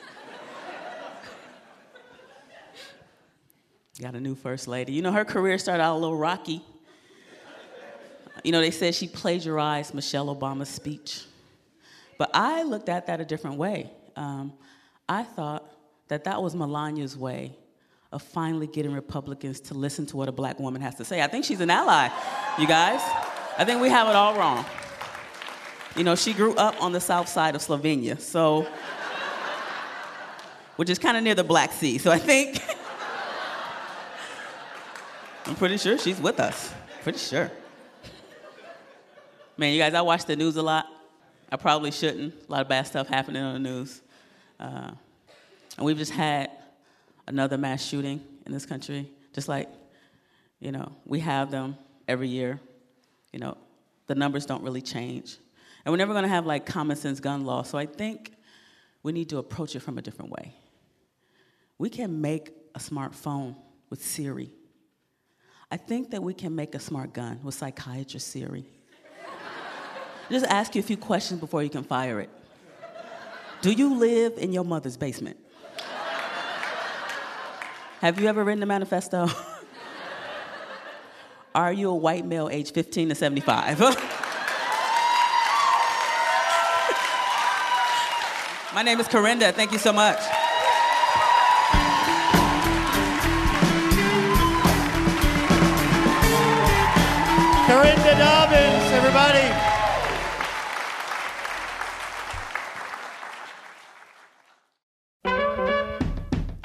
Got 4.00 4.14
a 4.14 4.20
new 4.20 4.36
first 4.36 4.68
lady. 4.68 4.92
You 4.92 5.02
know, 5.02 5.10
her 5.10 5.24
career 5.24 5.58
started 5.58 5.82
out 5.82 5.96
a 5.96 5.98
little 5.98 6.16
rocky. 6.16 6.62
You 8.44 8.52
know, 8.52 8.60
they 8.60 8.70
said 8.70 8.94
she 8.94 9.08
plagiarized 9.08 9.92
Michelle 9.92 10.32
Obama's 10.34 10.68
speech. 10.68 11.24
But 12.16 12.30
I 12.32 12.62
looked 12.62 12.88
at 12.88 13.06
that 13.08 13.20
a 13.20 13.24
different 13.24 13.56
way. 13.56 13.90
Um, 14.14 14.52
I 15.08 15.24
thought 15.24 15.68
that 16.06 16.22
that 16.22 16.40
was 16.40 16.54
Melania's 16.54 17.16
way 17.16 17.56
of 18.10 18.22
finally 18.22 18.66
getting 18.66 18.92
Republicans 18.92 19.60
to 19.60 19.74
listen 19.74 20.06
to 20.06 20.16
what 20.16 20.28
a 20.28 20.32
black 20.32 20.58
woman 20.58 20.80
has 20.80 20.94
to 20.96 21.04
say. 21.04 21.22
I 21.22 21.26
think 21.26 21.44
she's 21.44 21.60
an 21.60 21.70
ally, 21.70 22.08
you 22.58 22.66
guys. 22.66 23.00
I 23.58 23.64
think 23.64 23.82
we 23.82 23.90
have 23.90 24.08
it 24.08 24.14
all 24.14 24.36
wrong. 24.36 24.64
You 25.96 26.04
know, 26.04 26.14
she 26.14 26.32
grew 26.32 26.54
up 26.54 26.80
on 26.82 26.92
the 26.92 27.00
south 27.00 27.28
side 27.28 27.54
of 27.54 27.60
Slovenia, 27.60 28.18
so, 28.20 28.66
which 30.76 30.88
is 30.88 30.98
kind 30.98 31.16
of 31.16 31.22
near 31.22 31.34
the 31.34 31.44
Black 31.44 31.72
Sea. 31.72 31.98
So 31.98 32.10
I 32.10 32.18
think. 32.18 32.62
I'm 35.46 35.56
pretty 35.56 35.78
sure 35.78 35.96
she's 35.98 36.20
with 36.20 36.40
us. 36.40 36.74
Pretty 37.02 37.18
sure. 37.18 37.50
Man, 39.56 39.72
you 39.72 39.80
guys, 39.80 39.94
I 39.94 40.02
watch 40.02 40.24
the 40.26 40.36
news 40.36 40.56
a 40.56 40.62
lot. 40.62 40.86
I 41.50 41.56
probably 41.56 41.90
shouldn't. 41.90 42.34
A 42.48 42.52
lot 42.52 42.60
of 42.60 42.68
bad 42.68 42.86
stuff 42.86 43.08
happening 43.08 43.42
on 43.42 43.54
the 43.54 43.70
news. 43.70 44.02
Uh, 44.60 44.90
and 45.76 45.86
we've 45.86 45.96
just 45.96 46.12
had 46.12 46.50
another 47.28 47.56
mass 47.56 47.84
shooting 47.84 48.20
in 48.46 48.52
this 48.52 48.66
country, 48.66 49.10
just 49.32 49.48
like, 49.48 49.68
you 50.60 50.72
know, 50.72 50.92
we 51.04 51.20
have 51.20 51.50
them 51.50 51.76
every 52.06 52.28
year. 52.28 52.60
You 53.32 53.38
know, 53.38 53.56
the 54.06 54.14
numbers 54.14 54.46
don't 54.46 54.62
really 54.62 54.82
change. 54.82 55.36
And 55.84 55.92
we're 55.92 55.98
never 55.98 56.14
gonna 56.14 56.28
have 56.28 56.46
like 56.46 56.66
common 56.66 56.96
sense 56.96 57.20
gun 57.20 57.44
law. 57.44 57.62
So 57.62 57.78
I 57.78 57.86
think 57.86 58.32
we 59.02 59.12
need 59.12 59.28
to 59.30 59.38
approach 59.38 59.76
it 59.76 59.80
from 59.80 59.98
a 59.98 60.02
different 60.02 60.30
way. 60.30 60.54
We 61.78 61.90
can 61.90 62.20
make 62.20 62.50
a 62.74 62.78
smartphone 62.78 63.54
with 63.88 64.04
Siri 64.04 64.52
I 65.70 65.76
think 65.76 66.10
that 66.10 66.22
we 66.22 66.32
can 66.32 66.54
make 66.54 66.74
a 66.74 66.78
smart 66.78 67.12
gun 67.12 67.40
with 67.42 67.54
psychiatrist 67.54 68.28
Siri. 68.28 68.64
Just 70.30 70.46
ask 70.46 70.74
you 70.74 70.80
a 70.80 70.84
few 70.84 70.96
questions 70.96 71.40
before 71.40 71.62
you 71.62 71.68
can 71.68 71.84
fire 71.84 72.20
it. 72.20 72.30
Do 73.60 73.72
you 73.72 73.96
live 73.96 74.38
in 74.38 74.52
your 74.52 74.64
mother's 74.64 74.96
basement? 74.96 75.36
Have 78.00 78.20
you 78.20 78.28
ever 78.28 78.44
written 78.44 78.62
a 78.62 78.66
manifesto? 78.66 79.26
Are 81.54 81.72
you 81.72 81.90
a 81.90 81.94
white 81.94 82.24
male 82.24 82.48
age 82.48 82.70
15 82.72 83.08
to 83.08 83.14
75? 83.16 83.80
My 88.72 88.82
name 88.84 89.00
is 89.00 89.08
Karinda. 89.08 89.52
Thank 89.52 89.72
you 89.72 89.78
so 89.78 89.92
much. 89.92 90.20
Karinda 97.66 98.16
Dobbins, 98.16 98.92
everybody. 98.92 99.77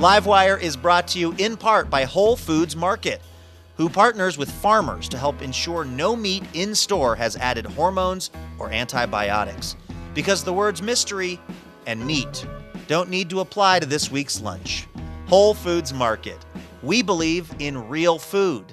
Livewire 0.04 0.62
is 0.62 0.76
brought 0.76 1.08
to 1.08 1.18
you 1.18 1.32
in 1.38 1.56
part 1.56 1.89
by 1.89 2.04
Whole 2.04 2.36
Foods 2.36 2.76
Market. 2.76 3.22
who 3.78 3.88
partners 3.88 4.38
with 4.38 4.51
farmers 4.51 5.08
to 5.08 5.18
help 5.18 5.41
ensure 5.41 5.86
no 5.86 6.14
meat 6.14 6.43
in 6.54 6.76
store 6.76 7.16
has 7.16 7.38
added 7.38 7.66
hormones 7.66 8.32
or 8.60 8.70
antibiotics. 8.70 9.78
Because 10.14 10.43
the 10.43 10.51
words 10.51 10.82
mystery 10.82 11.39
and 11.88 12.06
meat 12.06 12.45
don't 12.88 13.10
need 13.10 13.30
to 13.30 13.39
apply 13.39 13.80
to 13.80 13.86
this 13.86 14.12
week's 14.12 14.41
lunch. 14.41 14.88
Whole 15.28 15.54
Foods 15.54 15.93
Market. 15.93 16.45
We 16.82 17.01
believe 17.01 17.49
in 17.60 17.88
real 17.88 18.20
food. 18.20 18.66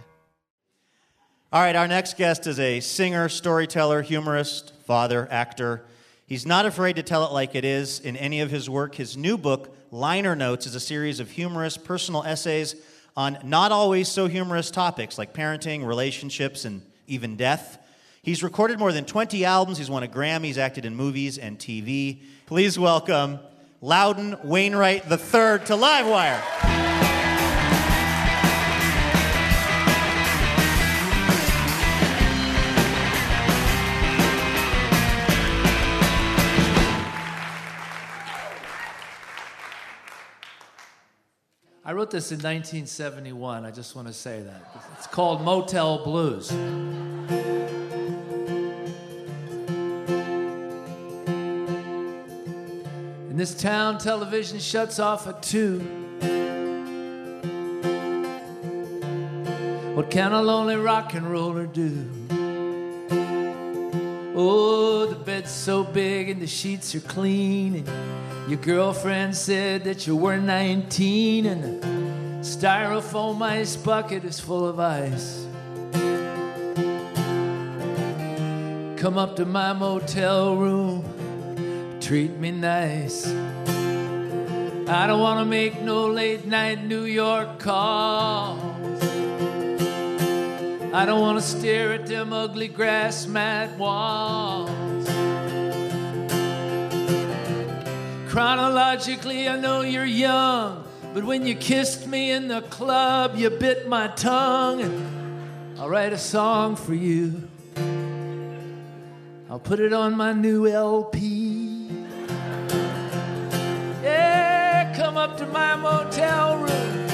All 1.53 1.62
right, 1.62 1.76
our 1.76 1.87
next 1.87 2.16
guest 2.18 2.49
is 2.49 2.59
a 2.59 2.81
singer, 2.81 3.28
storyteller, 3.28 4.03
humorist, 4.03 4.74
father, 4.85 5.28
actor. 5.31 5.85
He's 6.31 6.47
not 6.47 6.64
afraid 6.64 6.95
to 6.95 7.03
tell 7.03 7.26
it 7.26 7.33
like 7.33 7.57
it 7.57 7.64
is 7.64 7.99
in 7.99 8.16
any 8.16 8.41
of 8.41 8.53
his 8.53 8.70
work. 8.70 8.95
His 8.95 9.16
new 9.16 9.37
book, 9.37 9.76
Liner 9.91 10.37
Notes, 10.37 10.64
is 10.64 10.76
a 10.76 10.81
series 10.81 11.18
of 11.18 11.28
humorous 11.28 11.76
personal 11.76 12.22
essays 12.22 12.76
on 13.16 13.37
not 13.43 13.72
always 13.72 14.07
so 14.07 14.28
humorous 14.28 14.70
topics 14.70 15.18
like 15.18 15.35
parenting, 15.35 15.85
relationships, 15.85 16.64
and 16.64 16.83
even 17.09 17.35
death. 17.35 17.78
He's 18.22 18.45
recorded 18.45 18.78
more 18.78 18.93
than 18.93 19.07
20 19.07 19.45
albums. 19.45 19.78
He's 19.78 19.91
won 19.91 20.05
a 20.05 20.07
Grammy. 20.07 20.45
He's 20.45 20.57
acted 20.57 20.85
in 20.85 20.95
movies 20.95 21.37
and 21.37 21.59
TV. 21.59 22.22
Please 22.47 22.78
welcome 22.78 23.41
Loudon 23.81 24.37
Wainwright 24.45 25.11
III 25.11 25.18
to 25.66 25.74
Livewire. 25.74 27.10
I 41.91 41.93
wrote 41.93 42.12
this 42.12 42.30
in 42.30 42.36
1971. 42.36 43.64
I 43.64 43.72
just 43.72 43.97
want 43.97 44.07
to 44.07 44.14
say 44.14 44.43
that. 44.43 44.62
It's 44.97 45.09
called 45.09 45.43
Motel 45.43 46.05
Blues. 46.05 46.49
In 53.28 53.36
this 53.36 53.61
town, 53.61 53.99
television 53.99 54.61
shuts 54.61 55.01
off 55.01 55.26
at 55.26 55.43
2. 55.43 55.80
What 59.97 60.12
can 60.12 60.30
a 60.32 60.41
lonely 60.41 60.76
rock 60.76 61.14
and 61.14 61.28
roller 61.28 61.66
do? 61.66 62.09
Oh, 64.43 65.05
the 65.05 65.16
bed's 65.16 65.51
so 65.51 65.84
big 65.84 66.30
and 66.30 66.41
the 66.41 66.47
sheets 66.47 66.95
are 66.95 67.01
clean. 67.01 67.74
And 67.74 68.51
your 68.51 68.59
girlfriend 68.59 69.36
said 69.36 69.84
that 69.84 70.07
you 70.07 70.16
were 70.16 70.38
19 70.38 71.45
and 71.45 71.62
the 71.62 71.86
styrofoam 72.41 73.43
ice 73.43 73.76
bucket 73.76 74.24
is 74.24 74.41
full 74.41 74.66
of 74.66 74.80
ice. 74.80 75.47
Come 78.97 79.18
up 79.18 79.36
to 79.36 79.45
my 79.45 79.74
motel 79.74 80.57
room, 80.57 81.05
treat 82.01 82.30
me 82.38 82.51
nice. 82.51 83.26
I 84.88 85.07
don't 85.07 85.20
want 85.20 85.41
to 85.41 85.45
make 85.45 85.82
no 85.82 86.07
late 86.07 86.47
night 86.47 86.82
New 86.82 87.05
York 87.05 87.59
calls. 87.59 88.70
I 90.93 91.07
don't 91.07 91.20
want 91.20 91.38
to 91.38 91.45
stare 91.45 91.93
at 91.93 92.09
them 92.09 92.32
ugly 92.32 92.66
grass 92.66 93.24
mat 93.28 93.78
walls. 93.78 94.68
Chronologically, 98.28 99.49
I 99.49 99.57
know 99.57 99.82
you're 99.82 100.05
young, 100.05 100.84
but 101.14 101.22
when 101.22 101.47
you 101.47 101.55
kissed 101.55 102.09
me 102.09 102.32
in 102.32 102.49
the 102.49 102.62
club, 102.62 103.36
you 103.36 103.51
bit 103.51 103.88
my 103.88 104.09
tongue, 104.09 104.82
I'll 105.78 105.88
write 105.88 106.12
a 106.12 106.18
song 106.18 106.74
for 106.74 106.95
you. 106.95 107.49
I'll 109.49 109.61
put 109.61 109.78
it 109.78 109.93
on 109.93 110.16
my 110.16 110.32
new 110.32 110.66
LP. 110.66 111.88
Yeah, 114.03 114.93
come 114.97 115.16
up 115.16 115.38
to 115.38 115.47
my 115.47 115.76
motel 115.76 116.59
room, 116.59 117.07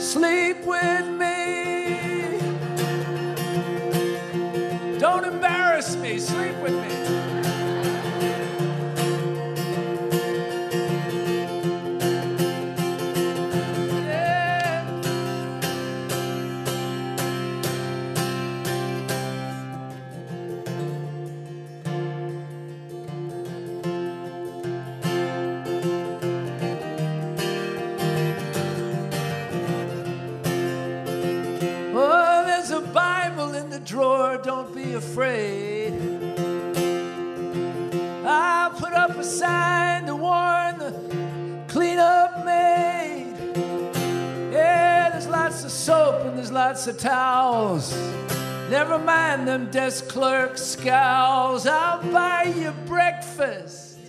sleep 0.00 0.64
with 0.64 1.06
me. 1.08 1.23
Afraid. 35.14 35.92
I'll 38.26 38.70
put 38.70 38.92
up 38.92 39.10
a 39.10 39.22
sign 39.22 40.06
to 40.06 40.16
warn 40.16 40.78
the 40.78 41.64
cleanup 41.68 42.44
maid. 42.44 43.32
Yeah, 44.52 45.10
there's 45.10 45.28
lots 45.28 45.62
of 45.62 45.70
soap 45.70 46.24
and 46.24 46.36
there's 46.36 46.50
lots 46.50 46.88
of 46.88 46.98
towels. 46.98 47.96
Never 48.68 48.98
mind 48.98 49.46
them 49.46 49.70
desk 49.70 50.08
clerk 50.08 50.58
scowls. 50.58 51.64
I'll 51.68 52.02
buy 52.10 52.52
you 52.56 52.72
breakfast. 52.84 54.00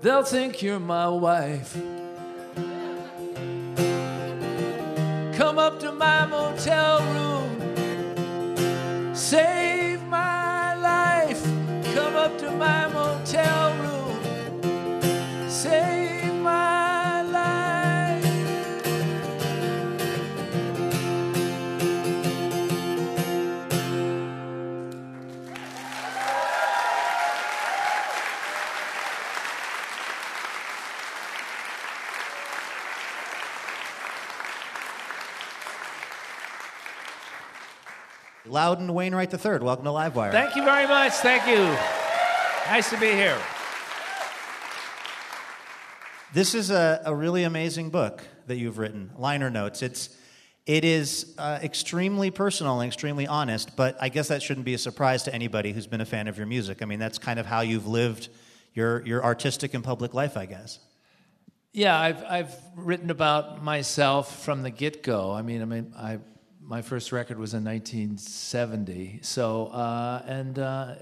They'll 0.00 0.22
think 0.22 0.62
you're 0.62 0.78
my 0.78 1.08
wife. 1.08 1.76
Loudon 38.76 38.92
Wainwright 38.92 39.32
III, 39.32 39.60
welcome 39.60 39.86
to 39.86 39.90
Livewire. 39.90 40.32
Thank 40.32 40.54
you 40.54 40.62
very 40.62 40.86
much. 40.86 41.12
Thank 41.14 41.46
you. 41.46 41.64
Nice 42.70 42.90
to 42.90 43.00
be 43.00 43.06
here. 43.06 43.38
This 46.34 46.54
is 46.54 46.70
a, 46.70 47.00
a 47.06 47.14
really 47.14 47.44
amazing 47.44 47.88
book 47.88 48.22
that 48.48 48.56
you've 48.56 48.76
written, 48.76 49.12
Liner 49.16 49.48
Notes. 49.48 49.80
It's 49.80 50.14
it 50.66 50.84
is 50.84 51.34
uh, 51.38 51.58
extremely 51.62 52.30
personal 52.30 52.80
and 52.80 52.86
extremely 52.86 53.26
honest, 53.26 53.74
but 53.76 53.96
I 53.98 54.10
guess 54.10 54.28
that 54.28 54.42
shouldn't 54.42 54.66
be 54.66 54.74
a 54.74 54.78
surprise 54.78 55.22
to 55.22 55.34
anybody 55.34 55.72
who's 55.72 55.86
been 55.86 56.02
a 56.02 56.06
fan 56.06 56.28
of 56.28 56.36
your 56.36 56.46
music. 56.46 56.82
I 56.82 56.84
mean, 56.84 56.98
that's 56.98 57.16
kind 57.16 57.38
of 57.38 57.46
how 57.46 57.62
you've 57.62 57.86
lived 57.86 58.28
your 58.74 59.06
your 59.06 59.24
artistic 59.24 59.72
and 59.72 59.82
public 59.82 60.12
life, 60.12 60.36
I 60.36 60.44
guess. 60.44 60.80
Yeah, 61.72 61.98
I've 61.98 62.22
I've 62.24 62.54
written 62.74 63.08
about 63.08 63.64
myself 63.64 64.44
from 64.44 64.62
the 64.62 64.70
get 64.70 65.02
go. 65.02 65.32
I 65.32 65.40
mean, 65.40 65.62
I 65.62 65.64
mean, 65.64 65.94
I 65.96 66.18
my 66.66 66.82
first 66.82 67.12
record 67.12 67.38
was 67.38 67.54
in 67.54 67.64
1970. 67.64 69.20
So, 69.22 69.68
uh, 69.68 70.22
and 70.26 70.58
uh, 70.58 70.94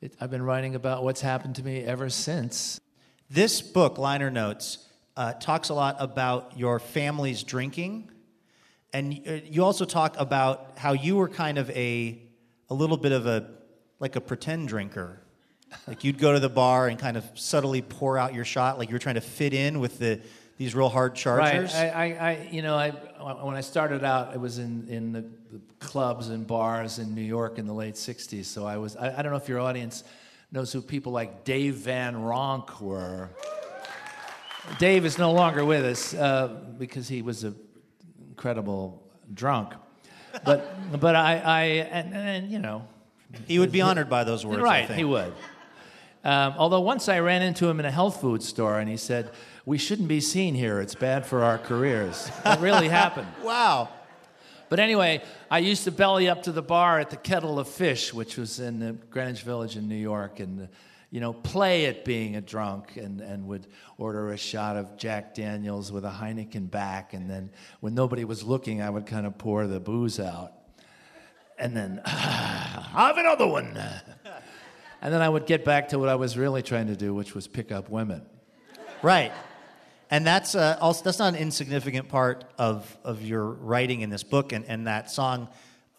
it, 0.00 0.14
I've 0.20 0.30
been 0.30 0.42
writing 0.42 0.76
about 0.76 1.02
what's 1.02 1.20
happened 1.20 1.56
to 1.56 1.64
me 1.64 1.82
ever 1.82 2.08
since. 2.08 2.80
This 3.28 3.60
book, 3.60 3.98
Liner 3.98 4.30
Notes, 4.30 4.86
uh, 5.16 5.32
talks 5.32 5.70
a 5.70 5.74
lot 5.74 5.96
about 5.98 6.56
your 6.56 6.78
family's 6.78 7.42
drinking, 7.42 8.10
and 8.92 9.20
uh, 9.26 9.32
you 9.44 9.64
also 9.64 9.84
talk 9.84 10.14
about 10.18 10.78
how 10.78 10.92
you 10.92 11.16
were 11.16 11.28
kind 11.28 11.58
of 11.58 11.68
a 11.70 12.22
a 12.68 12.74
little 12.74 12.96
bit 12.96 13.10
of 13.10 13.26
a 13.26 13.50
like 13.98 14.14
a 14.14 14.20
pretend 14.20 14.68
drinker. 14.68 15.20
Like 15.88 16.04
you'd 16.04 16.18
go 16.18 16.32
to 16.32 16.40
the 16.40 16.48
bar 16.48 16.86
and 16.86 16.98
kind 16.98 17.16
of 17.16 17.24
subtly 17.34 17.82
pour 17.82 18.16
out 18.16 18.34
your 18.34 18.44
shot, 18.44 18.78
like 18.78 18.88
you 18.88 18.94
were 18.94 19.00
trying 19.00 19.16
to 19.16 19.20
fit 19.20 19.52
in 19.52 19.80
with 19.80 19.98
the 19.98 20.20
these 20.60 20.74
real 20.74 20.90
hard 20.90 21.14
chargers. 21.14 21.72
Right. 21.72 21.86
I, 21.86 21.88
I, 21.88 22.30
I, 22.32 22.48
you 22.50 22.60
know, 22.60 22.76
I 22.76 22.90
when 22.90 23.56
I 23.56 23.62
started 23.62 24.04
out, 24.04 24.34
it 24.34 24.38
was 24.38 24.58
in 24.58 24.86
in 24.88 25.10
the, 25.10 25.22
the 25.22 25.60
clubs 25.78 26.28
and 26.28 26.46
bars 26.46 26.98
in 26.98 27.14
New 27.14 27.22
York 27.22 27.56
in 27.56 27.66
the 27.66 27.72
late 27.72 27.94
'60s. 27.94 28.44
So 28.44 28.66
I 28.66 28.76
was. 28.76 28.94
I, 28.94 29.18
I 29.18 29.22
don't 29.22 29.32
know 29.32 29.38
if 29.38 29.48
your 29.48 29.60
audience 29.60 30.04
knows 30.52 30.70
who 30.70 30.82
people 30.82 31.12
like 31.12 31.44
Dave 31.44 31.76
Van 31.76 32.14
Ronk 32.14 32.78
were. 32.78 33.30
Dave 34.78 35.06
is 35.06 35.16
no 35.16 35.32
longer 35.32 35.64
with 35.64 35.82
us 35.82 36.12
uh, 36.12 36.48
because 36.78 37.08
he 37.08 37.22
was 37.22 37.42
an 37.44 37.56
incredible 38.28 39.02
drunk. 39.32 39.72
But 40.44 40.76
but 41.00 41.16
I, 41.16 41.38
I 41.38 41.62
and, 41.90 42.14
and 42.14 42.52
you 42.52 42.58
know 42.58 42.86
He 43.46 43.58
would 43.58 43.72
be 43.72 43.80
honored 43.80 44.10
by 44.10 44.24
those 44.24 44.44
words. 44.44 44.60
I 44.60 44.62
right 44.62 44.90
he 44.90 45.04
would. 45.04 45.32
Um, 46.22 46.52
although 46.58 46.82
once 46.82 47.08
I 47.08 47.20
ran 47.20 47.40
into 47.40 47.66
him 47.66 47.80
in 47.80 47.86
a 47.86 47.90
health 47.90 48.20
food 48.20 48.42
store 48.42 48.78
and 48.78 48.90
he 48.90 48.98
said, 48.98 49.30
"We 49.70 49.78
shouldn't 49.78 50.08
be 50.08 50.20
seen 50.20 50.56
here. 50.56 50.80
It's 50.80 50.96
bad 50.96 51.24
for 51.24 51.44
our 51.44 51.56
careers." 51.56 52.28
That 52.42 52.58
really 52.60 52.88
happened. 53.02 53.28
Wow. 53.40 53.88
But 54.68 54.80
anyway, 54.80 55.22
I 55.48 55.60
used 55.60 55.84
to 55.84 55.92
belly 55.92 56.28
up 56.28 56.42
to 56.42 56.52
the 56.52 56.60
bar 56.60 56.98
at 56.98 57.10
the 57.10 57.16
Kettle 57.16 57.56
of 57.60 57.68
Fish, 57.68 58.12
which 58.12 58.36
was 58.36 58.58
in 58.58 58.80
the 58.80 58.94
Greenwich 59.10 59.42
Village 59.42 59.76
in 59.76 59.86
New 59.86 59.94
York, 59.94 60.40
and 60.40 60.68
you 61.12 61.20
know, 61.20 61.32
play 61.32 61.86
at 61.86 62.04
being 62.04 62.34
a 62.34 62.40
drunk, 62.40 62.96
and, 62.96 63.20
and 63.20 63.46
would 63.46 63.68
order 63.96 64.32
a 64.32 64.36
shot 64.36 64.76
of 64.76 64.96
Jack 64.96 65.36
Daniels 65.36 65.92
with 65.92 66.04
a 66.04 66.10
Heineken 66.10 66.68
back, 66.68 67.14
and 67.14 67.30
then 67.30 67.52
when 67.78 67.94
nobody 67.94 68.24
was 68.24 68.42
looking, 68.42 68.82
I 68.82 68.90
would 68.90 69.06
kind 69.06 69.24
of 69.24 69.38
pour 69.38 69.68
the 69.68 69.78
booze 69.78 70.18
out, 70.18 70.52
and 71.60 71.76
then 71.76 72.00
have 72.06 73.18
another 73.18 73.46
one, 73.46 73.80
and 75.00 75.14
then 75.14 75.22
I 75.22 75.28
would 75.28 75.46
get 75.46 75.64
back 75.64 75.90
to 75.90 75.98
what 76.00 76.08
I 76.08 76.16
was 76.16 76.36
really 76.36 76.62
trying 76.62 76.88
to 76.88 76.96
do, 76.96 77.14
which 77.14 77.36
was 77.36 77.46
pick 77.46 77.70
up 77.70 77.88
women. 77.88 78.22
Right. 79.00 79.30
And 80.10 80.26
that's 80.26 80.54
uh, 80.54 80.76
also 80.80 81.04
that's 81.04 81.18
not 81.18 81.34
an 81.34 81.40
insignificant 81.40 82.08
part 82.08 82.44
of, 82.58 82.96
of 83.04 83.22
your 83.22 83.44
writing 83.44 84.00
in 84.00 84.10
this 84.10 84.24
book. 84.24 84.52
And, 84.52 84.64
and 84.66 84.86
that 84.86 85.10
song, 85.10 85.48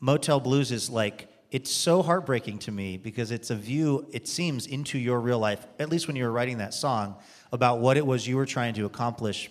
Motel 0.01 0.39
Blues, 0.39 0.72
is 0.72 0.89
like, 0.89 1.30
it's 1.49 1.72
so 1.72 2.01
heartbreaking 2.01 2.59
to 2.59 2.72
me 2.72 2.97
because 2.97 3.32
it's 3.32 3.49
a 3.49 3.55
view, 3.55 4.05
it 4.12 4.28
seems, 4.28 4.68
into 4.68 4.97
your 4.97 5.20
real 5.20 5.39
life, 5.39 5.66
at 5.80 5.89
least 5.89 6.07
when 6.07 6.16
you 6.16 6.24
were 6.24 6.32
writing 6.32 6.57
that 6.59 6.74
song, 6.74 7.16
about 7.51 7.80
what 7.80 7.97
it 7.97 8.05
was 8.05 8.28
you 8.28 8.38
were 8.38 8.45
trying 8.45 8.74
to 8.74 8.86
accomplish 8.86 9.49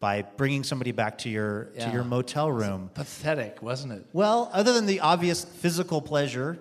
by 0.00 0.22
bringing 0.22 0.64
somebody 0.64 0.92
back 0.92 1.18
to 1.18 1.28
your, 1.28 1.66
to 1.78 1.90
your 1.90 2.04
motel 2.04 2.50
room. 2.50 2.90
Pathetic, 2.92 3.62
wasn't 3.62 3.92
it? 3.92 4.04
Well, 4.12 4.50
other 4.52 4.72
than 4.72 4.86
the 4.86 5.00
obvious 5.00 5.44
physical 5.44 6.02
pleasure, 6.02 6.58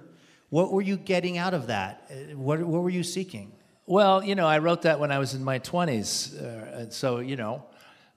what 0.49 0.72
were 0.72 0.82
you 0.82 0.95
getting 0.95 1.38
out 1.38 1.54
of 1.54 1.68
that? 1.68 2.10
Uh, 2.12 2.38
What, 2.38 2.60
what 2.62 2.84
were 2.84 2.89
you 2.89 3.04
seeking? 3.04 3.52
Well, 3.88 4.24
you 4.24 4.36
know, 4.36 4.46
I 4.46 4.60
wrote 4.60 4.84
that 4.84 5.00
when 5.00 5.12
I 5.12 5.20
was 5.20 5.34
in 5.34 5.44
my 5.44 5.60
20s. 5.60 6.42
Uh, 6.42 6.80
and 6.82 6.94
so, 6.94 7.20
you 7.20 7.36
know, 7.36 7.66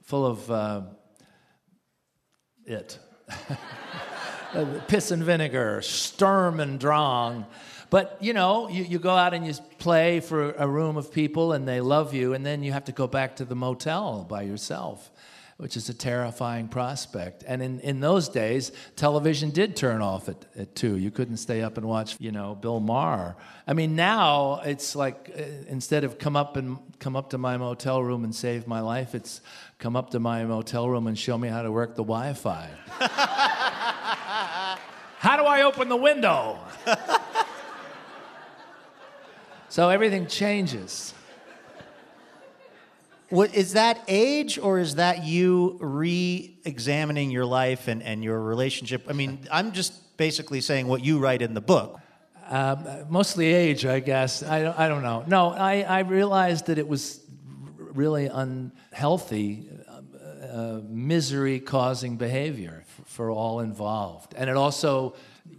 full 0.02 0.26
of 0.26 0.50
uh, 0.50 0.82
it. 2.66 2.98
Piss 4.88 5.10
and 5.10 5.24
vinegar, 5.24 5.80
Sturm 5.82 6.60
and 6.60 6.78
Drang. 6.78 7.46
But, 7.90 8.18
you 8.20 8.32
know, 8.32 8.68
you, 8.68 8.84
you 8.84 8.98
go 8.98 9.14
out 9.14 9.34
and 9.34 9.46
you 9.46 9.54
play 9.78 10.20
for 10.20 10.52
a 10.52 10.68
room 10.68 10.96
of 10.96 11.12
people 11.12 11.52
and 11.52 11.66
they 11.66 11.80
love 11.80 12.12
you, 12.14 12.34
and 12.34 12.44
then 12.44 12.62
you 12.62 12.72
have 12.72 12.84
to 12.84 12.92
go 12.92 13.06
back 13.06 13.36
to 13.36 13.44
the 13.44 13.54
motel 13.54 14.24
by 14.28 14.42
yourself, 14.42 15.10
which 15.56 15.76
is 15.76 15.88
a 15.88 15.94
terrifying 15.94 16.66
prospect. 16.66 17.44
And 17.46 17.62
in, 17.62 17.78
in 17.80 18.00
those 18.00 18.28
days, 18.28 18.72
television 18.96 19.50
did 19.50 19.76
turn 19.76 20.02
off 20.02 20.28
at, 20.28 20.44
at 20.56 20.74
2. 20.74 20.96
You 20.96 21.12
couldn't 21.12 21.36
stay 21.36 21.62
up 21.62 21.76
and 21.76 21.86
watch, 21.86 22.16
you 22.18 22.32
know, 22.32 22.56
Bill 22.56 22.80
Maher. 22.80 23.36
I 23.66 23.72
mean, 23.72 23.94
now 23.94 24.60
it's 24.64 24.96
like 24.96 25.30
uh, 25.36 25.42
instead 25.68 26.02
of 26.02 26.18
come 26.18 26.34
up 26.34 26.56
and 26.56 26.78
come 26.98 27.14
up 27.14 27.30
to 27.30 27.38
my 27.38 27.56
motel 27.56 28.02
room 28.02 28.24
and 28.24 28.34
save 28.34 28.66
my 28.66 28.80
life, 28.80 29.14
it's 29.14 29.40
come 29.78 29.94
up 29.94 30.10
to 30.10 30.18
my 30.18 30.44
motel 30.44 30.88
room 30.88 31.06
and 31.06 31.16
show 31.16 31.38
me 31.38 31.48
how 31.48 31.62
to 31.62 31.70
work 31.70 31.94
the 31.94 32.02
Wi-Fi. 32.02 32.70
how 35.18 35.36
do 35.36 35.44
I 35.44 35.62
open 35.62 35.88
the 35.88 35.96
window? 35.96 36.58
so 39.68 39.88
everything 39.88 40.26
changes. 40.26 41.14
What, 43.34 43.52
is 43.56 43.72
that 43.72 44.00
age 44.06 44.60
or 44.60 44.78
is 44.78 44.94
that 44.94 45.24
you 45.24 45.76
re 45.80 46.56
examining 46.64 47.32
your 47.32 47.44
life 47.44 47.88
and, 47.88 48.00
and 48.00 48.22
your 48.22 48.40
relationship? 48.40 49.06
I 49.08 49.12
mean, 49.12 49.40
I'm 49.50 49.72
just 49.72 50.16
basically 50.16 50.60
saying 50.60 50.86
what 50.86 51.04
you 51.04 51.18
write 51.18 51.42
in 51.42 51.52
the 51.52 51.60
book. 51.60 51.98
Um, 52.48 52.86
mostly 53.08 53.52
age, 53.52 53.86
I 53.86 53.98
guess. 53.98 54.44
I 54.44 54.62
don't, 54.62 54.78
I 54.78 54.86
don't 54.86 55.02
know. 55.02 55.24
No, 55.26 55.50
I, 55.50 55.80
I 55.80 55.98
realized 56.00 56.66
that 56.66 56.78
it 56.78 56.86
was 56.86 57.22
really 57.76 58.26
unhealthy, 58.26 59.68
uh, 60.52 60.78
misery 60.88 61.58
causing 61.58 62.16
behavior 62.16 62.84
for 63.06 63.32
all 63.32 63.58
involved. 63.58 64.34
And 64.36 64.48
it 64.48 64.56
also 64.56 65.16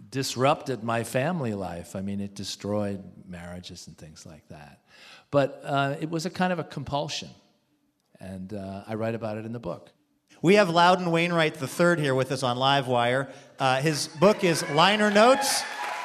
disrupted 0.08 0.82
my 0.82 1.04
family 1.04 1.52
life. 1.52 1.94
I 1.94 2.00
mean, 2.00 2.22
it 2.22 2.34
destroyed 2.34 3.04
marriages 3.28 3.86
and 3.86 3.98
things 3.98 4.24
like 4.24 4.48
that. 4.48 4.80
But 5.30 5.60
uh, 5.62 5.96
it 6.00 6.08
was 6.08 6.24
a 6.24 6.30
kind 6.30 6.54
of 6.54 6.58
a 6.58 6.64
compulsion. 6.64 7.28
And 8.20 8.52
uh, 8.52 8.84
I 8.86 8.94
write 8.94 9.14
about 9.14 9.36
it 9.38 9.44
in 9.44 9.52
the 9.52 9.58
book. 9.58 9.90
We 10.42 10.54
have 10.56 10.68
Loudon 10.68 11.10
Wainwright 11.10 11.60
III 11.60 12.00
here 12.00 12.14
with 12.14 12.30
us 12.30 12.42
on 12.42 12.56
Livewire. 12.56 13.30
Uh, 13.58 13.80
his 13.80 14.08
book 14.20 14.44
is 14.44 14.68
Liner 14.70 15.10
Notes, 15.10 15.62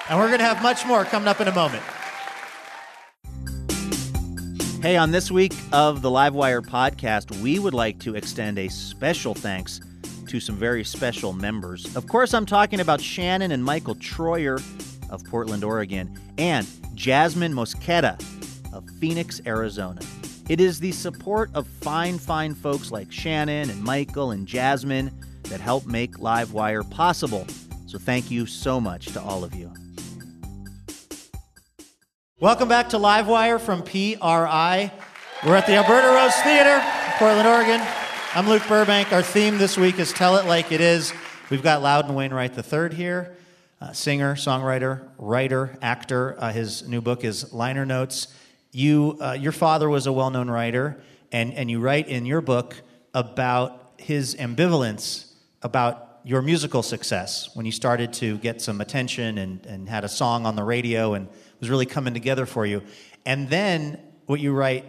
and 0.10 0.18
we're 0.18 0.28
going 0.28 0.40
to 0.40 0.46
have 0.46 0.64
much 0.64 0.86
more 0.86 1.04
coming 1.06 1.28
up 1.28 1.42
in 1.42 1.48
a 1.48 1.54
moment. 1.54 1.84
Hey, 4.82 4.98
on 4.98 5.12
this 5.12 5.30
week 5.30 5.54
of 5.72 6.02
the 6.02 6.10
Livewire 6.10 6.66
podcast, 6.66 7.40
we 7.42 7.60
would 7.60 7.74
like 7.74 8.00
to 8.00 8.16
extend 8.16 8.58
a 8.58 8.68
special 8.68 9.36
thanks 9.36 9.80
to 10.28 10.40
some 10.40 10.56
very 10.56 10.84
special 10.84 11.34
members. 11.34 11.96
Of 11.96 12.08
course, 12.08 12.34
I'm 12.34 12.46
talking 12.46 12.80
about 12.80 13.02
Shannon 13.02 13.52
and 13.52 13.64
Michael 13.64 13.96
Troyer 13.96 14.60
of 15.10 15.24
Portland, 15.26 15.64
Oregon, 15.64 16.20
and 16.38 16.66
Jasmine 16.96 17.54
Mosqueda 17.54 18.20
of 18.74 18.90
Phoenix, 19.00 19.42
Arizona. 19.46 20.02
It 20.50 20.60
is 20.60 20.80
the 20.80 20.92
support 20.92 21.50
of 21.54 21.68
fine, 21.68 22.18
fine 22.18 22.56
folks 22.56 22.92
like 22.92 23.12
Shannon 23.12 23.70
and 23.70 23.84
Michael 23.84 24.32
and 24.32 24.48
Jasmine 24.48 25.12
that 25.44 25.62
help 25.62 25.86
make 25.86 26.18
Livewire 26.18 26.90
possible. 26.90 27.46
So 27.88 27.98
thank 27.98 28.32
you 28.32 28.46
so 28.46 28.82
much 28.82 29.08
to 29.08 29.22
all 29.22 29.44
of 29.44 29.54
you. 29.54 29.72
Welcome 32.40 32.68
back 32.68 32.90
to 32.90 32.98
Livewire 32.98 33.60
from 33.60 33.84
PRI. 33.84 34.92
We're 35.46 35.56
at 35.56 35.68
the 35.68 35.76
Alberta 35.76 36.08
Rose 36.08 36.36
Theater, 36.38 36.82
Portland, 37.18 37.48
Oregon. 37.48 37.82
I'm 38.34 38.48
Luke 38.50 38.64
Burbank. 38.68 39.14
Our 39.14 39.22
theme 39.22 39.58
this 39.58 39.78
week 39.78 40.00
is 40.00 40.12
Tell 40.12 40.38
It 40.38 40.46
Like 40.46 40.72
It 40.72 40.82
Is. 40.82 41.14
We've 41.50 41.62
got 41.62 41.82
Loudon 41.82 42.16
Wainwright 42.16 42.58
III 42.58 42.96
here, 42.96 43.36
uh, 43.80 43.92
singer, 43.92 44.36
songwriter, 44.36 45.10
writer, 45.18 45.78
actor. 45.82 46.36
Uh, 46.40 46.52
his 46.52 46.88
new 46.88 47.02
book 47.02 47.24
is 47.24 47.54
Liner 47.54 47.86
Notes. 47.86 48.28
You, 48.72 49.18
uh, 49.20 49.34
your 49.34 49.52
father 49.52 49.90
was 49.90 50.08
a 50.08 50.12
well-known 50.12 50.50
writer, 50.50 51.02
and, 51.32 51.54
and 51.54 51.70
you 51.70 51.80
write 51.80 52.08
in 52.08 52.26
your 52.26 52.42
book 52.42 52.82
about 53.14 53.94
his 53.98 54.36
ambivalence 54.36 55.32
about 55.62 56.20
your 56.24 56.42
musical 56.42 56.84
success 56.84 57.50
when 57.56 57.66
you 57.66 57.72
started 57.72 58.14
to 58.14 58.38
get 58.38 58.62
some 58.62 58.82
attention 58.82 59.38
and, 59.38 59.66
and 59.66 59.90
had 59.90 60.04
a 60.04 60.10
song 60.10 60.46
on 60.46 60.56
the 60.56 60.64
radio 60.64 61.14
and 61.14 61.28
was 61.60 61.70
really 61.70 61.86
coming 61.86 62.14
together 62.14 62.46
for 62.46 62.66
you. 62.66 62.82
And 63.26 63.50
then 63.50 64.00
what 64.26 64.40
you 64.40 64.54
write 64.54 64.86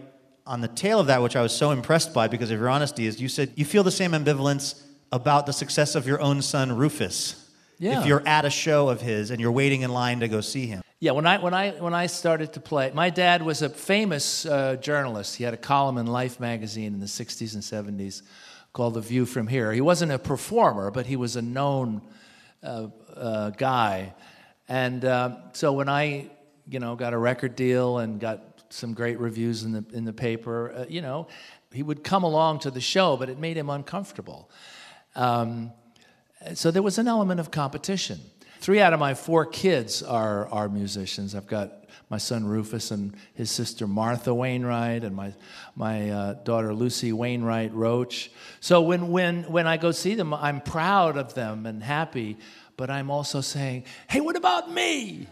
on 0.47 0.61
the 0.61 0.69
tail 0.69 1.01
of 1.01 1.07
that, 1.07 1.23
which 1.23 1.37
I 1.37 1.43
was 1.43 1.55
so 1.55 1.71
impressed 1.71 2.13
by 2.13 2.29
because 2.29 2.51
of 2.51 2.59
your 2.59 2.69
honesty, 2.69 3.07
is 3.07 3.21
you 3.21 3.29
said 3.29 3.53
you 3.55 3.65
feel 3.65 3.83
the 3.83 3.91
same 3.91 4.13
ambivalence 4.13 4.83
about 5.11 5.47
the 5.47 5.53
success 5.53 5.95
of 5.95 6.07
your 6.07 6.21
own 6.21 6.43
son 6.43 6.77
Rufus. 6.77 7.51
Yeah. 7.79 8.01
If 8.01 8.07
you're 8.07 8.27
at 8.27 8.45
a 8.45 8.51
show 8.51 8.89
of 8.89 9.01
his 9.01 9.31
and 9.31 9.41
you're 9.41 9.53
waiting 9.53 9.83
in 9.83 9.93
line 9.93 10.21
to 10.21 10.29
go 10.29 10.41
see 10.41 10.67
him. 10.67 10.83
Yeah, 11.03 11.11
when 11.11 11.27
I 11.27 11.39
when 11.39 11.53
I 11.53 11.71
when 11.71 11.95
I 11.95 12.07
started 12.07 12.53
to 12.53 12.61
play, 12.61 12.93
my 12.95 13.11
dad 13.11 13.43
was 13.43 13.61
a 13.61 13.69
famous 13.69 14.47
uh, 14.47 14.77
journalist. 14.77 15.35
He 15.35 15.43
had 15.43 15.53
a 15.53 15.57
column 15.57 15.99
in 15.99 16.07
Life 16.07 16.39
magazine 16.39 16.95
in 16.95 17.01
the 17.01 17.07
'60s 17.07 17.55
and 17.55 17.99
'70s 17.99 18.23
called 18.73 18.95
The 18.95 19.01
View 19.01 19.27
from 19.27 19.49
Here. 19.49 19.73
He 19.73 19.81
wasn't 19.81 20.13
a 20.13 20.19
performer, 20.21 20.93
but 20.93 21.07
he 21.07 21.17
was 21.17 21.35
a 21.35 21.43
known 21.43 22.03
uh, 22.63 22.87
uh, 23.17 23.51
guy. 23.51 24.15
And 24.69 25.05
um, 25.05 25.39
so 25.55 25.73
when 25.73 25.89
I, 25.89 26.31
you 26.69 26.79
know, 26.79 26.95
got 26.95 27.15
a 27.15 27.19
record 27.19 27.57
deal 27.57 27.99
and 27.99 28.21
got 28.21 28.63
some 28.69 28.95
great 28.95 29.19
reviews 29.19 29.65
in 29.65 29.73
the 29.73 29.85
in 29.93 30.05
the 30.05 30.13
paper, 30.13 30.73
uh, 30.73 30.85
you 30.89 31.03
know, 31.03 31.27
he 31.73 31.83
would 31.83 32.05
come 32.05 32.23
along 32.23 32.61
to 32.61 32.71
the 32.71 32.81
show, 32.81 33.17
but 33.17 33.29
it 33.29 33.41
made 33.41 33.57
him 33.57 33.71
uncomfortable. 33.71 34.53
Um, 35.17 35.73
so 36.55 36.71
there 36.71 36.81
was 36.81 36.99
an 36.99 37.09
element 37.09 37.41
of 37.41 37.51
competition. 37.51 38.21
Three 38.63 38.79
out 38.79 38.93
of 38.93 39.01
my 39.01 39.15
four 39.15 39.45
kids 39.45 40.05
are, 40.05 40.47
are 40.47 40.69
musicians. 40.69 41.35
I've 41.35 41.49
got 41.49 41.73
my 42.09 42.19
son 42.19 42.47
Rufus 42.47 42.93
and 42.93 43.13
his 43.35 43.51
sister 43.51 43.89
Martha 43.89 44.33
Wainwright, 44.33 45.03
and 45.03 45.17
my, 45.17 45.35
my 45.75 46.11
uh, 46.11 46.35
daughter 46.35 46.73
Lucy 46.73 47.13
Wainwright 47.13 47.75
Roach. 47.75 48.31
So 48.61 48.81
when, 48.81 49.09
when, 49.09 49.43
when 49.51 49.67
I 49.67 49.79
go 49.79 49.91
see 49.91 50.15
them, 50.15 50.33
I'm 50.33 50.61
proud 50.61 51.17
of 51.17 51.35
them 51.35 51.67
and 51.67 51.83
happy, 51.83 52.37
but 52.77 52.89
I'm 52.89 53.11
also 53.11 53.41
saying, 53.41 53.83
hey, 54.09 54.21
what 54.21 54.37
about 54.37 54.71
me? 54.71 55.27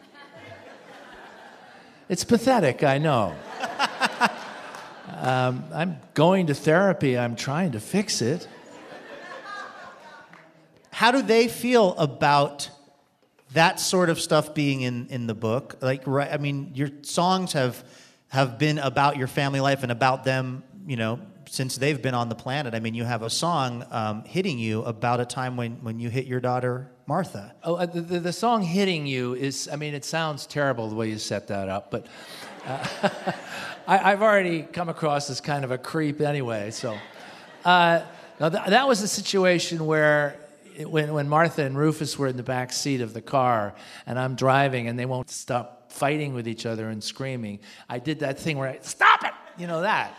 it's 2.09 2.24
pathetic, 2.24 2.83
I 2.83 2.99
know. 2.99 3.37
um, 5.18 5.62
I'm 5.72 5.99
going 6.14 6.49
to 6.49 6.55
therapy, 6.55 7.16
I'm 7.16 7.37
trying 7.37 7.70
to 7.72 7.81
fix 7.81 8.22
it. 8.22 8.49
How 10.91 11.12
do 11.12 11.22
they 11.22 11.47
feel 11.47 11.95
about 11.97 12.70
that 13.53 13.80
sort 13.80 14.11
of 14.11 14.20
stuff 14.20 14.55
being 14.55 14.82
in, 14.82 15.09
in 15.09 15.26
the 15.26 15.34
book? 15.34 15.76
Like, 15.80 16.03
right, 16.07 16.32
I 16.32 16.38
mean, 16.38 16.72
your 16.74 16.88
songs 17.03 17.53
have 17.53 17.84
have 18.30 18.59
been 18.59 18.78
about 18.78 19.16
your 19.16 19.26
family 19.26 19.61
life 19.61 19.82
and 19.82 19.90
about 19.90 20.22
them, 20.22 20.62
you 20.86 20.96
know, 20.96 21.18
since 21.48 21.76
they've 21.76 22.01
been 22.01 22.14
on 22.14 22.28
the 22.28 22.34
planet. 22.36 22.74
I 22.74 22.80
mean, 22.80 22.94
you 22.94 23.03
have 23.03 23.22
a 23.22 23.30
song 23.30 23.84
um, 23.90 24.22
hitting 24.22 24.57
you 24.57 24.82
about 24.84 25.18
a 25.18 25.24
time 25.24 25.57
when, 25.57 25.82
when 25.82 25.98
you 25.98 26.09
hit 26.09 26.26
your 26.26 26.38
daughter, 26.38 26.88
Martha. 27.07 27.53
Oh, 27.64 27.74
uh, 27.74 27.86
the, 27.86 28.01
the, 28.01 28.20
the 28.20 28.32
song 28.32 28.62
"Hitting 28.62 29.05
You" 29.05 29.34
is. 29.34 29.68
I 29.70 29.74
mean, 29.74 29.94
it 29.94 30.05
sounds 30.05 30.46
terrible 30.46 30.88
the 30.88 30.94
way 30.94 31.09
you 31.09 31.18
set 31.18 31.48
that 31.48 31.68
up, 31.68 31.90
but 31.90 32.07
uh, 32.66 32.86
I, 33.88 34.12
I've 34.12 34.22
already 34.22 34.62
come 34.62 34.88
across 34.88 35.28
as 35.28 35.40
kind 35.40 35.64
of 35.64 35.72
a 35.72 35.78
creep 35.78 36.20
anyway. 36.20 36.70
So, 36.70 36.96
uh, 37.64 38.03
now 38.38 38.48
th- 38.48 38.66
that 38.66 38.86
was 38.86 39.03
a 39.03 39.09
situation 39.09 39.86
where. 39.86 40.36
When, 40.85 41.12
when 41.12 41.28
Martha 41.28 41.64
and 41.64 41.76
Rufus 41.76 42.18
were 42.18 42.26
in 42.26 42.37
the 42.37 42.43
back 42.43 42.72
seat 42.72 43.01
of 43.01 43.14
the 43.14 43.22
car 43.22 43.74
and 44.07 44.18
I'm 44.18 44.35
driving 44.35 44.89
and 44.89 44.99
they 44.99 45.07
won't 45.07 45.31
stop 45.31 45.93
fighting 45.93 46.35
with 46.35 46.47
each 46.47 46.66
other 46.66 46.89
and 46.89 47.03
screaming, 47.03 47.61
I 47.89 47.99
did 47.99 48.20
that 48.20 48.39
thing 48.39 48.59
where 48.59 48.68
I, 48.68 48.78
stop 48.83 49.24
it, 49.24 49.33
you 49.59 49.66
know 49.66 49.83
that. 49.83 50.14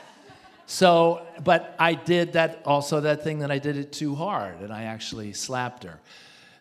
So, 0.66 1.26
but 1.44 1.76
I 1.80 1.96
did 1.96 2.34
that 2.34 2.62
also 2.66 3.02
that 3.02 3.24
thing 3.24 3.40
that 3.40 3.52
I 3.52 3.60
did 3.60 3.76
it 3.76 3.92
too 3.92 4.16
hard, 4.16 4.62
and 4.62 4.72
I 4.72 4.84
actually 4.84 5.34
slapped 5.34 5.84
her. 5.84 6.00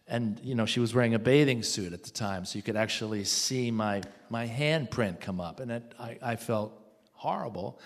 And 0.09 0.41
you 0.43 0.57
know, 0.57 0.67
she 0.67 0.81
was 0.81 0.93
wearing 0.93 1.15
a 1.15 1.19
bathing 1.21 1.63
suit 1.63 1.93
at 1.93 2.03
the 2.03 2.11
time, 2.11 2.45
so 2.45 2.57
you 2.57 2.63
could 2.65 2.75
actually 2.75 3.23
see 3.23 3.71
my 3.71 4.03
my 4.29 4.49
handprint 4.49 5.21
come 5.21 5.41
up, 5.41 5.61
and 5.61 5.71
it, 5.71 5.95
I, 5.97 6.19
I 6.21 6.37
felt 6.37 6.73
horrible. 7.13 7.79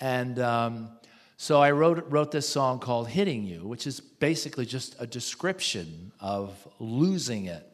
And 0.00 0.40
um, 0.40 0.97
so 1.38 1.62
I 1.62 1.70
wrote 1.70 2.04
wrote 2.10 2.32
this 2.32 2.46
song 2.46 2.80
called 2.80 3.08
"Hitting 3.08 3.44
You," 3.44 3.66
which 3.66 3.86
is 3.86 4.00
basically 4.00 4.66
just 4.66 4.94
a 4.98 5.06
description 5.06 6.12
of 6.20 6.68
losing 6.78 7.46
it. 7.46 7.64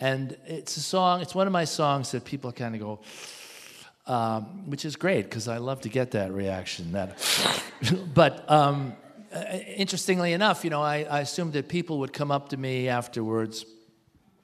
And 0.00 0.36
it's 0.46 0.76
a 0.78 0.80
song. 0.80 1.20
It's 1.20 1.34
one 1.34 1.46
of 1.46 1.52
my 1.52 1.64
songs 1.64 2.12
that 2.12 2.24
people 2.24 2.50
kind 2.52 2.74
of 2.74 2.80
go 2.80 3.00
um, 4.06 4.70
which 4.70 4.84
is 4.84 4.96
great 4.96 5.24
because 5.24 5.48
I 5.48 5.58
love 5.58 5.80
to 5.82 5.88
get 5.88 6.10
that 6.12 6.32
reaction. 6.32 6.92
That, 6.92 7.18
but 8.14 8.50
um, 8.50 8.94
interestingly 9.76 10.32
enough, 10.32 10.64
you 10.64 10.70
know, 10.70 10.82
I, 10.82 11.04
I 11.04 11.20
assumed 11.20 11.54
that 11.54 11.68
people 11.68 11.98
would 12.00 12.12
come 12.12 12.30
up 12.30 12.50
to 12.50 12.56
me 12.56 12.88
afterwards 12.88 13.64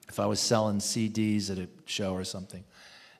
if 0.09 0.19
I 0.19 0.25
was 0.25 0.39
selling 0.39 0.79
CDs 0.79 1.49
at 1.49 1.57
a 1.57 1.69
show 1.85 2.13
or 2.13 2.23
something, 2.23 2.63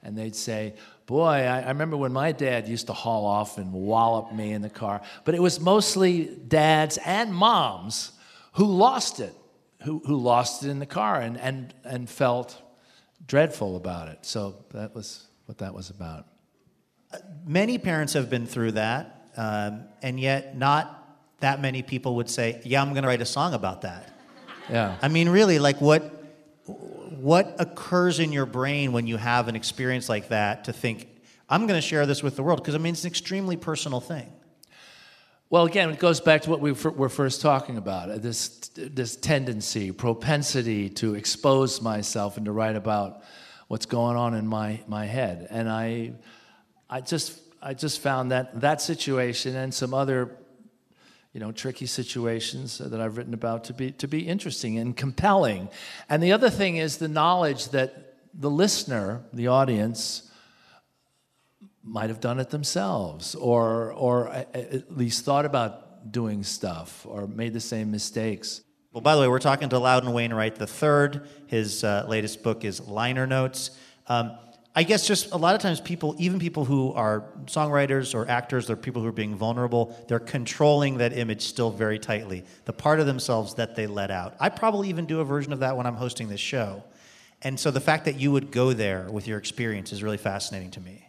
and 0.04 0.18
they'd 0.18 0.36
say, 0.36 0.74
"Boy, 1.06 1.26
I, 1.26 1.62
I 1.62 1.70
remember 1.70 1.98
when 1.98 2.14
my 2.14 2.32
dad 2.32 2.68
used 2.68 2.88
to 2.88 2.94
haul 2.94 3.26
off 3.26 3.58
and 3.58 3.72
wallop 3.74 4.34
me 4.34 4.52
in 4.52 4.62
the 4.62 4.70
car." 4.70 5.02
But 5.26 5.36
it 5.36 5.42
was 5.42 5.60
mostly 5.60 6.26
dads 6.48 6.98
and 7.06 7.34
moms 7.34 8.12
who 8.54 8.66
lost 8.66 9.20
it, 9.20 9.34
who 9.84 10.02
who 10.06 10.16
lost 10.18 10.64
it 10.64 10.70
in 10.70 10.80
the 10.80 10.86
car 10.86 11.22
and 11.22 11.38
and 11.38 11.74
and 11.84 12.10
felt 12.10 12.62
dreadful 13.26 13.76
about 13.76 14.08
it. 14.08 14.20
So 14.22 14.66
that 14.74 14.96
was 14.96 15.28
what 15.46 15.60
that 15.60 15.74
was 15.74 15.90
about. 15.90 16.28
Many 17.46 17.78
parents 17.78 18.14
have 18.14 18.30
been 18.30 18.46
through 18.46 18.74
that, 18.74 19.32
um, 19.36 19.84
and 20.02 20.20
yet 20.20 20.58
not 20.58 20.98
that 21.42 21.60
many 21.62 21.82
people 21.82 22.16
would 22.16 22.30
say, 22.30 22.62
"Yeah, 22.64 22.82
I'm 22.82 22.92
going 22.92 23.04
to 23.04 23.10
write 23.10 23.22
a 23.22 23.26
song 23.26 23.54
about 23.54 23.82
that." 23.82 24.14
Yeah. 24.70 24.98
I 25.02 25.08
mean, 25.08 25.30
really, 25.30 25.60
like 25.60 25.82
what 25.82 26.22
what 27.20 27.56
occurs 27.60 28.20
in 28.20 28.32
your 28.32 28.46
brain 28.46 28.92
when 28.92 29.08
you 29.08 29.18
have 29.18 29.48
an 29.48 29.56
experience 29.56 30.10
like 30.10 30.30
that 30.30 30.66
to 30.66 30.74
think, 30.74 31.08
"I'm 31.50 31.68
going 31.68 31.78
to 31.78 31.86
share 31.86 32.06
this 32.06 32.24
with 32.24 32.36
the 32.36 32.44
world," 32.44 32.60
because 32.60 32.76
I 32.76 32.78
mean, 32.78 32.94
it's 32.94 33.04
an 33.04 33.10
extremely 33.10 33.58
personal 33.58 34.00
thing. 34.00 34.32
Well, 35.52 35.66
again, 35.66 35.90
it 35.90 36.00
goes 36.00 36.22
back 36.22 36.44
to 36.44 36.50
what 36.50 36.62
we 36.62 36.72
were 36.72 37.10
first 37.10 37.42
talking 37.42 37.76
about 37.76 38.10
uh, 38.10 38.18
this, 38.20 38.70
this 38.74 39.18
tendency, 39.18 39.92
propensity 39.92 40.90
to 40.92 41.16
expose 41.16 41.82
myself 41.82 42.38
and 42.38 42.46
to 42.46 42.54
write 42.54 42.78
about 42.78 43.22
what's 43.68 43.86
going 43.86 44.16
on 44.16 44.34
in 44.34 44.48
my, 44.48 44.80
my 44.88 45.06
head. 45.06 45.48
And 45.50 45.70
I, 45.70 46.14
I, 46.90 47.02
just, 47.02 47.38
I 47.62 47.74
just 47.74 48.00
found 48.00 48.32
that 48.32 48.62
that 48.62 48.82
situation 48.82 49.58
and 49.58 49.74
some 49.74 49.94
other 49.94 50.38
you 51.34 51.40
know, 51.40 51.52
tricky 51.52 51.86
situations 51.86 52.78
that 52.80 53.00
I've 53.00 53.18
written 53.18 53.34
about 53.34 53.66
to 53.66 53.74
be, 53.74 53.92
to 53.94 54.08
be 54.08 54.28
interesting 54.28 54.78
and 54.78 54.96
compelling. 54.96 55.70
And 56.10 56.22
the 56.22 56.34
other 56.34 56.50
thing 56.50 56.78
is 56.78 56.98
the 56.98 57.08
knowledge 57.08 57.70
that 57.70 58.18
the 58.34 58.50
listener, 58.50 59.24
the 59.32 59.48
audience, 59.48 60.30
might 61.84 62.10
have 62.10 62.20
done 62.20 62.40
it 62.40 62.50
themselves 62.50 63.34
or, 63.36 63.92
or 63.94 64.30
at 64.30 64.96
least 64.96 65.26
thought 65.26 65.46
about 65.46 66.12
doing 66.12 66.44
stuff 66.44 67.06
or 67.06 67.28
made 67.28 67.54
the 67.54 67.60
same 67.60 67.92
mistakes. 67.92 68.62
Well, 68.92 69.02
by 69.02 69.16
the 69.16 69.22
way, 69.22 69.28
we're 69.28 69.40
talking 69.40 69.70
to 69.70 69.80
Loudon 69.80 70.12
Wainwright 70.12 70.60
III. 70.60 71.22
His 71.48 71.84
uh, 71.84 72.06
latest 72.10 72.44
book 72.44 72.66
is 72.66 72.82
Liner 72.82 73.26
Notes. 73.26 73.72
Um, 74.08 74.38
I 74.74 74.84
guess 74.84 75.06
just 75.06 75.34
a 75.34 75.38
lot 75.38 75.54
of 75.54 75.62
times 75.62 75.82
people, 75.82 76.16
even 76.18 76.40
people 76.40 76.64
who 76.64 76.94
are 76.94 77.26
songwriters 77.46 78.16
or 78.16 78.30
actors, 78.30 78.68
they're 78.68 78.78
people 78.78 79.02
who 79.02 79.08
are 79.10 79.14
being 79.14 79.36
vulnerable, 79.36 79.98
they're 80.08 80.20
controlling 80.20 81.00
that 81.00 81.12
image 81.12 81.42
still 81.42 81.72
very 81.72 82.00
tightly, 82.00 82.46
the 82.64 82.72
part 82.72 83.02
of 83.02 83.06
themselves 83.06 83.56
that 83.56 83.76
they 83.76 83.86
let 83.86 84.12
out. 84.12 84.36
I 84.40 84.48
probably 84.48 84.88
even 84.88 85.06
do 85.06 85.20
a 85.20 85.26
version 85.26 85.52
of 85.52 85.60
that 85.60 85.76
when 85.76 85.86
I'm 85.86 85.96
hosting 85.96 86.30
this 86.30 86.40
show. 86.40 86.84
And 87.42 87.60
so 87.60 87.70
the 87.70 87.82
fact 87.82 88.06
that 88.06 88.18
you 88.18 88.32
would 88.32 88.52
go 88.52 88.72
there 88.72 89.10
with 89.12 89.28
your 89.28 89.38
experience 89.38 89.92
is 89.92 90.04
really 90.04 90.18
fascinating 90.18 90.72
to 90.72 90.80
me. 90.80 91.06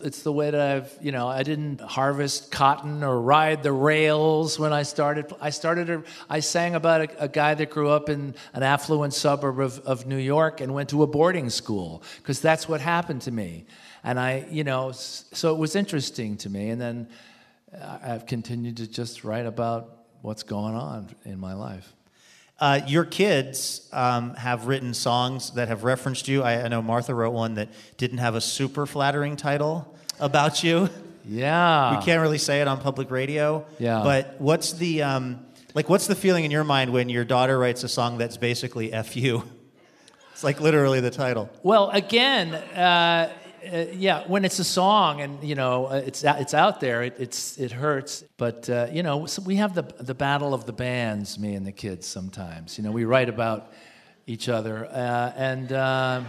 It's 0.00 0.22
the 0.22 0.32
way 0.32 0.50
that 0.50 0.60
I've, 0.60 0.98
you 1.00 1.12
know, 1.12 1.28
I 1.28 1.44
didn't 1.44 1.80
harvest 1.80 2.50
cotton 2.50 3.04
or 3.04 3.20
ride 3.20 3.62
the 3.62 3.72
rails 3.72 4.58
when 4.58 4.72
I 4.72 4.82
started. 4.82 5.32
I 5.40 5.50
started, 5.50 6.04
I 6.28 6.40
sang 6.40 6.74
about 6.74 7.02
a, 7.02 7.24
a 7.24 7.28
guy 7.28 7.54
that 7.54 7.70
grew 7.70 7.90
up 7.90 8.08
in 8.08 8.34
an 8.54 8.64
affluent 8.64 9.14
suburb 9.14 9.60
of, 9.60 9.78
of 9.80 10.06
New 10.06 10.16
York 10.18 10.60
and 10.60 10.74
went 10.74 10.88
to 10.90 11.04
a 11.04 11.06
boarding 11.06 11.48
school 11.48 12.02
because 12.18 12.40
that's 12.40 12.68
what 12.68 12.80
happened 12.80 13.22
to 13.22 13.30
me. 13.30 13.66
And 14.02 14.18
I, 14.18 14.46
you 14.50 14.64
know, 14.64 14.90
so 14.92 15.54
it 15.54 15.58
was 15.58 15.76
interesting 15.76 16.36
to 16.38 16.50
me. 16.50 16.70
And 16.70 16.80
then 16.80 17.08
uh, 17.72 17.98
I've 18.02 18.26
continued 18.26 18.78
to 18.78 18.88
just 18.88 19.22
write 19.22 19.46
about 19.46 20.06
what's 20.22 20.42
going 20.42 20.74
on 20.74 21.14
in 21.24 21.38
my 21.38 21.54
life. 21.54 21.94
Uh, 22.60 22.80
your 22.86 23.04
kids 23.04 23.88
um, 23.92 24.34
have 24.34 24.66
written 24.66 24.94
songs 24.94 25.52
that 25.52 25.68
have 25.68 25.82
referenced 25.82 26.28
you. 26.28 26.42
I, 26.42 26.64
I 26.64 26.68
know 26.68 26.82
Martha 26.82 27.14
wrote 27.14 27.32
one 27.32 27.54
that 27.54 27.68
didn't 27.96 28.18
have 28.18 28.36
a 28.36 28.40
super 28.40 28.86
flattering 28.86 29.36
title 29.36 29.96
about 30.20 30.62
you. 30.62 30.88
Yeah. 31.24 31.98
We 31.98 32.04
can't 32.04 32.20
really 32.22 32.38
say 32.38 32.60
it 32.60 32.68
on 32.68 32.80
public 32.80 33.10
radio. 33.10 33.66
Yeah. 33.78 34.02
But 34.04 34.40
what's 34.40 34.72
the 34.74 35.02
um, 35.02 35.44
like? 35.74 35.88
What's 35.88 36.06
the 36.06 36.14
feeling 36.14 36.44
in 36.44 36.50
your 36.50 36.64
mind 36.64 36.92
when 36.92 37.08
your 37.08 37.24
daughter 37.24 37.58
writes 37.58 37.82
a 37.82 37.88
song 37.88 38.18
that's 38.18 38.36
basically 38.36 38.92
"f 38.92 39.16
you"? 39.16 39.42
It's 40.32 40.44
like 40.44 40.60
literally 40.60 41.00
the 41.00 41.10
title. 41.10 41.50
Well, 41.62 41.90
again, 41.90 42.54
uh, 42.54 43.32
uh, 43.72 43.86
yeah, 43.92 44.24
when 44.26 44.44
it's 44.44 44.58
a 44.58 44.64
song 44.64 45.20
and 45.20 45.42
you 45.42 45.54
know 45.54 45.86
uh, 45.86 46.02
it's 46.06 46.24
out- 46.24 46.40
it's 46.40 46.54
out 46.54 46.80
there, 46.80 47.02
it, 47.02 47.16
it's 47.18 47.56
it 47.58 47.72
hurts. 47.72 48.24
But 48.36 48.68
uh, 48.68 48.88
you 48.92 49.02
know, 49.02 49.26
so 49.26 49.42
we 49.42 49.56
have 49.56 49.74
the 49.74 49.82
the 50.00 50.14
battle 50.14 50.54
of 50.54 50.66
the 50.66 50.72
bands, 50.72 51.38
me 51.38 51.54
and 51.54 51.66
the 51.66 51.72
kids. 51.72 52.06
Sometimes, 52.06 52.78
you 52.78 52.84
know, 52.84 52.92
we 52.92 53.04
write 53.04 53.28
about 53.28 53.72
each 54.26 54.48
other, 54.48 54.86
uh, 54.86 55.32
and 55.36 55.72
um 55.72 56.26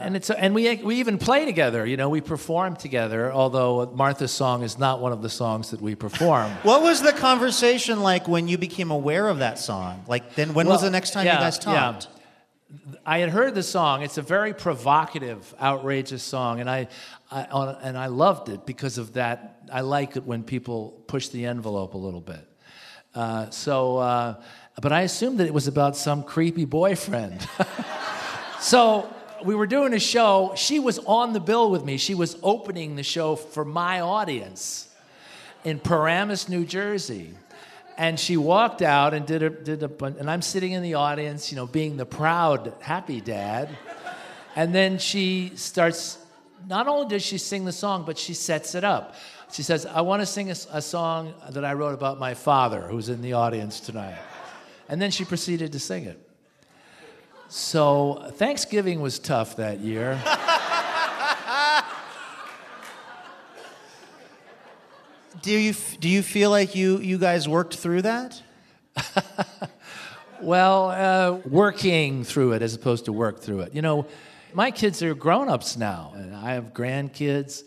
and 0.00 0.16
it's 0.16 0.30
and 0.30 0.54
we 0.54 0.76
we 0.76 0.96
even 0.96 1.18
play 1.18 1.44
together. 1.44 1.86
You 1.86 1.96
know, 1.96 2.08
we 2.08 2.20
perform 2.20 2.76
together. 2.76 3.32
Although 3.32 3.92
Martha's 3.94 4.32
song 4.32 4.62
is 4.62 4.78
not 4.78 5.00
one 5.00 5.12
of 5.12 5.22
the 5.22 5.28
songs 5.28 5.70
that 5.70 5.80
we 5.80 5.94
perform. 5.94 6.50
What 6.62 6.82
was 6.82 7.02
the 7.02 7.12
conversation 7.12 8.00
like 8.00 8.28
when 8.28 8.48
you 8.48 8.58
became 8.58 8.90
aware 8.90 9.28
of 9.28 9.38
that 9.38 9.58
song? 9.58 10.04
Like, 10.08 10.34
then 10.34 10.54
when 10.54 10.66
was 10.66 10.82
the 10.82 10.90
next 10.90 11.12
time 11.12 11.26
yeah, 11.26 11.34
you 11.34 11.40
guys 11.40 11.58
yeah. 11.66 12.19
I 13.04 13.18
had 13.18 13.30
heard 13.30 13.54
the 13.54 13.62
song. 13.62 14.02
It's 14.02 14.18
a 14.18 14.22
very 14.22 14.54
provocative, 14.54 15.54
outrageous 15.60 16.22
song, 16.22 16.60
and 16.60 16.70
I, 16.70 16.88
I 17.30 17.76
and 17.82 17.98
I 17.98 18.06
loved 18.06 18.48
it 18.48 18.64
because 18.64 18.98
of 18.98 19.14
that. 19.14 19.62
I 19.72 19.80
like 19.80 20.16
it 20.16 20.24
when 20.24 20.44
people 20.44 21.02
push 21.06 21.28
the 21.28 21.46
envelope 21.46 21.94
a 21.94 21.98
little 21.98 22.20
bit. 22.20 22.46
Uh, 23.14 23.50
so, 23.50 23.96
uh, 23.98 24.42
but 24.80 24.92
I 24.92 25.02
assumed 25.02 25.38
that 25.38 25.46
it 25.46 25.54
was 25.54 25.66
about 25.66 25.96
some 25.96 26.22
creepy 26.22 26.64
boyfriend. 26.64 27.46
so 28.60 29.12
we 29.44 29.54
were 29.54 29.66
doing 29.66 29.92
a 29.94 29.98
show. 29.98 30.52
She 30.56 30.78
was 30.78 30.98
on 31.00 31.32
the 31.32 31.40
bill 31.40 31.70
with 31.70 31.84
me. 31.84 31.96
She 31.96 32.14
was 32.14 32.36
opening 32.42 32.94
the 32.94 33.02
show 33.02 33.34
for 33.34 33.64
my 33.64 34.00
audience 34.00 34.88
in 35.64 35.80
Paramus, 35.80 36.48
New 36.48 36.64
Jersey. 36.64 37.34
And 38.00 38.18
she 38.18 38.38
walked 38.38 38.80
out 38.80 39.12
and 39.12 39.26
did 39.26 39.42
a, 39.42 39.50
did 39.50 39.82
a 39.82 39.88
bun- 39.88 40.16
and 40.18 40.30
I'm 40.30 40.40
sitting 40.40 40.72
in 40.72 40.82
the 40.82 40.94
audience, 40.94 41.52
you 41.52 41.56
know, 41.56 41.66
being 41.66 41.98
the 41.98 42.06
proud, 42.06 42.72
happy 42.80 43.20
dad. 43.20 43.76
And 44.56 44.74
then 44.74 44.96
she 44.96 45.52
starts, 45.54 46.16
not 46.66 46.88
only 46.88 47.08
does 47.08 47.22
she 47.22 47.36
sing 47.36 47.66
the 47.66 47.72
song, 47.72 48.04
but 48.06 48.16
she 48.16 48.32
sets 48.32 48.74
it 48.74 48.84
up. 48.84 49.16
She 49.52 49.62
says, 49.62 49.84
I 49.84 50.00
want 50.00 50.22
to 50.22 50.26
sing 50.26 50.50
a 50.50 50.54
song 50.54 51.34
that 51.50 51.62
I 51.62 51.74
wrote 51.74 51.92
about 51.92 52.18
my 52.18 52.32
father, 52.32 52.80
who's 52.80 53.10
in 53.10 53.20
the 53.20 53.34
audience 53.34 53.80
tonight. 53.80 54.18
And 54.88 55.00
then 55.00 55.10
she 55.10 55.26
proceeded 55.26 55.70
to 55.72 55.78
sing 55.78 56.04
it. 56.04 56.26
So 57.48 58.30
Thanksgiving 58.36 59.02
was 59.02 59.18
tough 59.18 59.56
that 59.56 59.80
year. 59.80 60.18
Do 65.42 65.52
you 65.52 65.72
do 66.00 66.08
you 66.08 66.22
feel 66.22 66.50
like 66.50 66.74
you 66.74 66.98
you 66.98 67.18
guys 67.18 67.48
worked 67.48 67.76
through 67.76 68.02
that? 68.02 68.40
Well, 70.42 70.88
uh, 70.90 71.32
working 71.46 72.24
through 72.24 72.52
it 72.52 72.62
as 72.62 72.74
opposed 72.74 73.04
to 73.04 73.12
work 73.12 73.40
through 73.40 73.60
it. 73.60 73.74
You 73.74 73.82
know, 73.82 74.06
my 74.54 74.70
kids 74.70 75.02
are 75.02 75.14
grown 75.14 75.50
ups 75.50 75.76
now, 75.76 76.12
and 76.16 76.34
I 76.34 76.54
have 76.54 76.72
grandkids. 76.72 77.62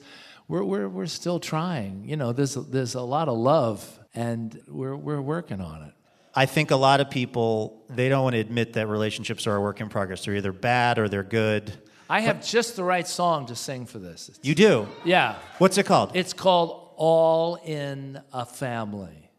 We're 0.48 0.64
we're, 0.64 0.64
we're, 0.64 0.90
we're 0.90 1.06
still 1.06 1.40
trying. 1.40 2.10
You 2.10 2.18
know, 2.18 2.32
there's, 2.34 2.56
there's 2.56 2.96
a 2.96 3.02
lot 3.02 3.30
of 3.30 3.38
love, 3.38 4.00
and 4.16 4.60
we're, 4.68 4.96
we're 4.96 5.22
working 5.22 5.62
on 5.62 5.84
it. 5.84 5.94
I 6.34 6.48
think 6.48 6.72
a 6.72 6.76
lot 6.76 7.00
of 7.00 7.12
people 7.12 7.84
they 7.92 8.10
don't 8.10 8.24
want 8.24 8.34
to 8.34 8.40
admit 8.40 8.74
that 8.74 8.88
relationships 8.88 9.46
are 9.46 9.56
a 9.56 9.62
work 9.62 9.80
in 9.80 9.88
progress. 9.90 10.26
They're 10.26 10.36
either 10.36 10.52
bad 10.52 10.98
or 10.98 11.08
they're 11.08 11.22
good. 11.22 11.72
I 12.10 12.22
have 12.22 12.44
just 12.44 12.76
the 12.76 12.84
right 12.84 13.08
song 13.08 13.46
to 13.48 13.56
sing 13.56 13.86
for 13.86 14.00
this. 14.00 14.30
It's- 14.30 14.40
You 14.44 14.56
do. 14.56 14.88
yeah. 15.06 15.36
What's 15.60 15.78
it 15.78 15.86
called? 15.86 16.14
It's 16.16 16.34
called 16.34 16.83
All 16.96 17.56
in 17.56 18.22
a 18.32 18.46
Family. 18.46 19.32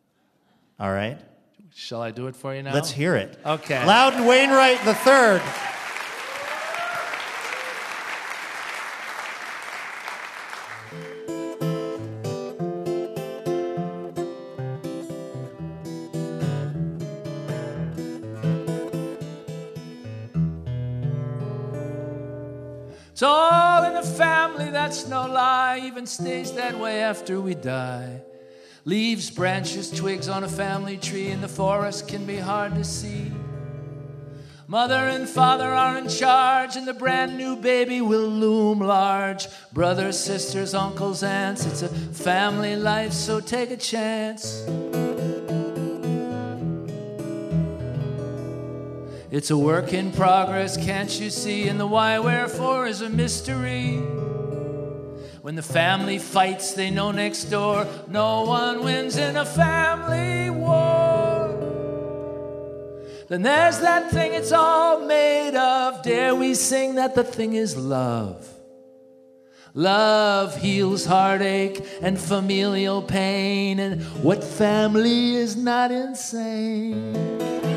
All 0.78 0.92
right. 0.92 1.18
Shall 1.74 2.02
I 2.02 2.10
do 2.10 2.28
it 2.28 2.36
for 2.36 2.54
you 2.54 2.62
now? 2.62 2.72
Let's 2.72 2.90
hear 2.90 3.16
it. 3.16 3.38
Okay. 3.44 3.84
Loudon 3.84 4.26
Wainwright 4.26 4.84
the 4.84 4.94
third. 4.94 5.42
It's 23.14 23.22
all 23.22 23.84
in 23.84 23.94
the 23.94 24.02
family, 24.02 24.70
that's 24.72 25.06
no 25.06 25.28
lie, 25.28 25.43
even 25.78 26.06
stays 26.06 26.52
that 26.54 26.78
way 26.78 27.02
after 27.02 27.40
we 27.40 27.54
die. 27.54 28.22
Leaves, 28.84 29.30
branches, 29.30 29.90
twigs 29.90 30.28
on 30.28 30.44
a 30.44 30.48
family 30.48 30.96
tree 30.96 31.28
in 31.28 31.40
the 31.40 31.48
forest 31.48 32.06
can 32.08 32.26
be 32.26 32.36
hard 32.36 32.74
to 32.74 32.84
see. 32.84 33.32
Mother 34.66 34.94
and 34.94 35.28
father 35.28 35.70
are 35.72 35.98
in 35.98 36.08
charge, 36.08 36.76
and 36.76 36.86
the 36.86 36.94
brand 36.94 37.36
new 37.36 37.56
baby 37.56 38.00
will 38.00 38.28
loom 38.28 38.80
large. 38.80 39.46
Brothers, 39.72 40.18
sisters, 40.18 40.74
uncles, 40.74 41.22
aunts, 41.22 41.66
it's 41.66 41.82
a 41.82 41.88
family 41.88 42.74
life, 42.74 43.12
so 43.12 43.40
take 43.40 43.70
a 43.70 43.76
chance. 43.76 44.66
It's 49.30 49.50
a 49.50 49.58
work 49.58 49.92
in 49.92 50.12
progress, 50.12 50.76
can't 50.76 51.20
you 51.20 51.28
see? 51.28 51.68
And 51.68 51.78
the 51.78 51.86
why, 51.86 52.18
wherefore 52.18 52.86
is 52.86 53.00
a 53.00 53.08
mystery. 53.08 54.00
When 55.44 55.56
the 55.56 55.62
family 55.62 56.18
fights, 56.18 56.72
they 56.72 56.88
know 56.88 57.10
next 57.10 57.50
door 57.50 57.86
no 58.08 58.44
one 58.44 58.82
wins 58.82 59.18
in 59.18 59.36
a 59.36 59.44
family 59.44 60.48
war. 60.48 61.48
Then 63.28 63.42
there's 63.42 63.78
that 63.80 64.10
thing 64.10 64.32
it's 64.32 64.52
all 64.52 65.00
made 65.00 65.54
of. 65.54 66.02
Dare 66.02 66.34
we 66.34 66.54
sing 66.54 66.94
that 66.94 67.14
the 67.14 67.24
thing 67.24 67.52
is 67.56 67.76
love? 67.76 68.48
Love 69.74 70.56
heals 70.56 71.04
heartache 71.04 71.78
and 72.00 72.18
familial 72.18 73.02
pain, 73.02 73.78
and 73.80 74.00
what 74.24 74.42
family 74.42 75.34
is 75.34 75.56
not 75.56 75.90
insane? 75.90 77.73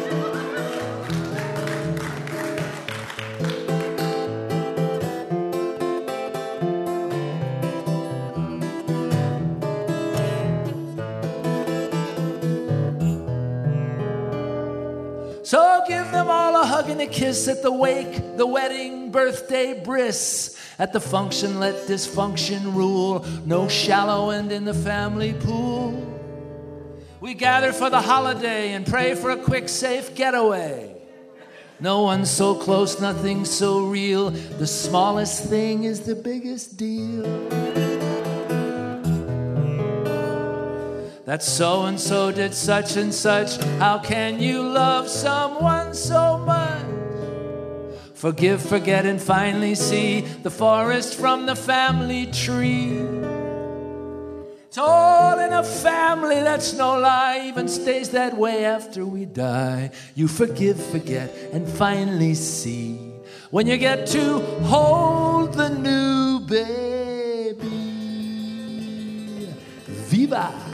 Give 15.88 16.11
them 16.11 16.29
all 16.29 16.61
a 16.61 16.65
hug 16.65 16.89
and 16.89 17.01
a 17.01 17.07
kiss 17.07 17.47
at 17.47 17.61
the 17.61 17.71
wake, 17.71 18.38
the 18.38 18.45
wedding, 18.45 19.11
birthday, 19.11 19.81
bris. 19.83 20.57
At 20.79 20.93
the 20.93 20.99
function, 20.99 21.59
let 21.59 21.88
dysfunction 21.88 22.75
rule. 22.75 23.25
No 23.45 23.67
shallow 23.67 24.29
end 24.29 24.51
in 24.51 24.65
the 24.65 24.73
family 24.73 25.33
pool. 25.33 26.03
We 27.19 27.33
gather 27.33 27.73
for 27.73 27.89
the 27.89 28.01
holiday 28.01 28.73
and 28.73 28.85
pray 28.85 29.15
for 29.15 29.31
a 29.31 29.38
quick, 29.38 29.69
safe 29.69 30.15
getaway. 30.15 30.93
No 31.79 32.01
one's 32.01 32.29
so 32.29 32.55
close, 32.55 32.99
nothing 32.99 33.45
so 33.45 33.85
real. 33.85 34.31
The 34.31 34.67
smallest 34.67 35.45
thing 35.45 35.83
is 35.83 36.01
the 36.01 36.15
biggest 36.15 36.77
deal. 36.77 37.66
That 41.28 41.43
so 41.43 41.84
and 41.84 41.99
so 41.99 42.32
did 42.32 42.53
such 42.53 42.95
and 42.95 43.13
such. 43.13 43.57
How 43.80 43.99
can 43.99 44.39
you 44.39 44.63
love 44.63 45.09
someone 45.09 45.93
so 45.93 46.38
much? 46.38 46.86
Forgive, 48.13 48.61
forget, 48.61 49.05
and 49.05 49.21
finally 49.21 49.75
see 49.75 50.21
the 50.21 50.49
forest 50.49 51.15
from 51.15 51.45
the 51.45 51.55
family 51.55 52.28
tree. 52.28 52.97
It's 54.67 54.78
all 54.78 55.38
in 55.39 55.51
a 55.51 55.63
family, 55.63 56.39
that's 56.39 56.73
no 56.73 56.97
lie, 56.97 57.43
even 57.49 57.67
stays 57.67 58.11
that 58.11 58.38
way 58.38 58.63
after 58.63 59.05
we 59.05 59.25
die. 59.25 59.91
You 60.15 60.30
forgive, 60.30 60.82
forget, 60.82 61.30
and 61.51 61.67
finally 61.67 62.36
see 62.36 62.95
when 63.51 63.67
you 63.67 63.75
get 63.75 64.07
to 64.07 64.39
hold 64.63 65.55
the 65.55 65.67
new 65.67 66.39
baby. 66.39 67.67
Viva! 69.86 70.66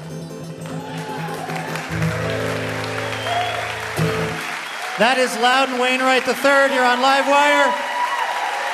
That 4.99 5.17
is 5.17 5.35
Loudon 5.37 5.79
Wainwright 5.79 6.21
third 6.21 6.69
here 6.69 6.83
on 6.83 6.99
Livewire. 6.99 7.73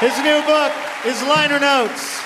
His 0.03 0.11
new 0.19 0.41
book 0.43 0.73
is 1.05 1.23
Liner 1.23 1.61
Notes. 1.61 2.19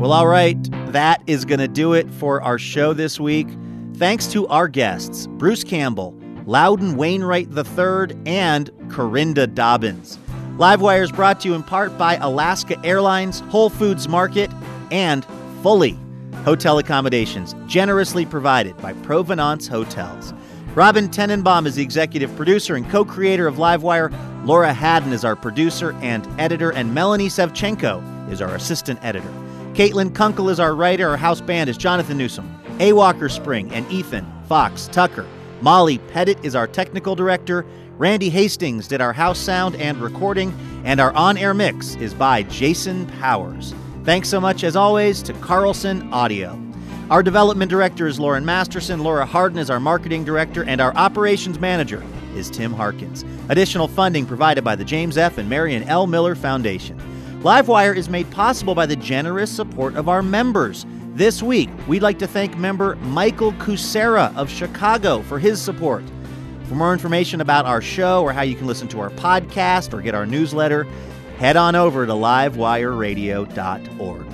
Well, 0.00 0.12
all 0.12 0.26
right, 0.26 0.56
that 0.92 1.22
is 1.26 1.44
going 1.44 1.60
to 1.60 1.68
do 1.68 1.92
it 1.92 2.10
for 2.10 2.40
our 2.40 2.58
show 2.58 2.94
this 2.94 3.20
week. 3.20 3.48
Thanks 3.96 4.26
to 4.28 4.48
our 4.48 4.68
guests, 4.68 5.26
Bruce 5.32 5.64
Campbell, 5.64 6.18
Loudon 6.46 6.96
Wainwright 6.96 7.48
III, 7.48 8.16
and 8.24 8.70
Karinda 8.88 9.54
Dobbins. 9.54 10.18
Livewire 10.58 11.04
is 11.04 11.12
brought 11.12 11.38
to 11.38 11.48
you 11.48 11.54
in 11.54 11.62
part 11.62 11.96
by 11.96 12.16
Alaska 12.16 12.84
Airlines, 12.84 13.38
Whole 13.48 13.70
Foods 13.70 14.08
Market, 14.08 14.50
and 14.90 15.24
Fully 15.62 15.96
Hotel 16.42 16.78
Accommodations, 16.78 17.54
generously 17.68 18.26
provided 18.26 18.76
by 18.78 18.92
Provenance 18.92 19.68
Hotels. 19.68 20.34
Robin 20.74 21.08
Tenenbaum 21.08 21.64
is 21.64 21.76
the 21.76 21.82
executive 21.84 22.34
producer 22.34 22.74
and 22.74 22.90
co 22.90 23.04
creator 23.04 23.46
of 23.46 23.54
Livewire. 23.54 24.12
Laura 24.44 24.72
Haddon 24.72 25.12
is 25.12 25.24
our 25.24 25.36
producer 25.36 25.92
and 26.02 26.26
editor, 26.40 26.72
and 26.72 26.92
Melanie 26.92 27.28
Sevchenko 27.28 28.28
is 28.28 28.42
our 28.42 28.56
assistant 28.56 28.98
editor. 29.04 29.32
Caitlin 29.74 30.12
Kunkel 30.12 30.48
is 30.50 30.58
our 30.58 30.74
writer. 30.74 31.08
Our 31.08 31.16
house 31.16 31.40
band 31.40 31.70
is 31.70 31.76
Jonathan 31.76 32.18
Newsom, 32.18 32.52
A. 32.80 32.92
Walker 32.94 33.28
Spring, 33.28 33.72
and 33.72 33.88
Ethan 33.92 34.26
Fox 34.48 34.88
Tucker. 34.88 35.24
Molly 35.60 35.98
Pettit 35.98 36.44
is 36.44 36.56
our 36.56 36.66
technical 36.66 37.14
director. 37.14 37.64
Randy 37.98 38.30
Hastings 38.30 38.86
did 38.86 39.00
our 39.00 39.12
house 39.12 39.40
sound 39.40 39.74
and 39.74 40.00
recording, 40.00 40.56
and 40.84 41.00
our 41.00 41.12
on 41.14 41.36
air 41.36 41.52
mix 41.52 41.96
is 41.96 42.14
by 42.14 42.44
Jason 42.44 43.06
Powers. 43.18 43.74
Thanks 44.04 44.28
so 44.28 44.40
much, 44.40 44.62
as 44.62 44.76
always, 44.76 45.20
to 45.24 45.32
Carlson 45.34 46.08
Audio. 46.12 46.56
Our 47.10 47.24
development 47.24 47.70
director 47.70 48.06
is 48.06 48.20
Lauren 48.20 48.44
Masterson. 48.44 49.02
Laura 49.02 49.26
Harden 49.26 49.58
is 49.58 49.68
our 49.68 49.80
marketing 49.80 50.22
director, 50.22 50.62
and 50.62 50.80
our 50.80 50.94
operations 50.94 51.58
manager 51.58 52.04
is 52.36 52.50
Tim 52.50 52.72
Harkins. 52.72 53.24
Additional 53.48 53.88
funding 53.88 54.26
provided 54.26 54.62
by 54.62 54.76
the 54.76 54.84
James 54.84 55.18
F. 55.18 55.36
and 55.36 55.48
Marion 55.48 55.82
L. 55.88 56.06
Miller 56.06 56.36
Foundation. 56.36 56.96
Livewire 57.42 57.96
is 57.96 58.08
made 58.08 58.30
possible 58.30 58.76
by 58.76 58.86
the 58.86 58.94
generous 58.94 59.50
support 59.50 59.96
of 59.96 60.08
our 60.08 60.22
members. 60.22 60.86
This 61.14 61.42
week, 61.42 61.68
we'd 61.88 62.02
like 62.02 62.20
to 62.20 62.28
thank 62.28 62.56
member 62.56 62.94
Michael 62.96 63.54
Kucera 63.54 64.32
of 64.36 64.48
Chicago 64.48 65.22
for 65.22 65.40
his 65.40 65.60
support. 65.60 66.04
For 66.68 66.74
more 66.74 66.92
information 66.92 67.40
about 67.40 67.64
our 67.64 67.80
show 67.80 68.22
or 68.22 68.32
how 68.32 68.42
you 68.42 68.54
can 68.54 68.66
listen 68.66 68.88
to 68.88 69.00
our 69.00 69.08
podcast 69.10 69.94
or 69.94 70.02
get 70.02 70.14
our 70.14 70.26
newsletter, 70.26 70.84
head 71.38 71.56
on 71.56 71.74
over 71.74 72.04
to 72.04 72.12
livewireradio.org. 72.12 74.26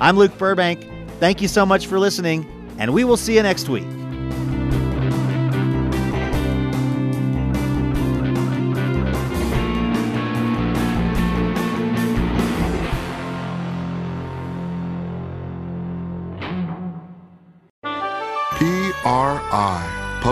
I'm 0.00 0.16
Luke 0.16 0.36
Burbank. 0.36 0.84
Thank 1.20 1.40
you 1.40 1.48
so 1.48 1.64
much 1.64 1.86
for 1.86 2.00
listening, 2.00 2.44
and 2.78 2.92
we 2.92 3.04
will 3.04 3.16
see 3.16 3.36
you 3.36 3.42
next 3.42 3.68
week. 3.68 3.86